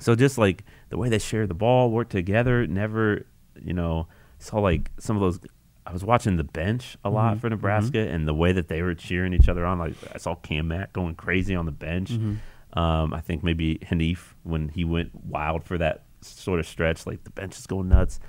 So 0.00 0.14
just 0.14 0.38
like 0.38 0.64
the 0.90 0.98
way 0.98 1.08
they 1.08 1.18
share 1.18 1.46
the 1.46 1.54
ball, 1.54 1.90
work 1.90 2.08
together, 2.08 2.66
never, 2.68 3.26
you 3.60 3.72
know, 3.72 4.06
saw 4.38 4.58
like 4.60 4.90
some 4.98 5.16
of 5.16 5.22
those. 5.22 5.40
I 5.86 5.92
was 5.92 6.04
watching 6.04 6.36
the 6.36 6.44
bench 6.44 6.96
a 7.02 7.10
lot 7.10 7.32
Mm-hmm. 7.32 7.40
for 7.40 7.50
Nebraska, 7.50 7.98
and 8.08 8.28
the 8.28 8.34
way 8.34 8.52
that 8.52 8.68
they 8.68 8.82
were 8.82 8.94
cheering 8.94 9.32
each 9.32 9.48
other 9.48 9.64
on. 9.66 9.78
Like 9.78 9.94
I 10.14 10.18
saw 10.18 10.34
Cam 10.36 10.68
Mack 10.68 10.92
going 10.92 11.14
crazy 11.16 11.54
on 11.54 11.64
the 11.66 11.72
bench. 11.72 12.10
Mm-hmm. 12.12 12.78
Um, 12.78 13.14
I 13.14 13.20
think 13.20 13.42
maybe 13.42 13.78
Haanif 13.78 14.34
when 14.44 14.68
he 14.68 14.84
went 14.84 15.12
wild 15.24 15.64
for 15.64 15.78
that 15.78 16.02
sort 16.20 16.60
of 16.60 16.66
stretch, 16.66 17.06
like 17.06 17.24
the 17.24 17.30
bench 17.30 17.58
is 17.58 17.66
going 17.66 17.88
nuts. 17.88 18.20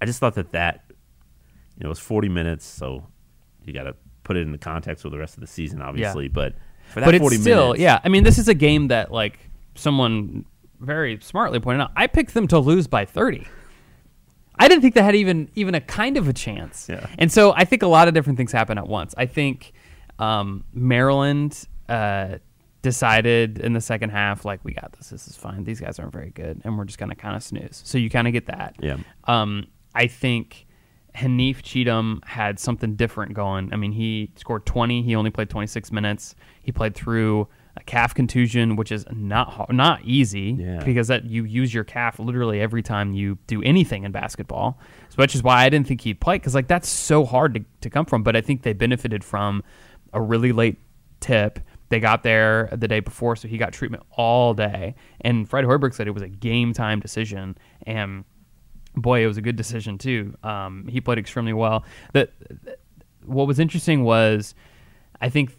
I 0.00 0.06
just 0.06 0.20
thought 0.20 0.34
that 0.34 0.52
that, 0.52 0.84
you 0.88 1.84
know, 1.84 1.86
it 1.86 1.88
was 1.88 1.98
40 1.98 2.28
minutes, 2.28 2.64
so 2.64 3.06
you 3.64 3.72
got 3.72 3.84
to 3.84 3.94
put 4.22 4.36
it 4.36 4.40
in 4.40 4.52
the 4.52 4.58
context 4.58 5.04
with 5.04 5.12
the 5.12 5.18
rest 5.18 5.34
of 5.34 5.40
the 5.40 5.46
season, 5.46 5.80
obviously. 5.82 6.28
But 6.28 6.54
for 6.88 7.00
that 7.00 7.06
but 7.06 7.18
40 7.18 7.36
it's 7.36 7.42
still, 7.42 7.66
minutes, 7.68 7.80
yeah. 7.80 8.00
I 8.04 8.08
mean, 8.08 8.24
this 8.24 8.38
is 8.38 8.48
a 8.48 8.54
game 8.54 8.88
that 8.88 9.12
like 9.12 9.38
someone 9.74 10.44
very 10.80 11.18
smartly 11.20 11.60
pointed 11.60 11.82
out. 11.82 11.92
I 11.96 12.06
picked 12.06 12.34
them 12.34 12.48
to 12.48 12.58
lose 12.58 12.86
by 12.86 13.04
thirty. 13.04 13.46
I 14.56 14.68
didn't 14.68 14.82
think 14.82 14.94
they 14.94 15.02
had 15.02 15.14
even 15.14 15.50
even 15.54 15.74
a 15.74 15.80
kind 15.80 16.16
of 16.16 16.28
a 16.28 16.32
chance. 16.32 16.88
Yeah. 16.88 17.06
And 17.18 17.32
so 17.32 17.52
I 17.52 17.64
think 17.64 17.82
a 17.82 17.86
lot 17.86 18.08
of 18.08 18.14
different 18.14 18.36
things 18.36 18.52
happen 18.52 18.78
at 18.78 18.86
once. 18.86 19.14
I 19.16 19.26
think 19.26 19.72
um, 20.18 20.64
Maryland 20.72 21.66
uh, 21.88 22.38
decided 22.84 23.58
in 23.58 23.72
the 23.72 23.80
second 23.80 24.10
half, 24.10 24.44
like, 24.44 24.60
we 24.64 24.72
got 24.72 24.92
this. 24.92 25.08
This 25.08 25.26
is 25.26 25.36
fine. 25.36 25.64
These 25.64 25.80
guys 25.80 25.98
aren't 25.98 26.12
very 26.12 26.30
good, 26.30 26.60
and 26.64 26.78
we're 26.78 26.84
just 26.84 26.98
gonna 26.98 27.16
kind 27.16 27.34
of 27.34 27.42
snooze. 27.42 27.82
So 27.84 27.98
you 27.98 28.08
kind 28.10 28.28
of 28.28 28.32
get 28.32 28.46
that. 28.46 28.76
Yeah. 28.80 28.98
Um, 29.24 29.66
I 29.94 30.06
think 30.06 30.66
Haanif 31.16 31.62
Cheatham 31.62 32.20
had 32.26 32.58
something 32.60 32.94
different 32.94 33.34
going. 33.34 33.72
I 33.72 33.76
mean, 33.76 33.92
he 33.92 34.30
scored 34.36 34.66
20. 34.66 35.02
He 35.02 35.14
only 35.16 35.30
played 35.30 35.50
26 35.50 35.90
minutes. 35.90 36.34
He 36.62 36.70
played 36.72 36.94
through 36.94 37.48
a 37.76 37.82
calf 37.82 38.14
contusion, 38.14 38.76
which 38.76 38.92
is 38.92 39.04
not 39.12 39.72
not 39.72 40.00
easy 40.04 40.56
Yeah. 40.58 40.84
because 40.84 41.08
that 41.08 41.24
you 41.24 41.44
use 41.44 41.74
your 41.74 41.82
calf 41.82 42.20
literally 42.20 42.60
every 42.60 42.82
time 42.82 43.14
you 43.14 43.36
do 43.48 43.62
anything 43.62 44.04
in 44.04 44.12
basketball. 44.12 44.78
So 45.08 45.16
which 45.16 45.34
is 45.34 45.42
why 45.42 45.64
I 45.64 45.68
didn't 45.70 45.88
think 45.88 46.02
he'd 46.02 46.20
play 46.20 46.36
because 46.36 46.54
like 46.54 46.68
that's 46.68 46.88
so 46.88 47.24
hard 47.24 47.54
to, 47.54 47.64
to 47.80 47.90
come 47.90 48.06
from. 48.06 48.22
But 48.22 48.36
I 48.36 48.40
think 48.42 48.62
they 48.62 48.74
benefited 48.74 49.24
from 49.24 49.62
a 50.12 50.20
really 50.22 50.52
late 50.52 50.78
tip. 51.20 51.58
They 51.94 52.00
got 52.00 52.24
there 52.24 52.68
the 52.72 52.88
day 52.88 52.98
before, 52.98 53.36
so 53.36 53.46
he 53.46 53.56
got 53.56 53.72
treatment 53.72 54.02
all 54.10 54.52
day. 54.52 54.96
And 55.20 55.48
Fred 55.48 55.64
Hoiberg 55.64 55.94
said 55.94 56.08
it 56.08 56.10
was 56.10 56.24
a 56.24 56.28
game 56.28 56.72
time 56.72 56.98
decision, 56.98 57.56
and 57.86 58.24
boy, 58.96 59.22
it 59.22 59.28
was 59.28 59.36
a 59.36 59.40
good 59.40 59.54
decision 59.54 59.96
too. 59.96 60.36
Um, 60.42 60.88
he 60.88 61.00
played 61.00 61.18
extremely 61.18 61.52
well. 61.52 61.84
The, 62.12 62.28
what 63.24 63.46
was 63.46 63.60
interesting 63.60 64.02
was, 64.02 64.56
I 65.20 65.28
think 65.28 65.52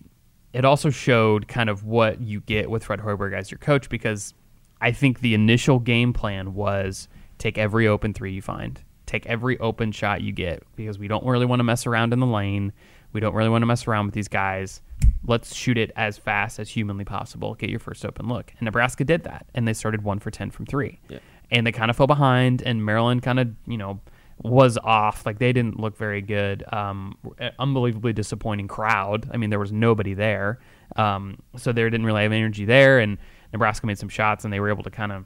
it 0.51 0.65
also 0.65 0.89
showed 0.89 1.47
kind 1.47 1.69
of 1.69 1.85
what 1.85 2.19
you 2.19 2.41
get 2.41 2.69
with 2.69 2.83
Fred 2.83 2.99
Hoiberg 2.99 3.33
as 3.33 3.49
your 3.49 3.59
coach 3.59 3.87
because 3.87 4.33
I 4.81 4.91
think 4.91 5.21
the 5.21 5.35
initial 5.35 5.79
game 5.79 6.11
plan 6.11 6.53
was 6.53 7.07
take 7.37 7.57
every 7.57 7.87
open 7.87 8.13
three 8.13 8.33
you 8.33 8.41
find, 8.41 8.83
take 9.05 9.25
every 9.25 9.57
open 9.59 9.93
shot 9.93 10.19
you 10.19 10.33
get 10.33 10.63
because 10.75 10.99
we 10.99 11.07
don't 11.07 11.25
really 11.25 11.45
want 11.45 11.61
to 11.61 11.63
mess 11.63 11.85
around 11.85 12.11
in 12.11 12.19
the 12.19 12.27
lane. 12.27 12.73
We 13.15 13.21
don't 13.21 13.33
really 13.33 13.47
want 13.47 13.61
to 13.61 13.65
mess 13.65 13.87
around 13.87 14.07
with 14.07 14.13
these 14.13 14.27
guys. 14.27 14.81
Let's 15.25 15.55
shoot 15.55 15.77
it 15.77 15.89
as 15.95 16.17
fast 16.17 16.59
as 16.59 16.67
humanly 16.67 17.05
possible. 17.05 17.55
Get 17.55 17.69
your 17.69 17.79
first 17.79 18.05
open 18.05 18.27
look. 18.27 18.51
And 18.59 18.65
Nebraska 18.65 19.05
did 19.05 19.23
that, 19.23 19.45
and 19.55 19.65
they 19.65 19.71
started 19.71 20.03
one 20.03 20.19
for 20.19 20.31
ten 20.31 20.51
from 20.51 20.65
three. 20.65 20.99
Yeah. 21.07 21.19
And 21.49 21.65
they 21.65 21.71
kind 21.71 21.89
of 21.89 21.95
fell 21.95 22.07
behind, 22.07 22.61
and 22.61 22.83
Maryland 22.83 23.23
kind 23.23 23.39
of 23.39 23.47
you 23.65 23.77
know 23.77 24.01
was 24.43 24.77
off. 24.77 25.25
Like 25.25 25.39
they 25.39 25.53
didn't 25.53 25.79
look 25.79 25.95
very 25.95 26.21
good. 26.21 26.65
Um, 26.73 27.17
unbelievably 27.57 28.11
disappointing 28.11 28.67
crowd. 28.67 29.29
I 29.33 29.37
mean, 29.37 29.49
there 29.49 29.59
was 29.59 29.71
nobody 29.71 30.13
there, 30.13 30.59
um, 30.97 31.37
so 31.55 31.71
they 31.71 31.83
didn't 31.83 32.05
really 32.05 32.23
have 32.23 32.33
energy 32.33 32.65
there. 32.65 32.99
And 32.99 33.17
Nebraska 33.53 33.87
made 33.87 33.97
some 33.97 34.09
shots, 34.09 34.43
and 34.43 34.51
they 34.51 34.59
were 34.59 34.69
able 34.69 34.83
to 34.83 34.91
kind 34.91 35.13
of 35.13 35.23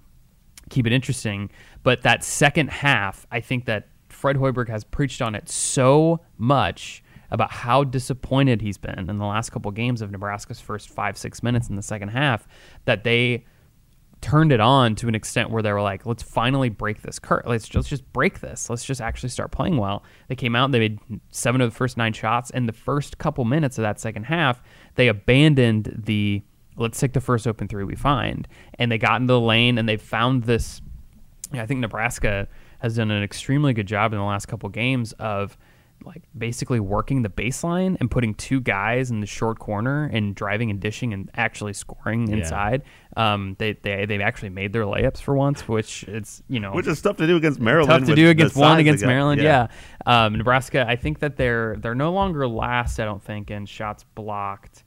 keep 0.69 0.85
it 0.85 0.93
interesting. 0.93 1.49
But 1.81 2.03
that 2.03 2.23
second 2.23 2.69
half, 2.69 3.25
I 3.31 3.39
think 3.39 3.65
that 3.65 3.87
Fred 4.09 4.35
Hoiberg 4.35 4.69
has 4.69 4.83
preached 4.83 5.23
on 5.23 5.33
it 5.33 5.49
so 5.49 6.19
much 6.37 7.01
about 7.31 7.51
how 7.51 7.83
disappointed 7.83 8.61
he's 8.61 8.77
been 8.77 9.09
in 9.09 9.17
the 9.17 9.25
last 9.25 9.51
couple 9.51 9.71
games 9.71 10.01
of 10.01 10.11
Nebraska's 10.11 10.59
first 10.59 10.89
five, 10.89 11.17
six 11.17 11.43
minutes 11.43 11.69
in 11.69 11.75
the 11.75 11.83
second 11.83 12.09
half 12.09 12.47
that 12.85 13.03
they 13.03 13.45
turned 14.21 14.51
it 14.51 14.59
on 14.59 14.95
to 14.95 15.07
an 15.07 15.15
extent 15.15 15.49
where 15.49 15.63
they 15.63 15.71
were 15.71 15.81
like, 15.81 16.05
let's 16.05 16.23
finally 16.23 16.69
break 16.69 17.01
this 17.01 17.19
curse. 17.19 17.43
Let's 17.45 17.65
just, 17.65 17.75
let's 17.75 17.87
just 17.89 18.13
break 18.13 18.41
this. 18.41 18.69
Let's 18.69 18.83
just 18.83 18.99
actually 18.99 19.29
start 19.29 19.51
playing 19.51 19.77
well. 19.77 20.03
They 20.27 20.35
came 20.35 20.55
out, 20.55 20.71
they 20.71 20.79
made 20.79 20.99
seven 21.31 21.61
of 21.61 21.71
the 21.71 21.75
first 21.75 21.95
nine 21.95 22.13
shots. 22.13 22.51
And 22.51 22.67
the 22.67 22.73
first 22.73 23.17
couple 23.17 23.45
minutes 23.45 23.77
of 23.77 23.83
that 23.83 23.99
second 23.99 24.23
half, 24.23 24.61
they 24.95 25.07
abandoned 25.07 26.03
the 26.05 26.43
let's 26.75 26.99
take 26.99 27.11
the 27.11 27.21
first 27.21 27.45
open 27.45 27.67
three 27.67 27.83
we 27.83 27.95
find. 27.95 28.47
And 28.77 28.91
they 28.91 28.97
got 28.97 29.21
into 29.21 29.33
the 29.33 29.39
lane 29.39 29.77
and 29.77 29.87
they 29.87 29.97
found 29.97 30.43
this. 30.43 30.81
I 31.53 31.65
think 31.65 31.79
Nebraska 31.79 32.47
has 32.79 32.95
done 32.95 33.11
an 33.11 33.23
extremely 33.23 33.73
good 33.73 33.87
job 33.87 34.13
in 34.13 34.19
the 34.19 34.25
last 34.25 34.47
couple 34.47 34.69
games 34.69 35.13
of 35.13 35.57
like 36.09 36.23
basically 36.37 36.79
working 36.79 37.21
the 37.21 37.29
baseline 37.29 37.95
and 37.99 38.09
putting 38.11 38.33
two 38.33 38.59
guys 38.59 39.11
in 39.11 39.21
the 39.21 39.25
short 39.27 39.59
corner 39.59 40.05
and 40.11 40.35
driving 40.35 40.69
and 40.69 40.79
dishing 40.81 41.13
and 41.13 41.29
actually 41.35 41.71
scoring 41.73 42.27
Yeah. 42.27 42.37
inside. 42.37 42.81
Um, 43.15 43.55
they 43.59 43.73
they 43.73 44.05
they've 44.05 44.19
actually 44.19 44.49
made 44.49 44.73
their 44.73 44.83
layups 44.83 45.19
for 45.21 45.35
once, 45.35 45.67
which 45.67 46.03
it's 46.03 46.43
you 46.49 46.59
know 46.59 46.71
which 46.73 46.87
is 46.87 47.01
tough 47.01 47.17
to 47.17 47.27
do 47.27 47.37
against 47.37 47.59
Maryland. 47.59 47.89
tough 48.05 48.09
to 48.09 48.15
do 48.15 48.29
against 48.29 48.55
one 48.57 48.79
against 48.79 49.01
got. 49.03 49.07
Maryland. 49.07 49.41
Yeah, 49.41 49.67
Um, 50.05 50.35
Nebraska. 50.35 50.85
I 50.87 50.95
think 50.97 51.19
that 51.19 51.37
they're 51.37 51.77
they're 51.77 51.95
no 51.95 52.11
longer 52.11 52.47
last. 52.47 52.99
I 52.99 53.05
don't 53.05 53.23
think 53.23 53.49
in 53.51 53.65
shots 53.65 54.03
blocked. 54.15 54.83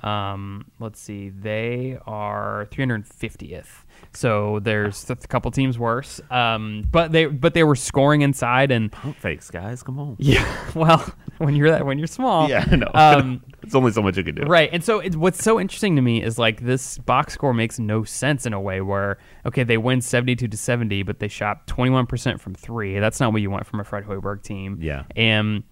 Um, 0.00 0.64
let's 0.80 0.98
see, 1.00 1.28
they 1.28 1.96
are 2.06 2.66
350th. 2.72 3.81
So 4.14 4.60
there's 4.60 5.08
a 5.08 5.16
couple 5.16 5.50
teams 5.50 5.78
worse. 5.78 6.20
Um, 6.30 6.84
but 6.90 7.12
they 7.12 7.26
but 7.26 7.54
they 7.54 7.64
were 7.64 7.76
scoring 7.76 8.22
inside 8.22 8.70
and 8.70 8.92
Pump 8.92 9.16
fakes, 9.16 9.50
guys. 9.50 9.82
Come 9.82 9.98
on. 9.98 10.16
yeah. 10.18 10.46
Well, 10.74 11.04
when 11.38 11.56
you're 11.56 11.70
that 11.70 11.86
when 11.86 11.98
you're 11.98 12.06
small, 12.06 12.48
Yeah, 12.48 12.66
I 12.70 12.76
know. 12.76 12.90
Um, 12.94 13.42
it's 13.62 13.74
only 13.74 13.92
so 13.92 14.02
much 14.02 14.16
you 14.16 14.24
can 14.24 14.34
do. 14.34 14.42
Right. 14.42 14.70
And 14.72 14.84
so 14.84 15.00
it's, 15.00 15.16
what's 15.16 15.42
so 15.42 15.58
interesting 15.58 15.96
to 15.96 16.02
me 16.02 16.22
is 16.22 16.38
like 16.38 16.60
this 16.60 16.98
box 16.98 17.34
score 17.34 17.54
makes 17.54 17.78
no 17.78 18.04
sense 18.04 18.46
in 18.46 18.52
a 18.52 18.60
way 18.60 18.80
where, 18.80 19.18
okay, 19.46 19.64
they 19.64 19.78
win 19.78 20.00
72 20.00 20.46
to 20.48 20.56
70, 20.56 21.02
but 21.02 21.18
they 21.18 21.28
shot 21.28 21.66
21% 21.66 22.40
from 22.40 22.54
three. 22.54 22.98
That's 22.98 23.20
not 23.20 23.32
what 23.32 23.42
you 23.42 23.50
want 23.50 23.66
from 23.66 23.80
a 23.80 23.84
Fred 23.84 24.04
Hoiberg 24.04 24.42
team. 24.42 24.78
Yeah. 24.80 25.04
And 25.16 25.64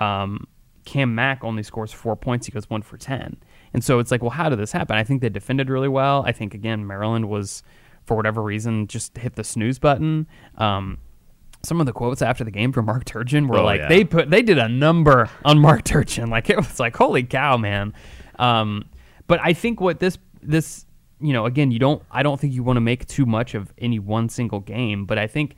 um, 0.00 0.46
Cam 0.84 1.14
Mack 1.14 1.44
only 1.44 1.62
scores 1.62 1.92
four 1.92 2.16
points. 2.16 2.46
He 2.46 2.52
goes 2.52 2.68
one 2.68 2.82
for 2.82 2.96
10. 2.96 3.36
And 3.72 3.82
so 3.82 3.98
it's 3.98 4.10
like, 4.10 4.22
well, 4.22 4.30
how 4.30 4.48
did 4.48 4.58
this 4.58 4.72
happen? 4.72 4.96
I 4.96 5.04
think 5.04 5.20
they 5.20 5.28
defended 5.28 5.68
really 5.68 5.88
well. 5.88 6.22
I 6.26 6.32
think, 6.32 6.54
again, 6.54 6.86
Maryland 6.86 7.28
was, 7.28 7.62
for 8.04 8.16
whatever 8.16 8.42
reason, 8.42 8.86
just 8.86 9.16
hit 9.18 9.34
the 9.36 9.44
snooze 9.44 9.78
button. 9.78 10.26
Um, 10.58 10.98
some 11.62 11.80
of 11.80 11.86
the 11.86 11.92
quotes 11.92 12.20
after 12.20 12.44
the 12.44 12.50
game 12.50 12.72
from 12.72 12.84
Mark 12.86 13.04
Turgeon 13.06 13.48
were 13.48 13.58
Oh, 13.58 13.64
like 13.64 13.80
yeah. 13.80 13.88
they 13.88 14.04
put 14.04 14.28
they 14.30 14.42
did 14.42 14.58
a 14.58 14.68
number 14.68 15.30
on 15.44 15.58
Mark 15.58 15.82
Turgeon. 15.84 16.28
Like 16.30 16.50
it 16.50 16.56
was 16.56 16.78
like 16.78 16.96
holy 16.96 17.22
cow, 17.24 17.56
man. 17.56 17.94
Um, 18.38 18.84
but 19.26 19.40
I 19.42 19.52
think 19.54 19.80
what 19.80 19.98
this 20.00 20.18
this 20.42 20.84
you 21.20 21.32
know 21.32 21.46
again 21.46 21.70
you 21.70 21.78
don't 21.78 22.02
I 22.10 22.22
don't 22.22 22.38
think 22.38 22.52
you 22.52 22.62
want 22.62 22.76
to 22.76 22.82
make 22.82 23.06
too 23.06 23.24
much 23.24 23.54
of 23.54 23.72
any 23.78 23.98
one 23.98 24.28
single 24.28 24.60
game, 24.60 25.06
but 25.06 25.16
I 25.18 25.26
think 25.26 25.56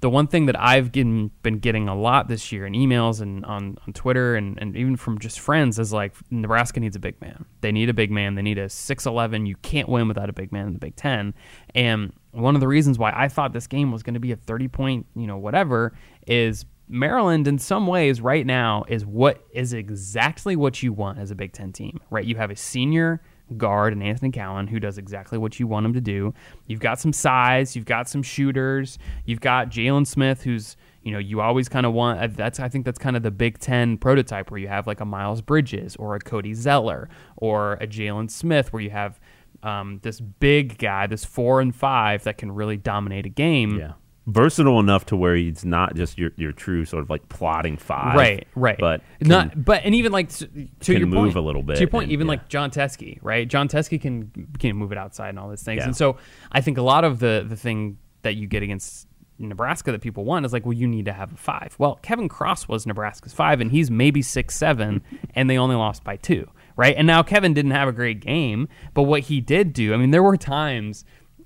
the 0.00 0.08
one 0.08 0.26
thing 0.26 0.46
that 0.46 0.58
I've 0.58 0.90
been 0.92 1.30
getting 1.60 1.88
a 1.88 1.94
lot 1.94 2.28
this 2.28 2.50
year 2.52 2.66
in 2.66 2.72
emails 2.72 3.20
and 3.20 3.44
on, 3.44 3.76
on 3.86 3.92
Twitter 3.92 4.34
and, 4.34 4.58
and 4.60 4.74
even 4.74 4.96
from 4.96 5.18
just 5.18 5.40
friends 5.40 5.78
is 5.78 5.92
like 5.92 6.14
Nebraska 6.30 6.80
needs 6.80 6.96
a 6.96 6.98
big 6.98 7.20
man. 7.20 7.44
They 7.60 7.70
need 7.70 7.90
a 7.90 7.94
big 7.94 8.10
man. 8.10 8.34
They 8.34 8.42
need 8.42 8.58
a 8.58 8.66
6'11. 8.66 9.46
You 9.46 9.56
can't 9.56 9.88
win 9.88 10.08
without 10.08 10.30
a 10.30 10.32
big 10.32 10.52
man 10.52 10.66
in 10.66 10.72
the 10.72 10.78
Big 10.78 10.96
Ten. 10.96 11.34
And 11.74 12.14
one 12.32 12.54
of 12.54 12.62
the 12.62 12.68
reasons 12.68 12.98
why 12.98 13.12
I 13.14 13.28
thought 13.28 13.52
this 13.52 13.66
game 13.66 13.92
was 13.92 14.02
going 14.02 14.14
to 14.14 14.20
be 14.20 14.32
a 14.32 14.36
30 14.36 14.68
point, 14.68 15.06
you 15.14 15.26
know, 15.26 15.36
whatever, 15.36 15.92
is 16.26 16.64
Maryland 16.88 17.46
in 17.46 17.58
some 17.58 17.86
ways 17.86 18.22
right 18.22 18.46
now 18.46 18.84
is 18.88 19.04
what 19.04 19.44
is 19.52 19.74
exactly 19.74 20.56
what 20.56 20.82
you 20.82 20.94
want 20.94 21.18
as 21.18 21.30
a 21.30 21.34
Big 21.34 21.52
Ten 21.52 21.72
team, 21.72 22.00
right? 22.08 22.24
You 22.24 22.36
have 22.36 22.50
a 22.50 22.56
senior 22.56 23.20
guard 23.56 23.92
and 23.92 24.02
Anthony 24.02 24.30
Cowan 24.30 24.66
who 24.66 24.80
does 24.80 24.98
exactly 24.98 25.38
what 25.38 25.58
you 25.58 25.66
want 25.66 25.86
him 25.86 25.92
to 25.94 26.00
do. 26.00 26.34
You've 26.66 26.80
got 26.80 27.00
some 27.00 27.12
size, 27.12 27.74
you've 27.74 27.84
got 27.84 28.08
some 28.08 28.22
shooters, 28.22 28.98
you've 29.24 29.40
got 29.40 29.70
Jalen 29.70 30.06
Smith 30.06 30.42
who's 30.42 30.76
you 31.02 31.12
know 31.12 31.18
you 31.18 31.40
always 31.40 31.68
kind 31.68 31.86
of 31.86 31.92
want 31.92 32.20
uh, 32.20 32.28
that's 32.30 32.60
I 32.60 32.68
think 32.68 32.84
that's 32.84 32.98
kind 32.98 33.16
of 33.16 33.22
the 33.22 33.30
Big 33.30 33.58
Ten 33.58 33.96
prototype 33.96 34.50
where 34.50 34.58
you 34.58 34.68
have 34.68 34.86
like 34.86 35.00
a 35.00 35.04
Miles 35.04 35.40
Bridges 35.40 35.96
or 35.96 36.14
a 36.14 36.20
Cody 36.20 36.54
Zeller 36.54 37.08
or 37.36 37.74
a 37.74 37.86
Jalen 37.86 38.30
Smith 38.30 38.72
where 38.72 38.82
you 38.82 38.90
have 38.90 39.18
um, 39.62 40.00
this 40.02 40.20
big 40.20 40.78
guy, 40.78 41.06
this 41.06 41.24
four 41.24 41.60
and 41.60 41.74
five 41.74 42.24
that 42.24 42.38
can 42.38 42.52
really 42.52 42.76
dominate 42.76 43.26
a 43.26 43.30
game. 43.30 43.78
Yeah. 43.78 43.92
Versatile 44.30 44.78
enough 44.80 45.06
to 45.06 45.16
where 45.16 45.34
he's 45.34 45.64
not 45.64 45.94
just 45.94 46.18
your 46.18 46.30
your 46.36 46.52
true 46.52 46.84
sort 46.84 47.02
of 47.02 47.10
like 47.10 47.28
plotting 47.28 47.76
five, 47.76 48.16
Right, 48.16 48.46
right. 48.54 48.78
But 48.78 49.02
not, 49.20 49.64
but 49.64 49.82
and 49.84 49.94
even 49.94 50.12
like 50.12 50.28
to, 50.30 50.46
to 50.80 50.92
your 50.98 51.06
move 51.06 51.32
point, 51.32 51.36
a 51.36 51.40
little 51.40 51.62
bit 51.62 51.74
To 51.76 51.80
your 51.80 51.88
point, 51.88 52.04
and- 52.04 52.12
even 52.12 52.26
yeah. 52.26 52.30
like 52.32 52.48
Jon 52.48 52.70
Teske, 52.70 53.18
right? 53.22 53.46
Jon 53.48 53.68
Teske 53.68 54.00
can 54.00 54.30
can 54.58 54.76
move 54.76 54.92
it 54.92 54.98
outside 54.98 55.30
and 55.30 55.38
all 55.38 55.48
these 55.50 55.62
things, 55.62 55.78
Yeah. 55.78 55.84
and 55.86 55.96
so 55.96 56.16
I 56.52 56.60
think 56.60 56.78
a 56.78 56.82
lot 56.82 57.04
of 57.04 57.18
the 57.18 57.44
the 57.48 57.56
thing 57.56 57.98
that 58.22 58.36
you 58.36 58.46
get 58.46 58.62
against 58.62 59.06
Nebraska 59.38 59.90
that 59.92 60.02
people 60.02 60.24
want 60.26 60.44
is 60.44 60.52
like, 60.52 60.66
well, 60.66 60.74
you 60.74 60.86
need 60.86 61.06
to 61.06 61.12
have 61.14 61.32
a 61.32 61.36
five. 61.36 61.74
Well, 61.78 61.98
Kevin 62.02 62.28
Cross 62.28 62.68
was 62.68 62.86
Nebraska's 62.86 63.32
five, 63.32 63.60
and 63.62 63.70
he's 63.70 63.90
maybe 63.90 64.20
six 64.22 64.54
seven, 64.56 65.02
and 65.34 65.48
they 65.48 65.56
only 65.56 65.76
lost 65.76 66.04
by 66.04 66.16
two, 66.16 66.46
right? 66.76 66.94
And 66.96 67.06
now 67.06 67.22
Kevin 67.22 67.54
didn't 67.54 67.70
have 67.70 67.88
a 67.88 67.92
great 67.92 68.20
game, 68.20 68.68
but 68.92 69.04
what 69.04 69.22
he 69.22 69.40
did 69.40 69.72
do, 69.72 69.94
I 69.94 69.96
mean, 69.96 70.10
there 70.10 70.22
were 70.22 70.36
times 70.36 71.04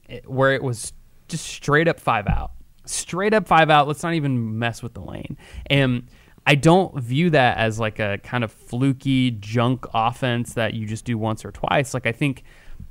eh, 0.08 0.20
where 0.26 0.52
it 0.52 0.62
was 0.64 0.92
just 1.28 1.46
straight 1.46 1.86
up 1.86 2.00
five 2.00 2.26
out, 2.26 2.50
straight 2.84 3.34
up 3.34 3.46
five 3.46 3.70
out. 3.70 3.88
Let's 3.88 4.02
not 4.02 4.14
even 4.14 4.58
mess 4.58 4.82
with 4.82 4.94
the 4.94 5.00
lane. 5.00 5.36
And 5.66 6.08
I 6.46 6.54
don't 6.54 6.98
view 7.00 7.30
that 7.30 7.56
as 7.56 7.78
like 7.80 7.98
a 7.98 8.18
kind 8.22 8.44
of 8.44 8.52
fluky 8.52 9.30
junk 9.32 9.86
offense 9.94 10.54
that 10.54 10.74
you 10.74 10.86
just 10.86 11.04
do 11.04 11.16
once 11.16 11.44
or 11.44 11.52
twice. 11.52 11.94
Like 11.94 12.06
I 12.06 12.12
think 12.12 12.44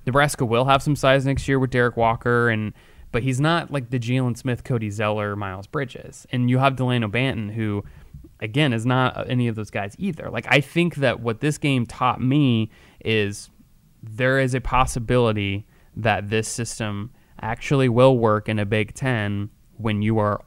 Nebraska 0.05 0.45
will 0.45 0.65
have 0.65 0.81
some 0.81 0.95
size 0.95 1.25
next 1.25 1.47
year 1.47 1.59
with 1.59 1.69
Derrick 1.71 1.97
Walker 1.97 2.49
and. 2.49 2.73
But 3.11 3.21
he's 3.21 3.39
not 3.39 3.69
like 3.69 3.91
the 3.91 3.99
Jalen 3.99 4.35
Smith, 4.35 4.63
Cody 4.63 4.89
Zeller, 4.89 5.35
Miles 5.35 5.67
Bridges, 5.67 6.25
and 6.31 6.49
you 6.49 6.57
have 6.57 6.75
Delano 6.75 7.07
Banton, 7.07 7.53
who, 7.53 7.83
again, 8.39 8.73
is 8.73 8.87
not 8.87 9.29
any 9.29 9.47
of 9.47 9.55
those 9.55 9.69
guys 9.69 9.95
either. 9.99 10.31
Like 10.31 10.47
I 10.49 10.61
think 10.61 10.95
that 10.95 11.19
what 11.19 11.39
this 11.39 11.59
game 11.59 11.85
taught 11.85 12.19
me 12.19 12.71
is 13.05 13.51
there 14.01 14.39
is 14.39 14.55
a 14.55 14.61
possibility 14.61 15.67
that 15.95 16.31
this 16.31 16.47
system 16.47 17.11
actually 17.39 17.87
will 17.87 18.17
work 18.17 18.49
in 18.49 18.57
a 18.57 18.65
Big 18.65 18.95
Ten 18.95 19.51
when 19.83 20.01
you 20.01 20.17
are 20.19 20.43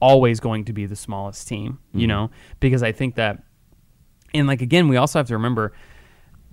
always 0.00 0.40
going 0.40 0.64
to 0.66 0.72
be 0.72 0.86
the 0.86 0.96
smallest 0.96 1.46
team, 1.48 1.78
you 1.92 2.06
know? 2.06 2.30
Because 2.60 2.82
I 2.82 2.92
think 2.92 3.16
that, 3.16 3.42
and 4.32 4.46
like 4.46 4.62
again, 4.62 4.88
we 4.88 4.96
also 4.96 5.18
have 5.18 5.26
to 5.28 5.34
remember 5.34 5.72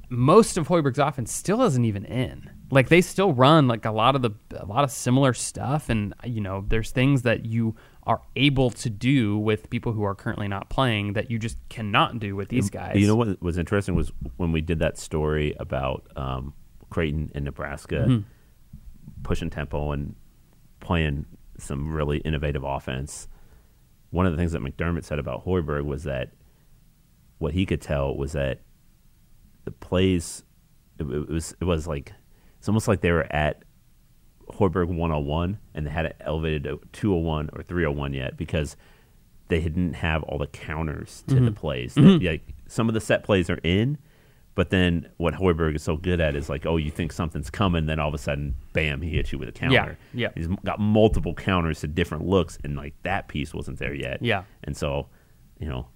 most 0.10 0.58
of 0.58 0.68
Hoiberg's 0.70 1.00
offense 1.00 1.32
still 1.34 1.62
isn't 1.64 1.84
even 1.86 2.06
in. 2.06 2.50
Like 2.72 2.90
they 2.90 3.02
still 3.02 3.34
run 3.34 3.68
like 3.68 3.86
a 3.86 3.92
lot 3.92 4.16
of 4.16 4.22
the 4.22 4.32
a 4.58 4.66
lot 4.66 4.84
of 4.84 4.92
similar 4.92 5.34
stuff, 5.34 5.90
and 5.90 6.14
you 6.26 6.42
know, 6.42 6.66
there's 6.68 6.92
things 6.92 7.22
that 7.22 7.46
you 7.46 7.76
are 8.04 8.22
able 8.36 8.70
to 8.72 8.90
do 8.90 9.38
with 9.38 9.70
people 9.70 9.92
who 9.94 10.04
are 10.04 10.16
currently 10.16 10.48
not 10.48 10.70
playing 10.70 11.14
that 11.14 11.30
you 11.30 11.38
just 11.40 11.58
cannot 11.70 12.20
do 12.20 12.36
with 12.36 12.48
these 12.50 12.70
guys. 12.70 12.96
You 12.96 13.08
know 13.08 13.16
what 13.16 13.42
was 13.42 13.58
interesting 13.58 13.96
was 13.96 14.12
when 14.38 14.52
we 14.54 14.62
did 14.62 14.80
that 14.80 14.98
story 14.98 15.54
about 15.60 16.08
um, 16.16 16.54
Creighton 16.90 17.32
and 17.36 17.44
Nebraska 17.46 18.06
Mm-hmm. 18.08 19.24
pushing 19.24 19.50
tempo 19.50 19.92
and 19.92 20.16
playing 20.80 21.26
some 21.58 21.94
really 21.94 22.20
innovative 22.20 22.64
offense. 22.64 23.28
One 24.10 24.26
of 24.26 24.32
the 24.32 24.38
things 24.38 24.52
that 24.54 24.62
McDermott 24.62 25.04
said 25.04 25.20
about 25.20 25.46
Hoiberg 25.46 25.86
was 25.86 26.04
that 26.04 26.32
what 27.40 27.54
he 27.54 27.66
could 27.66 27.82
tell 27.82 28.16
was 28.16 28.32
that 28.34 28.62
the 29.66 29.72
plays 29.72 30.44
it, 30.98 31.04
it 31.04 31.30
was 31.30 31.56
it 31.60 31.66
was 31.66 31.88
like 31.88 32.14
it's 32.58 32.68
almost 32.68 32.88
like 32.88 33.02
they 33.02 33.12
were 33.12 33.32
at 33.32 33.64
Hoiberg 34.50 34.88
101 34.88 35.60
and 35.74 35.86
they 35.86 35.92
hadn't 35.92 36.16
elevated 36.22 36.64
to 36.64 36.80
201 36.94 37.50
or 37.54 37.62
301 37.62 38.14
yet 38.14 38.38
because 38.38 38.76
they 39.50 39.60
didn't 39.60 39.94
have 39.94 40.24
all 40.24 40.38
the 40.38 40.48
counters 40.48 41.24
to 41.28 41.36
the 41.36 41.42
mm-hmm. 41.42 41.54
plays. 41.54 41.94
That- 41.96 42.24
like 42.24 42.56
some 42.68 42.88
of 42.88 42.94
the 42.94 43.02
set 43.02 43.24
plays 43.24 43.50
are 43.50 43.60
in, 43.64 43.98
but 44.58 44.72
then 44.72 45.08
what 45.18 45.36
Hoiberg 45.36 45.76
is 45.76 45.84
so 45.84 45.98
good 45.98 46.20
at 46.20 46.36
is 46.36 46.50
like, 46.50 46.66
oh, 46.66 46.78
you 46.78 46.90
think 46.90 47.14
something's 47.14 47.52
coming, 47.52 47.86
then 47.86 48.00
all 48.00 48.08
of 48.08 48.16
a 48.16 48.18
sudden, 48.18 48.56
bam, 48.74 49.04
he 49.04 49.12
hits 49.12 49.32
you 49.32 49.38
with 49.38 49.48
a 49.48 49.52
counter. 49.52 50.00
yeah. 50.16 50.30
yeah. 50.30 50.30
He's 50.34 50.48
got 50.66 50.80
multiple 50.80 51.36
counters 51.36 51.82
to 51.82 51.88
different 51.88 52.26
looks, 52.26 52.58
and 52.64 52.76
like 52.76 52.96
that 53.04 53.28
piece 53.28 53.54
wasn't 53.54 53.78
there 53.78 53.94
yet. 53.94 54.18
Yeah. 54.20 54.46
and 54.64 54.76
so, 54.76 55.10
you 55.60 55.68
know, 55.70 55.90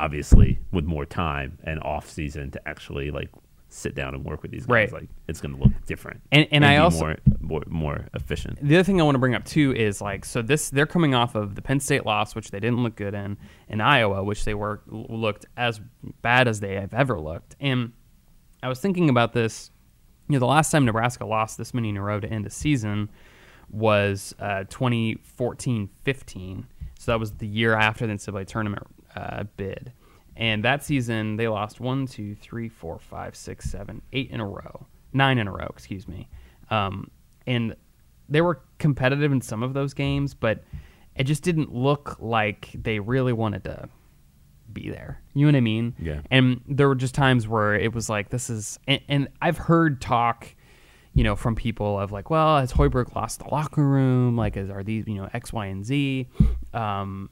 obviously 0.00 0.58
with 0.72 0.84
more 0.84 1.06
time 1.06 1.58
and 1.62 1.80
off 1.84 2.10
season 2.10 2.50
to 2.50 2.68
actually 2.68 3.12
like 3.12 3.30
sit 3.68 3.94
down 3.94 4.14
and 4.14 4.24
work 4.24 4.42
with 4.42 4.50
these 4.52 4.62
guys, 4.64 4.70
Right. 4.70 4.92
like 4.92 5.08
it's 5.28 5.40
going 5.40 5.54
to 5.56 5.60
look 5.62 5.72
different. 5.86 6.20
And- 6.32 6.46
and 6.52 6.64
I 6.64 6.76
also- 6.76 7.00
more, 7.06 7.16
more 7.40 7.62
more 7.66 8.08
efficient. 8.14 8.58
the 8.62 8.76
other 8.76 8.84
thing 8.84 9.00
I 9.00 9.04
want 9.04 9.16
to 9.16 9.18
bring 9.18 9.34
up 9.34 9.44
too 9.44 9.74
is 9.74 10.00
like 10.00 10.24
so 10.24 10.40
this 10.40 10.70
they're 10.70 10.86
coming 10.86 11.14
off 11.14 11.34
of 11.34 11.54
the 11.56 11.62
Penn 11.62 11.80
State 11.80 12.06
loss, 12.06 12.34
which 12.34 12.50
they 12.52 12.60
didn't 12.60 12.82
look 12.82 12.94
good 12.96 13.12
in, 13.14 13.36
and 13.68 13.82
Iowa, 13.82 14.22
which 14.22 14.44
they 14.44 14.54
were 14.54 14.82
looked 14.86 15.46
as 15.56 15.80
bad 16.22 16.46
as 16.48 16.60
they 16.60 16.74
have 16.76 16.94
ever 16.94 17.20
looked. 17.20 17.56
And 17.60 17.92
I 18.62 18.68
was 18.68 18.80
thinking 18.80 19.08
about 19.10 19.32
this. 19.32 19.70
You 20.28 20.34
know, 20.34 20.38
the 20.40 20.46
last 20.46 20.70
time 20.70 20.84
Nebraska 20.84 21.24
lost 21.26 21.56
this 21.58 21.72
many 21.74 21.88
in 21.90 21.96
a 21.96 22.02
row 22.02 22.18
to 22.18 22.28
end 22.28 22.46
a 22.46 22.50
season 22.50 23.10
was 23.70 24.34
uh, 24.40 24.64
2014-15. 24.68 26.64
So 26.98 27.12
that 27.12 27.20
was 27.20 27.32
the 27.34 27.46
year 27.46 27.74
after 27.74 28.06
the 28.06 28.12
NCAA 28.14 28.46
tournament 28.46 28.82
uh, 29.14 29.44
bid. 29.56 29.92
And 30.36 30.62
that 30.64 30.84
season, 30.84 31.36
they 31.36 31.48
lost 31.48 31.80
one, 31.80 32.06
two, 32.06 32.34
three, 32.34 32.68
four, 32.68 32.98
five, 32.98 33.34
six, 33.34 33.70
seven, 33.70 34.02
eight 34.12 34.30
in 34.30 34.40
a 34.40 34.46
row, 34.46 34.86
nine 35.12 35.38
in 35.38 35.48
a 35.48 35.52
row, 35.52 35.66
excuse 35.70 36.06
me. 36.06 36.28
Um, 36.70 37.10
and 37.46 37.74
they 38.28 38.40
were 38.40 38.60
competitive 38.78 39.32
in 39.32 39.40
some 39.40 39.62
of 39.62 39.72
those 39.72 39.94
games, 39.94 40.34
but 40.34 40.62
it 41.14 41.24
just 41.24 41.42
didn't 41.42 41.74
look 41.74 42.16
like 42.20 42.70
they 42.74 42.98
really 42.98 43.32
wanted 43.32 43.64
to 43.64 43.88
be 44.72 44.90
there. 44.90 45.22
You 45.32 45.46
know 45.46 45.52
what 45.52 45.56
I 45.56 45.60
mean? 45.60 45.94
Yeah. 45.98 46.20
And 46.30 46.60
there 46.68 46.88
were 46.88 46.94
just 46.94 47.14
times 47.14 47.48
where 47.48 47.74
it 47.74 47.94
was 47.94 48.10
like, 48.10 48.28
this 48.28 48.50
is, 48.50 48.78
and, 48.86 49.00
and 49.08 49.28
I've 49.40 49.56
heard 49.56 50.02
talk, 50.02 50.54
you 51.14 51.24
know, 51.24 51.34
from 51.34 51.54
people 51.54 51.98
of 51.98 52.12
like, 52.12 52.28
well, 52.28 52.58
has 52.58 52.72
Hoiberg 52.72 53.14
lost 53.14 53.38
the 53.38 53.48
locker 53.48 53.82
room? 53.82 54.36
Like, 54.36 54.58
is, 54.58 54.68
are 54.68 54.82
these, 54.82 55.06
you 55.06 55.14
know, 55.14 55.30
X, 55.32 55.50
Y, 55.50 55.66
and 55.66 55.82
Z? 55.82 56.28
Um, 56.74 57.30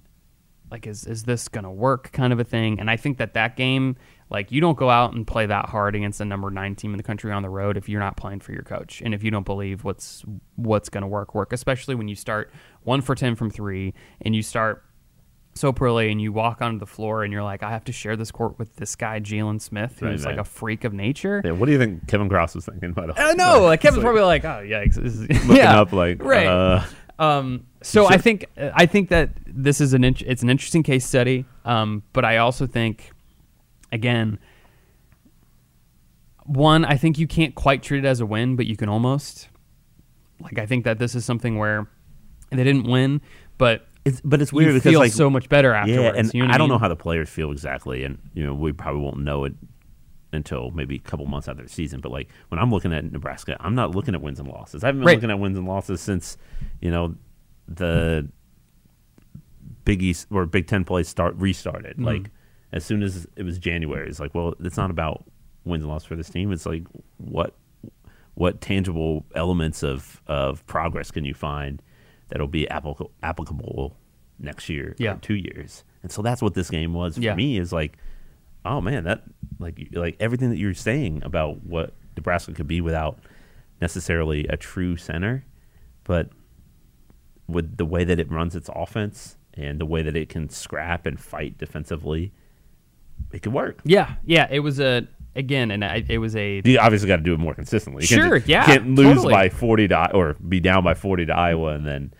like, 0.70 0.87
is, 0.87 1.07
is 1.07 1.24
this 1.24 1.48
going 1.48 1.64
to 1.64 1.70
work 1.70 2.12
kind 2.12 2.33
of 2.33 2.40
a 2.40 2.44
thing? 2.44 2.81
And 2.81 2.90
I 2.90 2.96
think 2.96 3.18
that 3.18 3.35
that 3.35 3.57
game, 3.57 3.96
like, 4.31 4.50
you 4.50 4.61
don't 4.61 4.77
go 4.77 4.90
out 4.90 5.14
and 5.14 5.27
play 5.27 5.46
that 5.46 5.66
hard 5.66 5.94
against 5.94 6.18
the 6.18 6.24
number 6.24 6.50
nine 6.50 6.74
team 6.74 6.92
in 6.92 6.96
the 6.96 7.03
country 7.03 7.33
on 7.33 7.42
the 7.42 7.50
road 7.50 7.77
if 7.77 7.88
you're 7.88 8.00
not 8.00 8.16
playing 8.16 8.40
for 8.40 8.53
your 8.53 8.62
coach 8.62 9.03
and 9.03 9.14
if 9.14 9.22
you 9.22 9.31
don't 9.31 9.46
believe 9.46 9.85
what's, 9.85 10.24
what's 10.57 10.88
going 10.88 11.03
to 11.03 11.09
work, 11.09 11.35
work, 11.35 11.53
especially 11.53 11.94
when 11.94 12.09
you 12.09 12.16
start 12.16 12.53
one 12.83 13.00
for 13.00 13.14
10 13.14 13.37
from 13.37 13.50
three 13.50 13.94
and 14.20 14.35
you 14.35 14.42
start 14.42 14.85
so 15.55 15.72
poorly 15.72 16.11
and 16.11 16.20
you 16.20 16.33
walk 16.33 16.61
onto 16.61 16.79
the 16.79 16.87
floor 16.87 17.22
and 17.22 17.33
you're 17.33 17.42
like, 17.42 17.62
I 17.62 17.70
have 17.70 17.85
to 17.85 17.92
share 17.92 18.16
this 18.16 18.31
court 18.31 18.59
with 18.59 18.74
this 18.77 18.96
guy, 18.96 19.20
Jalen 19.20 19.61
Smith, 19.61 19.98
who's 20.00 20.24
Right, 20.24 20.33
like 20.33 20.40
a 20.40 20.44
freak 20.44 20.85
of 20.85 20.92
nature. 20.92 21.40
Yeah, 21.44 21.53
what 21.53 21.66
do 21.66 21.72
you 21.72 21.79
think 21.79 22.07
Kevin 22.09 22.29
Cross 22.29 22.57
was 22.57 22.66
thinking 22.66 22.90
about? 22.90 23.18
I 23.18 23.33
know, 23.35 23.62
like 23.62 23.81
Kevin's 23.81 23.98
It's 23.98 24.05
probably 24.05 24.22
like, 24.22 24.44
oh 24.44 24.62
yikes, 24.64 24.96
looking 25.40 25.57
yeah, 25.57 25.81
up 25.81 25.92
like 25.92 26.22
right. 26.22 26.46
Uh, 26.46 26.85
Um, 27.18 27.66
so 27.83 28.07
I 28.07 28.16
think 28.16 28.46
I 28.57 28.87
think 28.87 29.11
that 29.11 29.31
this 29.46 29.81
is 29.81 29.94
an 29.94 30.05
int- 30.05 30.22
it's 30.22 30.42
an 30.42 30.50
interesting 30.50 30.83
case 30.83 31.07
study. 31.07 31.44
Um, 31.64 32.03
but 32.12 32.24
I 32.24 32.38
also 32.38 32.66
think, 32.66 33.12
again, 33.92 34.38
one 36.44 36.85
I 36.85 36.96
think 36.96 37.18
you 37.18 37.27
can't 37.27 37.55
quite 37.55 37.83
treat 37.83 38.05
it 38.05 38.09
as 38.09 38.20
a 38.20 38.27
win, 38.27 38.57
but 38.57 38.66
you 38.66 38.77
can 38.77 38.88
almost. 38.88 39.48
Like 40.40 40.59
I 40.59 40.66
think 40.66 40.85
that 40.85 40.98
this 40.98 41.14
is 41.14 41.24
something 41.24 41.57
where 41.57 41.88
they 42.50 42.64
didn't 42.64 42.90
win, 42.90 43.20
but 43.57 43.87
it's 44.05 44.20
but 44.22 44.42
it's 44.42 44.53
weird 44.53 44.74
because 44.74 44.94
like 44.96 45.12
so 45.12 45.31
much 45.31 45.48
better 45.48 45.72
afterwards. 45.72 46.03
yeah, 46.03 46.20
and 46.20 46.35
you 46.35 46.40
know 46.40 46.46
what 46.46 46.55
I 46.55 46.59
don't 46.59 46.68
know 46.68 46.79
how 46.79 46.88
the 46.88 46.96
players 46.96 47.29
feel 47.29 47.53
exactly, 47.53 48.05
and 48.05 48.18
you 48.35 48.44
know 48.44 48.55
we 48.55 48.72
probably 48.72 49.00
won't 49.00 49.18
know 49.18 49.44
it 49.44 49.55
until 50.34 50.70
maybe 50.72 50.96
a 50.96 50.98
couple 51.00 51.26
months 51.26 51.48
after 51.48 51.62
the 51.62 51.68
season. 51.68 52.00
But 52.00 52.12
like 52.12 52.28
when 52.48 52.58
I'm 52.58 52.70
looking 52.70 52.92
at 52.92 53.10
Nebraska, 53.10 53.56
I'm 53.60 53.74
not 53.74 53.94
looking 53.94 54.14
at 54.14 54.20
wins 54.22 54.38
and 54.40 54.48
losses. 54.48 54.82
I 54.84 54.88
haven't 54.88 55.00
been 55.00 55.06
Right. 55.06 55.16
looking 55.16 55.30
at 55.30 55.38
wins 55.38 55.56
and 55.58 55.66
losses 55.66 56.00
since 56.00 56.36
you 56.80 56.90
know 56.90 57.14
the 57.68 58.28
Big 59.84 60.02
East 60.02 60.26
or 60.30 60.46
Big 60.46 60.66
Ten 60.66 60.84
play 60.84 61.02
start 61.02 61.34
restarted. 61.36 61.94
Mm-hmm. 61.96 62.04
Like 62.04 62.30
as 62.72 62.84
soon 62.84 63.02
as 63.02 63.26
it 63.36 63.42
was 63.44 63.58
January, 63.58 64.08
it's 64.08 64.20
like, 64.20 64.34
well, 64.34 64.54
it's 64.60 64.76
not 64.76 64.90
about 64.90 65.24
wins 65.64 65.82
and 65.84 65.90
losses 65.92 66.06
for 66.06 66.16
this 66.16 66.28
team. 66.30 66.52
It's 66.52 66.66
like 66.66 66.84
what 67.18 67.54
what 68.34 68.60
tangible 68.60 69.24
elements 69.34 69.82
of 69.82 70.20
of 70.26 70.64
progress 70.66 71.10
can 71.10 71.24
you 71.24 71.34
find 71.34 71.80
that'll 72.28 72.48
be 72.48 72.66
applic- 72.70 73.10
applicable 73.22 73.96
next 74.38 74.68
year 74.68 74.96
Yeah. 74.98 75.16
two 75.20 75.34
years? 75.36 75.84
And 76.02 76.10
so 76.10 76.20
that's 76.22 76.42
what 76.42 76.54
this 76.54 76.68
game 76.70 76.92
was 76.94 77.14
for 77.16 77.22
Yeah. 77.22 77.34
me. 77.34 77.58
Is 77.58 77.72
like, 77.72 77.96
oh 78.64 78.80
man, 78.80 79.04
that 79.04 79.22
like 79.58 79.88
like 79.92 80.16
everything 80.20 80.50
that 80.50 80.56
you're 80.58 80.74
saying 80.74 81.22
about 81.24 81.64
what 81.64 81.92
Nebraska 82.16 82.52
could 82.52 82.66
be 82.68 82.80
without 82.80 83.18
necessarily 83.80 84.46
a 84.48 84.56
true 84.56 84.96
center, 84.96 85.44
but 86.04 86.29
with 87.46 87.76
the 87.76 87.85
way 87.85 88.04
that 88.04 88.18
it 88.18 88.31
runs 88.31 88.56
its 88.56 88.70
offense 88.74 89.37
and 89.54 89.81
the 89.81 89.87
way 89.87 90.02
that 90.02 90.16
it 90.16 90.29
can 90.29 90.48
scrap 90.48 91.06
and 91.06 91.20
fight 91.20 91.58
defensively, 91.58 92.33
it 93.33 93.42
could 93.42 93.52
work. 93.52 93.81
Yeah, 93.85 94.14
yeah. 94.24 94.48
It 94.50 94.60
was 94.60 94.81
a 94.81 95.06
again, 95.37 95.70
and 95.70 95.85
I, 95.85 96.04
it 96.08 96.18
was 96.18 96.35
a 96.37 96.62
You 96.64 96.79
obviously 96.79 97.08
got 97.08 97.16
to 97.16 97.22
do 97.22 97.35
it 97.35 97.40
more 97.40 97.54
consistently. 97.54 98.02
You 98.02 98.06
Sure, 98.06 98.38
just- 98.38 98.48
yeah, 98.48 98.62
you 98.62 98.79
can't 98.79 98.94
lose 98.94 99.16
totally. 99.16 99.33
by 99.35 99.48
forty 99.50 99.88
to 99.88 100.12
or 100.14 100.35
be 100.48 100.60
down 100.60 100.83
by 100.85 100.94
forty 100.94 101.26
to 101.26 101.35
Iowa 101.37 101.74
and 101.74 101.87
then 101.87 102.14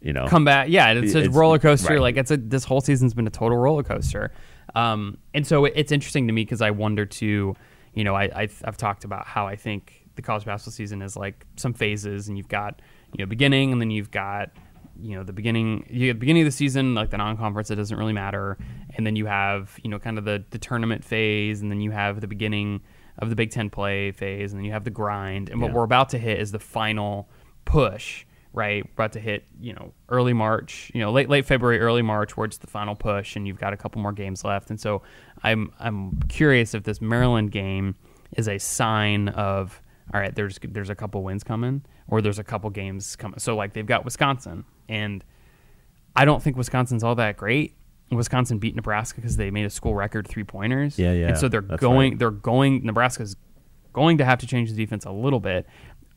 you 0.00 0.12
know 0.12 0.26
come 0.28 0.44
back. 0.44 0.68
Yeah, 0.68 0.92
it's 0.92 1.14
a 1.14 1.18
It's- 1.18 1.34
roller 1.34 1.58
coaster. 1.58 1.94
right. 1.94 2.00
Like 2.00 2.16
it's 2.16 2.30
a 2.30 2.36
this 2.36 2.64
whole 2.64 2.80
season's 2.80 3.14
been 3.14 3.26
a 3.26 3.30
total 3.30 3.58
roller 3.58 3.82
coaster. 3.82 4.30
Um, 4.74 5.18
and 5.34 5.46
so 5.46 5.64
it's 5.64 5.92
interesting 5.92 6.26
to 6.26 6.32
me 6.32 6.42
because 6.44 6.60
I 6.62 6.70
wonder 6.70 7.06
too. 7.06 7.56
You 7.94 8.04
know, 8.04 8.14
I 8.14 8.30
I've, 8.34 8.62
I've 8.64 8.76
talked 8.76 9.04
about 9.04 9.26
how 9.26 9.46
I 9.46 9.56
think 9.56 10.04
the 10.14 10.22
college 10.22 10.44
basketball 10.44 10.72
season 10.72 11.02
is 11.02 11.16
like 11.16 11.46
some 11.56 11.72
phases, 11.74 12.28
and 12.28 12.36
you've 12.36 12.48
got 12.48 12.80
you 13.16 13.24
know 13.24 13.28
beginning, 13.28 13.72
and 13.72 13.80
then 13.80 13.90
you've 13.90 14.10
got 14.10 14.50
you 15.00 15.16
know 15.16 15.22
the 15.22 15.32
beginning 15.32 15.86
you 15.88 16.12
the 16.12 16.18
beginning 16.18 16.42
of 16.42 16.46
the 16.46 16.50
season 16.52 16.92
like 16.92 17.10
the 17.10 17.16
non-conference 17.16 17.70
it 17.70 17.76
doesn't 17.76 17.96
really 17.98 18.12
matter 18.12 18.58
and 18.96 19.06
then 19.06 19.14
you 19.14 19.26
have 19.26 19.78
you 19.84 19.88
know 19.88 19.96
kind 19.96 20.18
of 20.18 20.24
the 20.24 20.44
the 20.50 20.58
tournament 20.58 21.04
phase 21.04 21.60
and 21.62 21.70
then 21.70 21.80
you 21.80 21.92
have 21.92 22.20
the 22.20 22.26
beginning 22.26 22.80
of 23.18 23.30
the 23.30 23.36
Big 23.36 23.52
10 23.52 23.70
play 23.70 24.10
phase 24.10 24.50
and 24.52 24.58
then 24.58 24.64
you 24.64 24.72
have 24.72 24.82
the 24.82 24.90
grind 24.90 25.50
and 25.50 25.60
what 25.60 25.68
Yeah. 25.70 25.76
we're 25.76 25.84
about 25.84 26.08
to 26.08 26.18
hit 26.18 26.40
is 26.40 26.50
the 26.50 26.58
final 26.58 27.28
push 27.64 28.24
right 28.52 28.84
we're 28.84 28.92
about 28.92 29.12
to 29.12 29.20
hit 29.20 29.44
you 29.60 29.72
know 29.72 29.92
early 30.08 30.32
March 30.32 30.90
you 30.94 31.00
know 31.00 31.12
late 31.12 31.28
late 31.28 31.44
February 31.46 31.78
early 31.80 32.02
March 32.02 32.36
where 32.36 32.46
it's 32.46 32.58
the 32.58 32.66
final 32.66 32.94
push 32.94 33.36
and 33.36 33.46
you've 33.46 33.58
got 33.58 33.72
a 33.72 33.76
couple 33.76 34.00
more 34.00 34.12
games 34.12 34.44
left 34.44 34.70
and 34.70 34.80
so 34.80 35.02
I'm 35.42 35.72
I'm 35.78 36.18
curious 36.28 36.74
if 36.74 36.84
this 36.84 37.00
Maryland 37.00 37.50
game 37.52 37.94
is 38.36 38.48
a 38.48 38.58
sign 38.58 39.28
of 39.28 39.82
all 40.12 40.20
right 40.20 40.34
there's 40.34 40.58
there's 40.62 40.90
a 40.90 40.94
couple 40.94 41.22
wins 41.22 41.44
coming 41.44 41.82
or 42.08 42.22
there's 42.22 42.38
a 42.38 42.44
couple 42.44 42.70
games 42.70 43.16
coming 43.16 43.38
so 43.38 43.54
like 43.54 43.74
they've 43.74 43.86
got 43.86 44.04
Wisconsin 44.04 44.64
and 44.88 45.24
I 46.16 46.24
don't 46.24 46.42
think 46.42 46.56
Wisconsin's 46.56 47.04
all 47.04 47.14
that 47.14 47.36
great. 47.36 47.76
Wisconsin 48.10 48.58
beat 48.58 48.74
Nebraska 48.74 49.20
because 49.20 49.36
they 49.36 49.50
made 49.50 49.66
a 49.66 49.70
school 49.70 49.94
record 49.94 50.26
three 50.26 50.42
pointers. 50.42 50.98
Yeah, 50.98 51.12
yeah, 51.12 51.28
And 51.28 51.38
so 51.38 51.48
they're 51.48 51.60
going. 51.60 52.12
right. 52.12 52.18
They're 52.18 52.30
going. 52.30 52.84
Nebraska's 52.84 53.36
going 53.92 54.18
to 54.18 54.24
have 54.24 54.38
to 54.40 54.46
change 54.46 54.70
the 54.70 54.76
defense 54.76 55.04
a 55.04 55.10
little 55.12 55.40
bit. 55.40 55.66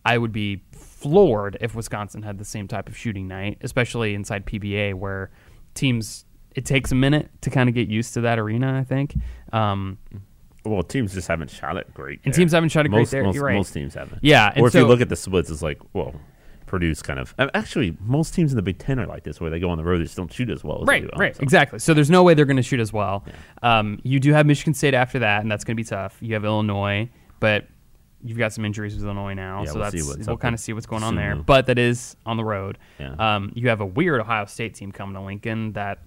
I 0.06 0.18
would 0.18 0.32
be 0.32 0.64
floored 0.72 1.58
if 1.62 1.76
Wisconsin 1.76 2.22
had 2.24 2.38
the 2.38 2.46
same 2.46 2.68
type 2.68 2.90
of 2.90 2.98
shooting 2.98 3.28
night, 3.28 3.58
especially 3.62 4.14
inside 4.14 4.46
PBA 4.46 4.94
where 4.94 5.32
teams. 5.74 6.26
It 6.54 6.66
takes 6.66 6.92
a 6.92 6.96
minute 6.96 7.30
to 7.44 7.50
kind 7.50 7.70
of 7.70 7.76
get 7.76 7.88
used 7.88 8.14
to 8.16 8.22
that 8.22 8.38
arena. 8.38 8.78
I 8.78 8.84
think. 8.84 9.16
Um, 9.54 9.98
Well, 10.66 10.84
teams 10.84 11.14
just 11.14 11.30
haven't 11.30 11.50
shot 11.50 11.78
it 11.78 11.94
great. 11.94 12.20
And 12.26 12.34
teams 12.34 12.52
haven't 12.52 12.70
shot 12.70 12.86
it 12.86 12.90
great 12.90 13.08
there, 13.10 13.24
Most, 13.24 13.36
you're 13.36 13.46
right. 13.46 13.56
most 13.56 13.72
teams 13.72 13.94
haven't. 13.94 14.20
Yeah, 14.22 14.52
and 14.54 14.62
Or 14.62 14.68
if 14.68 14.74
you 14.74 14.86
look 14.86 15.00
at 15.02 15.08
the 15.10 15.16
splits, 15.16 15.50
it's 15.50 15.62
like, 15.62 15.80
well, 15.94 16.14
Purdue's 16.72 17.02
kind 17.02 17.20
of. 17.20 17.34
Actually, 17.54 17.98
most 18.00 18.34
teams 18.34 18.52
in 18.52 18.56
the 18.56 18.62
Big 18.62 18.80
Ten 18.80 19.00
are 19.00 19.06
like 19.06 19.24
this, 19.24 19.42
where 19.42 19.50
they 19.50 19.60
go 19.60 19.70
on 19.70 19.78
the 19.78 19.84
road, 19.84 20.00
they 20.00 20.04
just 20.04 20.16
don't 20.16 20.32
shoot 20.32 20.50
as 20.50 20.64
well 20.64 20.82
as 20.82 20.88
right, 20.88 21.02
they 21.04 21.08
do. 21.08 21.18
right, 21.18 21.36
so. 21.36 21.42
exactly. 21.42 21.80
So 21.80 21.94
there's 21.94 22.10
no 22.10 22.24
way 22.24 22.34
they're 22.34 22.46
going 22.46 22.58
to 22.58 22.64
shoot 22.64 22.80
as 22.80 22.94
well. 22.94 23.26
Um, 23.62 24.00
you 24.04 24.20
do 24.20 24.34
have 24.34 24.46
Michigan 24.46 24.74
State 24.74 24.94
after 24.94 25.20
that, 25.20 25.42
and 25.42 25.52
that's 25.52 25.64
going 25.64 25.76
to 25.76 25.82
be 25.82 25.88
tough. 25.88 26.18
You 26.22 26.34
have 26.34 26.46
Illinois, 26.46 27.10
but 27.40 27.68
you've 28.24 28.38
got 28.38 28.54
some 28.54 28.66
injuries 28.66 28.96
with 28.96 29.04
Illinois 29.04 29.34
now, 29.34 29.64
Yeah, 29.64 29.70
so 29.70 29.80
we'll 29.80 29.92
that's 29.92 30.28
we'll 30.28 30.38
kind 30.38 30.54
of 30.54 30.60
see 30.60 30.74
what's 30.74 30.86
going 30.86 31.04
on 31.04 31.16
there. 31.16 31.36
But 31.36 31.66
that 31.68 31.78
is 31.80 32.16
on 32.26 32.38
the 32.38 32.44
road. 32.44 32.78
Yeah. 33.00 33.14
Um, 33.18 33.52
you 33.56 33.70
have 33.70 33.82
a 33.82 33.86
weird 33.86 34.22
Ohio 34.22 34.46
State 34.46 34.76
team 34.76 34.92
coming 34.92 35.16
to 35.16 35.22
Lincoln 35.22 35.74
that 35.74 36.00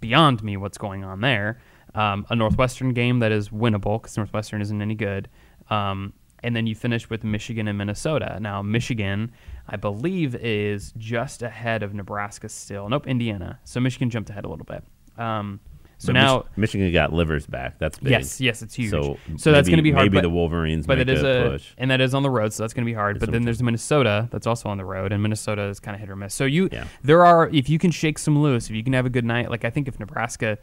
beyond 0.00 0.42
me 0.42 0.56
what's 0.56 0.78
going 0.78 1.04
on 1.04 1.20
there. 1.20 1.60
Um, 1.94 2.26
a 2.30 2.36
Northwestern 2.36 2.92
game 2.92 3.18
that 3.18 3.32
is 3.32 3.48
winnable 3.48 4.00
because 4.00 4.16
Northwestern 4.16 4.60
isn't 4.60 4.80
any 4.80 4.94
good. 4.94 5.28
Um, 5.68 6.12
and 6.42 6.56
then 6.56 6.66
you 6.66 6.74
finish 6.74 7.10
with 7.10 7.22
Michigan 7.24 7.68
and 7.68 7.76
Minnesota. 7.76 8.38
Now, 8.40 8.62
Michigan, 8.62 9.32
I 9.68 9.76
believe, 9.76 10.34
is 10.36 10.92
just 10.96 11.42
ahead 11.42 11.82
of 11.82 11.92
Nebraska 11.92 12.48
still. 12.48 12.88
Nope, 12.88 13.06
Indiana. 13.06 13.58
So 13.64 13.80
Michigan 13.80 14.08
jumped 14.08 14.30
ahead 14.30 14.44
a 14.44 14.48
little 14.48 14.64
bit. 14.64 14.82
Um, 15.18 15.60
so 16.00 16.06
But 16.08 16.12
now, 16.14 16.36
Mich- 16.38 16.44
Michigan 16.56 16.92
got 16.94 17.12
Livers 17.12 17.46
back. 17.46 17.78
That's 17.78 17.98
big. 17.98 18.10
yes, 18.12 18.40
yes, 18.40 18.62
it's 18.62 18.74
huge. 18.74 18.90
So, 18.90 19.18
So, 19.36 19.52
that's 19.52 19.68
going 19.68 19.76
to 19.76 19.82
be 19.82 19.92
hard. 19.92 20.06
Maybe 20.06 20.16
but, 20.16 20.22
the 20.22 20.30
Wolverines 20.30 20.86
but 20.86 20.98
it 20.98 21.10
is 21.10 21.22
a, 21.22 21.46
a, 21.46 21.50
push. 21.50 21.72
and 21.76 21.90
that 21.90 22.00
is 22.00 22.14
on 22.14 22.22
the 22.22 22.30
road, 22.30 22.54
so 22.54 22.62
that's 22.62 22.72
going 22.72 22.84
to 22.86 22.90
be 22.90 22.94
hard. 22.94 23.16
It's 23.16 23.24
But 23.24 23.32
then 23.32 23.42
there's 23.42 23.62
Minnesota 23.62 24.26
that's 24.32 24.46
also 24.46 24.70
on 24.70 24.78
the 24.78 24.84
road, 24.86 25.12
and 25.12 25.22
Minnesota 25.22 25.64
is 25.64 25.78
kind 25.78 25.94
of 25.94 26.00
hit 26.00 26.08
or 26.08 26.16
miss. 26.16 26.34
So 26.34 26.46
you, 26.46 26.70
Yeah. 26.72 26.84
there 27.02 27.24
are 27.26 27.48
if 27.50 27.68
you 27.68 27.78
can 27.78 27.90
shake 27.90 28.18
some 28.18 28.38
loose, 28.38 28.70
if 28.70 28.74
you 28.74 28.82
can 28.82 28.94
have 28.94 29.04
a 29.04 29.10
good 29.10 29.26
night. 29.26 29.50
Like 29.50 29.64
I 29.66 29.70
think 29.70 29.88
if 29.88 30.00
Nebraska 30.00 30.56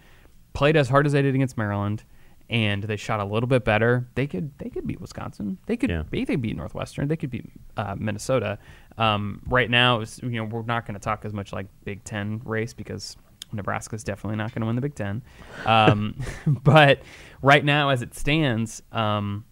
played 0.54 0.76
as 0.76 0.90
hard 0.90 1.06
as 1.06 1.14
they 1.14 1.22
did 1.22 1.36
against 1.36 1.56
Maryland, 1.58 2.04
and 2.50 2.82
they 2.84 2.96
shot 2.96 3.20
a 3.20 3.26
little 3.26 3.46
bit 3.48 3.64
better, 3.66 4.08
they 4.16 4.26
could 4.26 4.58
they 4.58 4.70
could 4.70 4.88
beat 4.88 5.00
Wisconsin. 5.02 5.58
They 5.68 5.78
could 5.78 5.90
Yeah. 5.92 6.04
they 6.10 6.26
could 6.26 6.42
beat 6.42 6.56
Northwestern. 6.58 7.10
They 7.10 7.18
could 7.18 7.30
beat 7.30 7.46
uh, 7.76 7.96
Minnesota. 7.98 8.58
Um, 8.98 9.42
right 9.48 9.70
now, 9.70 10.00
you 10.24 10.30
know, 10.30 10.46
we're 10.46 10.64
not 10.64 10.86
going 10.88 10.96
to 10.96 11.00
talk 11.00 11.26
as 11.26 11.34
much 11.34 11.54
like 11.54 11.68
Big 11.84 12.04
Ten 12.04 12.42
race 12.46 12.74
because 12.74 13.16
Nebraska's 13.52 14.04
definitely 14.04 14.38
not 14.38 14.54
going 14.54 14.62
to 14.62 14.66
win 14.68 14.76
the 14.76 14.82
Big 14.82 14.96
Ten. 14.96 15.22
Um, 15.66 16.16
but 16.48 17.02
right 17.42 17.64
now, 17.64 17.90
as 17.90 18.02
it 18.02 18.14
stands, 18.14 18.82
um, 18.92 19.46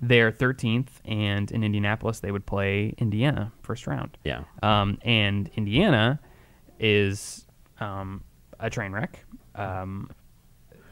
they're 0.00 0.32
13th, 0.32 0.88
and 1.04 1.50
in 1.50 1.62
Indianapolis, 1.62 2.20
they 2.20 2.32
would 2.32 2.46
play 2.46 2.94
Indiana 2.98 3.52
first 3.62 3.86
round. 3.86 4.16
Yeah. 4.24 4.44
Um, 4.62 4.98
and 5.02 5.50
Indiana 5.56 6.18
is 6.78 7.46
um, 7.80 8.24
a 8.58 8.70
train 8.70 8.92
wreck. 8.92 9.24
Um, 9.54 10.10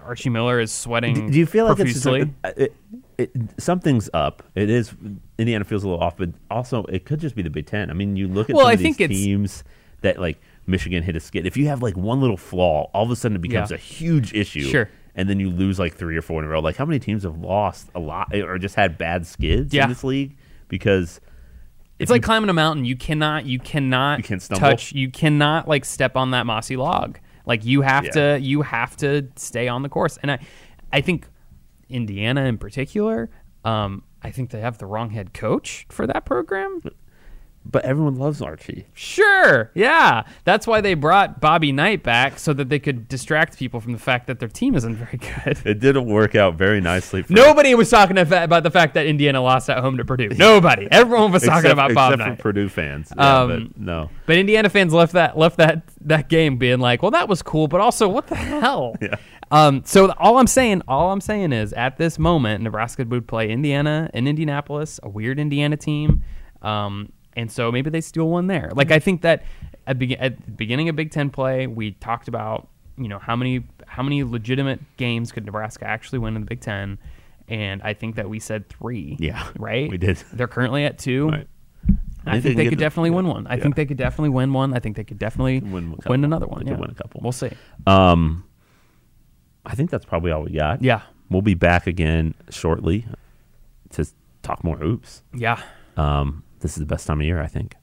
Archie 0.05 0.31
Miller 0.31 0.61
is 0.61 0.71
sweating. 0.73 1.15
Do, 1.15 1.33
do 1.33 1.39
you 1.39 1.47
feel 1.47 1.67
like 1.67 1.77
profusely. 1.77 2.21
it's 2.23 2.31
just, 2.45 2.59
it, 2.59 2.75
it, 3.19 3.31
something's 3.59 4.09
up? 4.15 4.43
It 4.55 4.71
is 4.71 4.95
Indiana 5.39 5.65
feels 5.65 5.85
a 5.85 5.89
little 5.89 6.03
off, 6.03 6.17
but 6.17 6.31
also 6.51 6.85
it 6.85 7.05
could 7.05 7.21
just 7.21 7.35
be 7.35 7.43
the 7.43 7.51
Big 7.51 7.67
Ten. 7.67 7.91
I 7.91 7.95
mean, 7.95 8.17
you 8.17 8.29
look 8.29 8.49
at 8.49 8.57
Well, 8.57 8.65
some 8.65 8.71
I 8.71 8.73
of 8.75 8.79
these 8.79 8.85
think 8.97 9.01
it's- 9.01 9.19
teams 9.19 9.65
that 10.03 10.21
like 10.21 10.41
Michigan 10.69 11.03
hit 11.03 11.17
a 11.17 11.21
skid. 11.21 11.47
If 11.47 11.57
you 11.57 11.67
have 11.69 11.83
like 11.83 11.97
one 11.97 12.21
little 12.21 12.37
flaw, 12.37 12.91
all 12.95 13.05
of 13.05 13.11
a 13.11 13.17
sudden 13.17 13.37
it 13.37 13.41
becomes 13.43 13.71
Yeah. 13.71 13.77
a 13.77 13.81
huge 13.81 14.35
issue. 14.35 14.63
Sure. 14.63 14.89
And 15.15 15.29
then 15.29 15.41
you 15.41 15.51
lose 15.51 15.79
like 15.79 15.95
three 15.95 16.17
or 16.17 16.23
four 16.23 16.41
in 16.41 16.47
a 16.47 16.49
row. 16.49 16.61
Like 16.61 16.77
how 16.77 16.85
many 16.85 16.99
teams 16.99 17.25
have 17.25 17.39
lost 17.39 17.89
a 17.95 17.99
lot 18.01 18.33
or 18.35 18.59
just 18.59 18.75
had 18.77 18.99
bad 18.99 19.27
skids 19.27 19.73
Yeah. 19.75 19.85
in 19.85 19.89
this 19.89 20.05
league 20.05 20.37
because 20.69 21.21
It's 21.99 22.11
like 22.11 22.23
climbing 22.23 22.51
a 22.51 22.53
mountain. 22.53 22.85
You 22.85 22.95
cannot, 22.95 23.45
you 23.47 23.59
cannot 23.59 24.19
You 24.19 24.25
can't 24.25 24.41
stumble? 24.43 24.61
touch, 24.69 24.93
you 24.93 25.11
cannot 25.11 25.67
like 25.67 25.85
step 25.85 26.15
on 26.17 26.31
that 26.31 26.47
mossy 26.47 26.77
log. 26.77 27.19
Like 27.47 27.65
you 27.65 27.81
have 27.81 28.05
Yeah. 28.05 28.11
to, 28.37 28.39
you 28.41 28.63
have 28.63 28.97
to 28.99 29.27
stay 29.37 29.67
on 29.67 29.83
the 29.83 29.89
course. 29.89 30.19
And 30.23 30.31
I, 30.31 30.39
I 30.93 31.01
think 31.01 31.27
Indiana 31.89 32.45
in 32.45 32.59
particular, 32.59 33.31
um, 33.65 34.05
I 34.23 34.31
think 34.31 34.51
they 34.51 34.61
have 34.61 34.79
the 34.79 34.87
wrong 34.87 35.11
head 35.11 35.33
coach 35.33 35.87
for 35.89 36.07
that 36.07 36.25
program. 36.25 36.83
But 37.71 37.85
everyone 37.85 38.17
loves 38.17 38.41
Archie. 38.41 38.87
Sure, 38.95 39.71
yeah, 39.75 40.23
that's 40.45 40.67
why 40.67 40.81
they 40.81 40.95
brought 40.95 41.41
Bobby 41.41 41.73
Knight 41.73 42.03
back 42.03 42.39
so 42.39 42.53
that 42.55 42.69
they 42.69 42.79
could 42.79 43.09
distract 43.09 43.59
people 43.59 43.81
from 43.81 43.93
the 43.93 43.99
fact 43.99 44.27
that 44.27 44.39
their 44.41 44.49
team 44.49 44.75
isn't 44.75 44.95
very 44.97 45.19
good. 45.19 45.59
It 45.67 45.81
didn't 45.81 46.07
work 46.07 46.35
out 46.35 46.55
very 46.55 46.81
nicely 46.81 47.23
for 47.23 47.33
Nobody 47.33 47.75
was 47.75 47.91
talking 47.91 48.19
about 48.19 48.45
about 48.45 48.63
the 48.63 48.71
fact 48.71 48.95
that 48.95 49.07
Indiana 49.07 49.41
lost 49.43 49.69
at 49.71 49.79
home 49.79 49.97
to 49.99 50.05
Purdue. 50.05 50.29
Nobody. 50.37 50.89
Everyone 50.91 51.33
was 51.33 51.43
talking 51.43 51.71
except, 51.71 51.73
about 51.73 51.95
Bob 51.95 52.13
except 52.15 52.29
Knight. 52.29 52.37
for 52.39 52.43
Purdue 52.43 52.69
fans. 52.69 53.13
Yeah, 53.17 53.41
Um, 53.41 53.49
but 53.75 53.81
no. 53.83 54.11
But 54.27 54.37
Indiana 54.37 54.69
fans 54.69 54.93
left 54.93 55.13
that 55.13 55.37
left 55.39 55.59
that 55.59 55.83
that 56.03 56.29
game 56.29 56.57
being 56.59 56.81
like, 56.81 57.03
well, 57.03 57.11
that 57.11 57.29
was 57.29 57.43
cool, 57.43 57.69
but 57.69 57.81
also 57.81 58.09
what 58.09 58.27
the 58.27 58.37
hell? 58.37 58.95
Yeah. 59.03 59.15
Um. 59.51 59.83
So 59.87 60.13
all 60.19 60.39
I'm 60.39 60.47
saying, 60.47 60.83
all 60.87 61.11
I'm 61.11 61.21
saying 61.23 61.53
is, 61.53 61.73
at 61.73 61.97
this 61.97 62.19
moment, 62.19 62.63
Nebraska 62.63 63.05
would 63.05 63.27
play 63.27 63.49
Indiana 63.51 64.11
in 64.13 64.27
Indianapolis, 64.27 65.01
a 65.03 65.09
weird 65.09 65.39
Indiana 65.39 65.77
team. 65.77 66.23
Um. 66.61 67.13
And 67.39 67.53
so 67.53 67.71
maybe 67.71 67.89
they 67.89 68.01
steal 68.01 68.29
one 68.29 68.49
there. 68.49 68.71
Like 68.75 68.91
I 68.91 68.99
think 68.99 69.23
that 69.23 69.45
at, 69.87 69.97
be- 69.99 70.19
at 70.19 70.45
the 70.45 70.51
beginning 70.51 70.89
of 70.89 70.97
Big 70.97 71.13
Ten 71.13 71.31
play, 71.31 71.69
we 71.69 71.93
talked 71.93 72.27
about 72.27 72.67
you 72.97 73.07
know 73.07 73.21
how 73.21 73.37
many 73.37 73.65
how 73.87 74.03
many 74.03 74.25
legitimate 74.25 74.81
games 74.97 75.31
could 75.31 75.47
Nebraska 75.47 75.87
actually 75.87 76.19
win 76.19 76.35
in 76.35 76.43
the 76.43 76.49
Big 76.49 76.61
Ten, 76.61 76.99
and 77.47 77.81
I 77.83 77.95
think 77.95 78.17
that 78.17 78.29
we 78.29 78.41
said 78.41 78.69
three. 78.69 79.17
Yeah, 79.21 79.47
Right. 79.57 79.89
we 79.89 79.99
did. 79.99 80.17
They're 80.33 80.49
currently 80.49 80.85
at 80.85 80.99
two. 80.99 81.29
Right. 81.29 81.47
I 82.27 82.33
They 82.35 82.41
think 82.41 82.57
they 82.57 82.65
could 82.65 82.73
the- 82.73 82.77
definitely 82.83 83.11
win 83.11 83.29
one. 83.29 83.47
I 83.47 83.55
Yeah. 83.55 83.63
think 83.63 83.77
they 83.77 83.87
could 83.87 83.97
definitely 83.97 84.31
win 84.31 84.53
one. 84.53 84.75
I 84.75 84.81
think 84.81 84.97
they 84.97 85.05
could 85.05 85.19
definitely 85.21 85.61
Win 85.61 85.95
win, 86.07 86.25
another 86.25 86.47
one. 86.49 86.65
They 86.65 86.73
Yeah. 86.73 86.79
win 86.79 86.91
a 86.91 86.95
couple. 86.95 87.21
We'll 87.23 87.31
see. 87.33 87.51
Um, 87.87 88.43
I 89.65 89.77
think 89.77 89.91
that's 89.91 90.05
probably 90.05 90.33
all 90.33 90.43
we 90.43 90.51
got. 90.51 90.83
Yeah. 90.83 91.03
We'll 91.31 91.41
be 91.43 91.55
back 91.55 91.87
again 91.87 92.35
shortly 92.51 93.07
to 93.91 94.05
talk 94.43 94.65
more 94.65 94.77
hoops. 94.77 95.23
Yeah. 95.33 95.63
Um, 95.97 96.43
this 96.61 96.73
is 96.73 96.79
the 96.79 96.87
best 96.87 97.07
time 97.07 97.21
of 97.21 97.27
year, 97.27 97.41
I 97.41 97.47
think. 97.47 97.75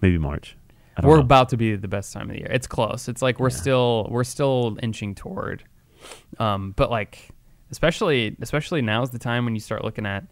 Maybe 0.00 0.18
March. 0.18 0.56
I 0.96 1.06
We're 1.06 1.16
know. 1.16 1.22
about 1.22 1.48
to 1.50 1.56
be 1.56 1.76
the 1.76 1.88
best 1.88 2.12
time 2.12 2.28
of 2.30 2.34
the 2.34 2.40
year. 2.40 2.50
It's 2.50 2.66
close. 2.66 3.08
It's 3.08 3.22
like 3.22 3.38
we're 3.38 3.50
still 3.50 4.08
we're 4.10 4.24
still 4.24 4.78
inching 4.82 5.14
toward. 5.14 5.64
Um, 6.38 6.72
but 6.76 6.90
like 6.90 7.28
especially 7.70 8.36
especially 8.40 8.82
now 8.82 9.02
is 9.02 9.10
the 9.10 9.18
time 9.18 9.44
when 9.44 9.54
you 9.54 9.60
start 9.60 9.84
looking 9.84 10.06
at 10.06 10.24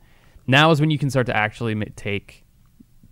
now 0.47 0.70
is 0.70 0.80
when 0.80 0.91
you 0.91 0.99
can 0.99 1.11
start 1.11 1.26
to 1.26 1.36
actually 1.36 1.74
take 1.97 2.45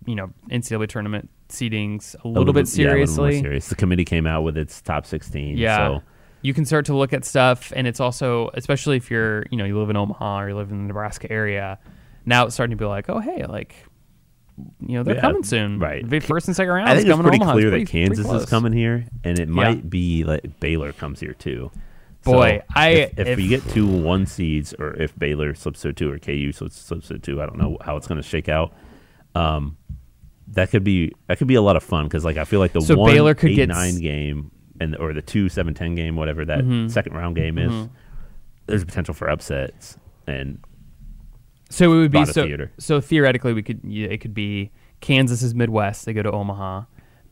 you 0.05 0.15
know 0.15 0.31
NCAA 0.49 0.87
tournament 0.89 1.29
seedings 1.49 2.15
a 2.23 2.27
little, 2.27 2.51
bit 2.53 2.67
yeah, 2.77 2.87
a 2.87 2.87
little 2.87 2.97
more 2.97 3.05
seriously. 3.07 3.41
serious. 3.41 3.69
The 3.69 3.75
committee 3.75 4.05
came 4.05 4.27
out 4.27 4.41
with 4.43 4.57
its 4.57 4.81
top 4.81 5.05
sixteen. 5.05 5.57
Yeah. 5.57 5.99
So 5.99 6.03
You 6.41 6.53
can 6.53 6.65
start 6.65 6.85
to 6.87 6.95
look 6.95 7.13
at 7.13 7.23
stuff, 7.25 7.71
and 7.75 7.87
it's 7.87 7.99
also, 7.99 8.49
especially 8.53 8.97
if 8.97 9.09
you're, 9.09 9.45
you 9.49 9.57
know, 9.57 9.65
you 9.65 9.79
live 9.79 9.89
in 9.89 9.95
Omaha 9.97 10.41
or 10.41 10.49
you 10.49 10.55
live 10.55 10.71
in 10.71 10.81
the 10.83 10.87
Nebraska 10.87 11.31
area. 11.31 11.79
Now 12.25 12.45
it's 12.45 12.53
starting 12.53 12.77
to 12.77 12.81
be 12.81 12.85
like, 12.87 13.09
oh, 13.09 13.19
hey, 13.19 13.45
like, 13.45 13.75
you 14.79 14.95
know, 14.97 15.03
they're 15.03 15.15
Yeah, 15.15 15.21
coming 15.21 15.43
soon. 15.43 15.79
right. 15.79 16.07
The 16.07 16.19
first 16.19 16.47
and 16.47 16.55
second 16.55 16.73
round 16.73 16.89
I 16.89 16.93
is 16.93 16.97
think 16.99 17.07
it's 17.09 17.11
coming 17.13 17.23
to 17.25 17.29
pretty 17.29 17.41
Omaha. 17.43 17.53
clear 17.53 17.67
It's 17.67 17.71
that 17.71 17.91
pretty- 17.91 18.05
Kansas 18.07 18.25
pretty 18.27 18.43
is 18.43 18.49
coming 18.49 18.73
here, 18.73 19.05
and 19.23 19.39
it 19.39 19.47
might 19.49 19.89
be 19.89 20.23
like 20.23 20.59
Baylor 20.59 20.93
comes 20.93 21.19
here 21.19 21.33
too. 21.33 21.71
Boy, 22.23 22.61
I- 22.75 22.89
if, 22.89 23.19
if, 23.19 23.27
if- 23.27 23.37
we 23.37 23.47
get 23.47 23.67
two 23.69 23.87
one 23.87 24.25
seeds, 24.25 24.73
or 24.73 24.93
if 24.95 25.17
Baylor 25.17 25.53
slips 25.55 25.81
to 25.81 25.93
two, 25.93 26.11
or 26.11 26.17
KU 26.19 26.51
slips 26.51 26.75
slips 26.75 27.07
to 27.09 27.19
two, 27.19 27.41
I 27.41 27.45
don't 27.45 27.57
know 27.57 27.77
how 27.81 27.95
it's 27.97 28.07
going 28.07 28.21
to 28.21 28.27
shake 28.27 28.49
out. 28.49 28.73
Um, 29.35 29.77
that 30.53 30.69
could 30.71 30.83
be 30.83 31.11
that 31.27 31.37
could 31.37 31.47
be 31.47 31.55
a 31.55 31.61
lot 31.61 31.75
of 31.75 31.83
fun 31.83 32.05
because 32.05 32.23
like 32.25 32.37
I 32.37 32.43
feel 32.45 32.59
like 32.59 32.71
the 32.73 32.81
So 32.81 32.97
one 32.97 33.11
Baylor 33.11 33.35
could 33.35 33.51
eight, 33.51 33.55
get 33.55 33.69
s- 33.69 33.75
nine 33.75 33.99
game 34.01 34.51
and 34.79 34.95
or 34.97 35.13
the 35.13 35.21
two 35.21 35.49
seven 35.49 35.73
ten 35.73 35.93
game, 35.95 36.15
whatever 36.15 36.45
that 36.45 36.63
second 36.89 37.13
round 37.13 37.35
game 37.35 37.57
is, 37.57 37.89
there's 38.65 38.83
potential 38.85 39.13
for 39.13 39.29
upsets 39.29 39.97
and 40.25 40.59
So 41.69 41.91
it 41.93 41.97
would 41.97 42.11
be 42.11 42.25
so. 42.25 42.45
theater. 42.45 42.71
So 42.77 43.01
theoretically, 43.01 43.53
we 43.53 43.63
could 43.63 43.81
yeah, 43.83 44.07
it 44.07 44.21
could 44.21 44.33
be 44.33 44.71
Kansas 45.01 45.41
is 45.43 45.53
Midwest. 45.53 46.05
They 46.05 46.13
go 46.13 46.23
to 46.23 46.31
Omaha. 46.31 46.83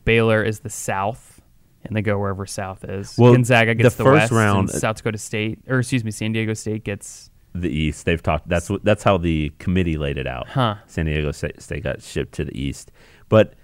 Baylor 0.04 0.42
is 0.42 0.60
the 0.60 0.70
South, 0.70 1.40
and 1.84 1.96
they 1.96 2.02
go 2.02 2.18
wherever 2.18 2.46
South 2.46 2.84
is. 2.84 3.16
Well, 3.18 3.32
Gonzaga 3.32 3.74
gets 3.74 3.96
the 3.96 4.04
the, 4.04 4.10
first 4.10 4.20
West, 4.20 4.32
round- 4.32 4.70
and 4.70 4.78
South 4.78 4.96
Dakota 4.96 5.18
State, 5.18 5.60
or 5.68 5.80
excuse 5.80 6.04
me, 6.04 6.10
San 6.10 6.32
Diego 6.32 6.54
State 6.54 6.84
gets. 6.84 7.30
the 7.54 7.70
East. 7.70 8.04
They've 8.04 8.22
talked. 8.22 8.48
That's. 8.48 8.70
That's 8.82 9.02
how 9.02 9.16
the 9.18 9.50
committee 9.58 9.96
laid 9.96 10.18
it 10.18 10.26
out. 10.26 10.48
Huh. 10.48 10.76
San 10.86 11.06
Diego 11.06 11.32
State, 11.32 11.60
State 11.62 11.82
got 11.82 12.02
shipped 12.02 12.32
to 12.34 12.44
the 12.44 12.56
East, 12.60 12.92
but 13.28 13.54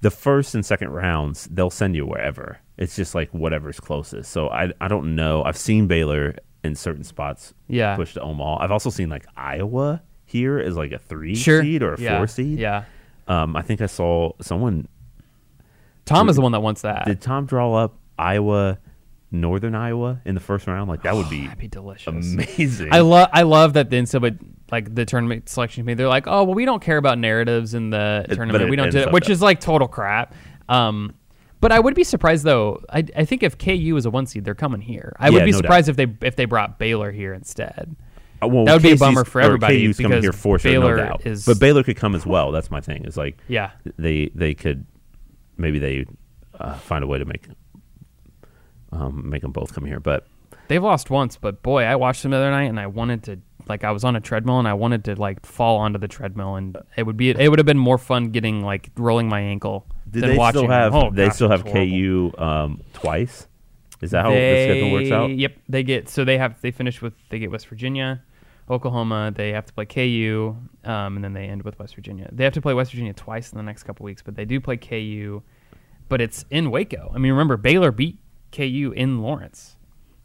the 0.00 0.10
first 0.10 0.54
and 0.54 0.64
second 0.66 0.90
rounds 0.90 1.46
they'll 1.50 1.70
send 1.70 1.94
you 1.94 2.06
wherever. 2.06 2.58
It's 2.78 2.96
just 2.96 3.14
like 3.14 3.30
whatever's 3.32 3.78
closest. 3.80 4.30
So 4.32 4.48
I 4.48 4.72
I 4.80 4.88
don't 4.88 5.14
know. 5.14 5.42
I've 5.44 5.56
seen 5.58 5.86
Baylor 5.88 6.36
in 6.64 6.74
certain 6.74 7.04
spots 7.04 7.52
Yeah. 7.68 7.96
push 7.96 8.14
to 8.14 8.20
Omaha. 8.20 8.62
I've 8.64 8.70
also 8.72 8.88
seen 8.90 9.08
like 9.08 9.26
Iowa 9.36 10.00
here 10.32 10.58
as 10.58 10.76
like 10.76 10.92
a 10.92 10.98
three 10.98 11.34
Sure. 11.36 11.62
seed 11.62 11.82
or 11.82 11.94
a 11.94 12.00
yeah. 12.00 12.16
four 12.18 12.26
seed. 12.26 12.58
Yeah. 12.58 12.84
Um, 13.28 13.54
I 13.56 13.62
think 13.62 13.80
I 13.80 13.86
saw 13.86 14.32
someone. 14.40 14.88
Tom 16.04 16.28
is 16.28 16.36
the 16.36 16.42
one 16.42 16.52
that 16.52 16.60
wants 16.60 16.82
that. 16.82 17.04
Did 17.06 17.20
Tom 17.20 17.46
draw 17.46 17.72
up 17.74 17.94
Iowa, 18.18 18.78
Northern 19.30 19.74
Iowa 19.74 20.20
in 20.24 20.34
the 20.34 20.40
first 20.40 20.66
round? 20.66 20.88
Like 20.88 21.02
that 21.02 21.14
would 21.14 21.30
be 21.30 21.42
That'd 21.44 21.58
be 21.58 21.68
delicious. 21.68 22.08
amazing. 22.34 22.88
I 22.92 23.00
love 23.00 23.28
I 23.32 23.42
love 23.42 23.74
that 23.74 23.90
the 23.90 23.96
NCAA 23.96 24.38
like 24.72 24.94
the 24.94 25.04
tournament 25.04 25.48
selection 25.48 25.82
committee. 25.84 25.96
They're 25.98 26.08
like, 26.08 26.26
oh 26.26 26.44
well, 26.44 26.54
we 26.54 26.64
don't 26.64 26.82
care 26.82 26.96
about 26.96 27.18
narratives 27.18 27.74
in 27.74 27.90
the 27.90 28.24
but 28.28 28.34
tournament. 28.34 28.64
it 28.64 28.70
we 28.70 28.76
don't 28.76 28.86
ends 28.86 28.94
do 28.96 29.02
it, 29.02 29.06
up 29.08 29.12
which 29.12 29.26
that- 29.26 29.32
is 29.32 29.42
like 29.42 29.60
total 29.60 29.86
crap. 29.88 30.34
Um, 30.68 31.14
but 31.60 31.70
I 31.70 31.78
would 31.78 31.94
be 31.94 32.02
surprised 32.02 32.44
though. 32.44 32.80
I, 32.90 33.04
I 33.16 33.24
think 33.24 33.44
if 33.44 33.56
KU 33.56 33.94
is 33.96 34.04
a 34.04 34.10
one 34.10 34.26
seed, 34.26 34.44
they're 34.44 34.54
coming 34.56 34.80
here. 34.80 35.14
I 35.20 35.28
Yeah, 35.28 35.34
would 35.34 35.44
be 35.44 35.52
no 35.52 35.58
surprised 35.58 35.88
if 35.88 35.94
they 35.96 36.06
if 36.22 36.34
they 36.34 36.44
brought 36.46 36.78
Baylor 36.80 37.12
here 37.12 37.32
instead. 37.32 37.94
Uh, 38.42 38.48
well, 38.48 38.64
That 38.64 38.72
would 38.74 38.82
be 38.82 38.92
a 38.92 38.96
bummer 38.96 39.24
for 39.24 39.40
everybody 39.40 39.86
KU's 39.86 39.96
coming 39.98 40.10
because 40.10 40.24
here 40.24 40.32
for 40.32 40.58
sure, 40.58 40.72
Baylor 40.72 40.96
no 40.96 41.04
doubt. 41.04 41.26
is- 41.26 41.46
but 41.46 41.58
Baylor 41.60 41.82
could 41.82 41.96
come 41.96 42.14
as 42.14 42.26
well. 42.26 42.50
That's 42.52 42.70
my 42.70 42.80
thing. 42.80 43.04
It's 43.04 43.16
like 43.16 43.38
Yeah, 43.48 43.70
they 43.98 44.30
they 44.34 44.54
could 44.54 44.86
maybe 45.56 45.78
they 45.78 46.06
uh, 46.58 46.74
find 46.74 47.04
a 47.04 47.06
way 47.06 47.18
to 47.18 47.24
make 47.24 47.46
um, 48.92 49.28
make 49.30 49.42
them 49.42 49.52
both 49.52 49.74
come 49.74 49.84
here. 49.84 50.00
But 50.00 50.26
they've 50.68 50.82
lost 50.82 51.10
once, 51.10 51.36
but 51.36 51.62
boy, 51.62 51.84
I 51.84 51.96
watched 51.96 52.22
them 52.22 52.30
the 52.32 52.36
other 52.38 52.50
night 52.50 52.64
and 52.64 52.78
I 52.78 52.86
wanted 52.86 53.22
to 53.24 53.38
like 53.68 53.84
I 53.84 53.92
was 53.92 54.02
on 54.04 54.16
a 54.16 54.20
treadmill 54.20 54.58
and 54.58 54.66
I 54.66 54.74
wanted 54.74 55.04
to 55.04 55.14
like 55.20 55.46
fall 55.46 55.78
onto 55.78 55.98
the 55.98 56.08
treadmill 56.08 56.56
and 56.56 56.76
it 56.96 57.04
would 57.04 57.16
be 57.16 57.30
it 57.30 57.48
would 57.48 57.58
have 57.60 57.66
been 57.66 57.78
more 57.78 57.96
fun 57.98 58.30
getting 58.30 58.62
like 58.64 58.90
rolling 58.96 59.28
my 59.28 59.40
ankle 59.40 59.86
did 60.10 60.22
than 60.24 60.30
they 60.30 60.36
watching 60.36 60.62
still 60.62 60.70
have 60.70 60.94
Oh, 60.94 61.10
they 61.10 61.26
gosh, 61.26 61.34
still 61.36 61.48
have. 61.48 61.64
KU 61.64 62.32
um, 62.38 62.80
twice? 62.92 63.46
Is 64.00 64.10
that 64.10 64.24
how 64.24 64.30
the 64.30 64.64
schedule 64.64 64.90
works 64.90 65.10
out? 65.12 65.30
Yep, 65.30 65.56
they 65.68 65.84
get 65.84 66.08
so 66.08 66.24
they 66.24 66.38
have 66.38 66.60
they 66.60 66.72
finish 66.72 67.00
with 67.00 67.14
they 67.28 67.38
get 67.38 67.52
West 67.52 67.68
Virginia, 67.68 68.20
Oklahoma. 68.70 69.32
They 69.34 69.50
have 69.52 69.66
to 69.66 69.72
play 69.72 69.86
KU, 69.86 70.56
um, 70.84 71.16
and 71.16 71.24
then 71.24 71.32
they 71.32 71.46
end 71.46 71.62
with 71.62 71.78
West 71.78 71.94
Virginia. 71.94 72.28
They 72.32 72.44
have 72.44 72.52
to 72.54 72.60
play 72.60 72.74
West 72.74 72.92
Virginia 72.92 73.12
twice 73.12 73.52
in 73.52 73.56
the 73.58 73.62
next 73.64 73.82
couple 73.82 74.04
weeks, 74.04 74.22
but 74.22 74.34
they 74.36 74.44
do 74.44 74.60
play 74.60 74.76
KU. 74.76 75.42
But 76.08 76.20
it's 76.20 76.44
in 76.50 76.70
Waco. 76.70 77.10
I 77.14 77.18
mean, 77.18 77.32
remember 77.32 77.56
Baylor 77.56 77.90
beat 77.90 78.18
KU 78.52 78.92
in 78.94 79.20
Lawrence. 79.22 79.76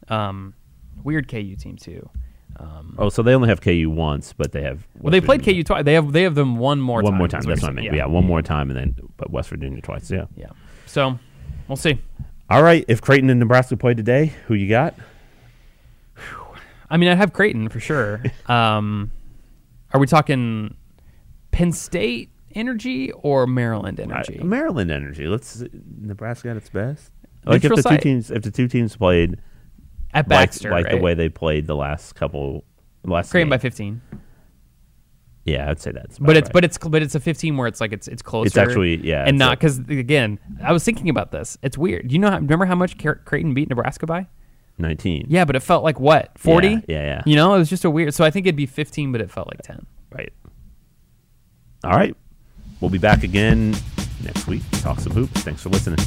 Um, 0.08 0.54
weird 1.02 1.28
KU 1.28 1.56
team 1.56 1.76
too. 1.76 2.08
Um, 2.58 2.94
Oh, 2.98 3.08
so 3.08 3.22
they 3.22 3.34
only 3.34 3.48
have 3.48 3.60
KU 3.60 3.88
once, 3.90 4.32
but 4.32 4.52
they 4.52 4.62
have 4.62 4.86
well, 4.98 5.10
they 5.10 5.20
West 5.20 5.26
played 5.26 5.44
KU 5.44 5.62
twice. 5.62 5.84
They 5.84 5.94
have 5.94 6.12
they 6.12 6.22
have 6.22 6.34
them 6.34 6.56
one 6.56 6.80
more 6.80 7.02
one 7.02 7.12
time. 7.12 7.18
more 7.18 7.28
time. 7.28 7.42
That's 7.42 7.62
what 7.62 7.70
I 7.70 7.72
mean. 7.72 7.84
saying. 7.86 7.96
Yeah. 7.96 8.06
one 8.06 8.24
more 8.24 8.42
time, 8.42 8.70
and 8.70 8.78
then 8.78 8.96
but 9.16 9.30
West 9.30 9.48
Virginia 9.48 9.80
twice. 9.80 10.10
Yeah. 10.10 10.26
Yeah. 10.36 10.48
So 10.86 11.18
we'll 11.68 11.76
see. 11.76 12.00
All 12.50 12.62
right. 12.62 12.84
If 12.88 13.00
Creighton 13.00 13.30
and 13.30 13.38
Nebraska 13.38 13.76
play 13.76 13.94
today, 13.94 14.32
who 14.46 14.54
you 14.54 14.68
got? 14.68 14.94
I 16.90 16.96
mean, 16.96 17.08
I'd 17.08 17.18
have 17.18 17.32
Creighton 17.32 17.68
for 17.68 17.80
sure. 17.80 18.22
um, 18.46 19.12
are 19.92 20.00
we 20.00 20.06
talking 20.06 20.76
Penn 21.50 21.72
State 21.72 22.30
energy 22.54 23.12
or 23.12 23.46
Maryland 23.46 24.00
energy? 24.00 24.38
I- 24.40 24.44
Maryland 24.44 24.90
Energy. 24.90 25.26
Let's 25.26 25.62
Nebraska 26.00 26.50
at 26.50 26.56
its 26.56 26.70
best. 26.70 27.12
Like 27.44 27.64
if 27.64 27.74
the 27.74 27.82
two 27.82 27.98
teams, 27.98 28.30
if 28.30 28.42
the 28.42 28.50
two 28.50 28.68
teams 28.68 28.96
played 28.96 29.38
At 30.12 30.28
like, 30.28 30.28
Baxter, 30.28 30.70
like 30.70 30.86
the 30.86 30.94
right? 30.94 31.02
way 31.02 31.14
they 31.14 31.28
played 31.28 31.66
the 31.66 31.76
last 31.76 32.14
couple, 32.14 32.64
last 33.04 33.30
Creighton 33.30 33.46
game. 33.46 33.50
by 33.50 33.58
15. 33.58 34.02
yeah, 35.44 35.70
I'd 35.70 35.80
say 35.80 35.92
that's. 35.92 36.18
But 36.18 36.36
it's 36.36 36.48
right. 36.48 36.52
but 36.52 36.64
it's 36.64 36.76
but 36.78 37.02
it's 37.02 37.14
a 37.14 37.20
15 37.20 37.56
where 37.56 37.66
it's 37.68 37.80
like 37.80 37.92
it's 37.92 38.06
it's 38.08 38.20
closer. 38.22 38.46
It's 38.48 38.56
actually- 38.58 38.96
yeah, 39.06 39.24
and 39.26 39.38
not 39.38 39.50
like- 39.50 39.60
because 39.60 39.78
again, 39.78 40.38
I 40.62 40.72
was 40.72 40.84
thinking 40.84 41.08
about 41.08 41.30
this. 41.32 41.56
It's 41.62 41.78
weird. 41.78 42.08
Do 42.08 42.12
You 42.14 42.18
know, 42.18 42.30
how, 42.30 42.36
remember 42.38 42.66
how 42.66 42.74
much 42.74 42.96
Creighton 42.98 43.54
beat 43.54 43.68
Nebraska 43.70 44.06
by? 44.06 44.26
19. 44.78 45.26
Yeah, 45.28 45.44
but 45.44 45.56
it 45.56 45.60
felt 45.60 45.84
like 45.84 45.98
what? 46.00 46.30
40? 46.38 46.68
Yeah, 46.68 46.80
yeah, 46.86 47.04
yeah. 47.04 47.22
You 47.26 47.36
know, 47.36 47.54
it 47.54 47.58
was 47.58 47.70
just 47.70 47.84
a 47.84 47.90
weird. 47.90 48.14
So 48.14 48.24
I 48.24 48.30
think 48.30 48.46
it'd 48.46 48.56
be 48.56 48.66
15, 48.66 49.12
but 49.12 49.20
it 49.20 49.30
felt 49.30 49.48
like 49.48 49.62
10. 49.62 49.86
Right. 50.10 50.32
All 51.84 51.92
right. 51.92 52.16
We'll 52.80 52.90
be 52.90 52.98
back 52.98 53.22
again 53.24 53.74
next 54.22 54.46
week. 54.46 54.62
Talk 54.82 55.00
some 55.00 55.12
hoops. 55.12 55.42
Thanks 55.42 55.62
for 55.62 55.68
listening. 55.68 55.98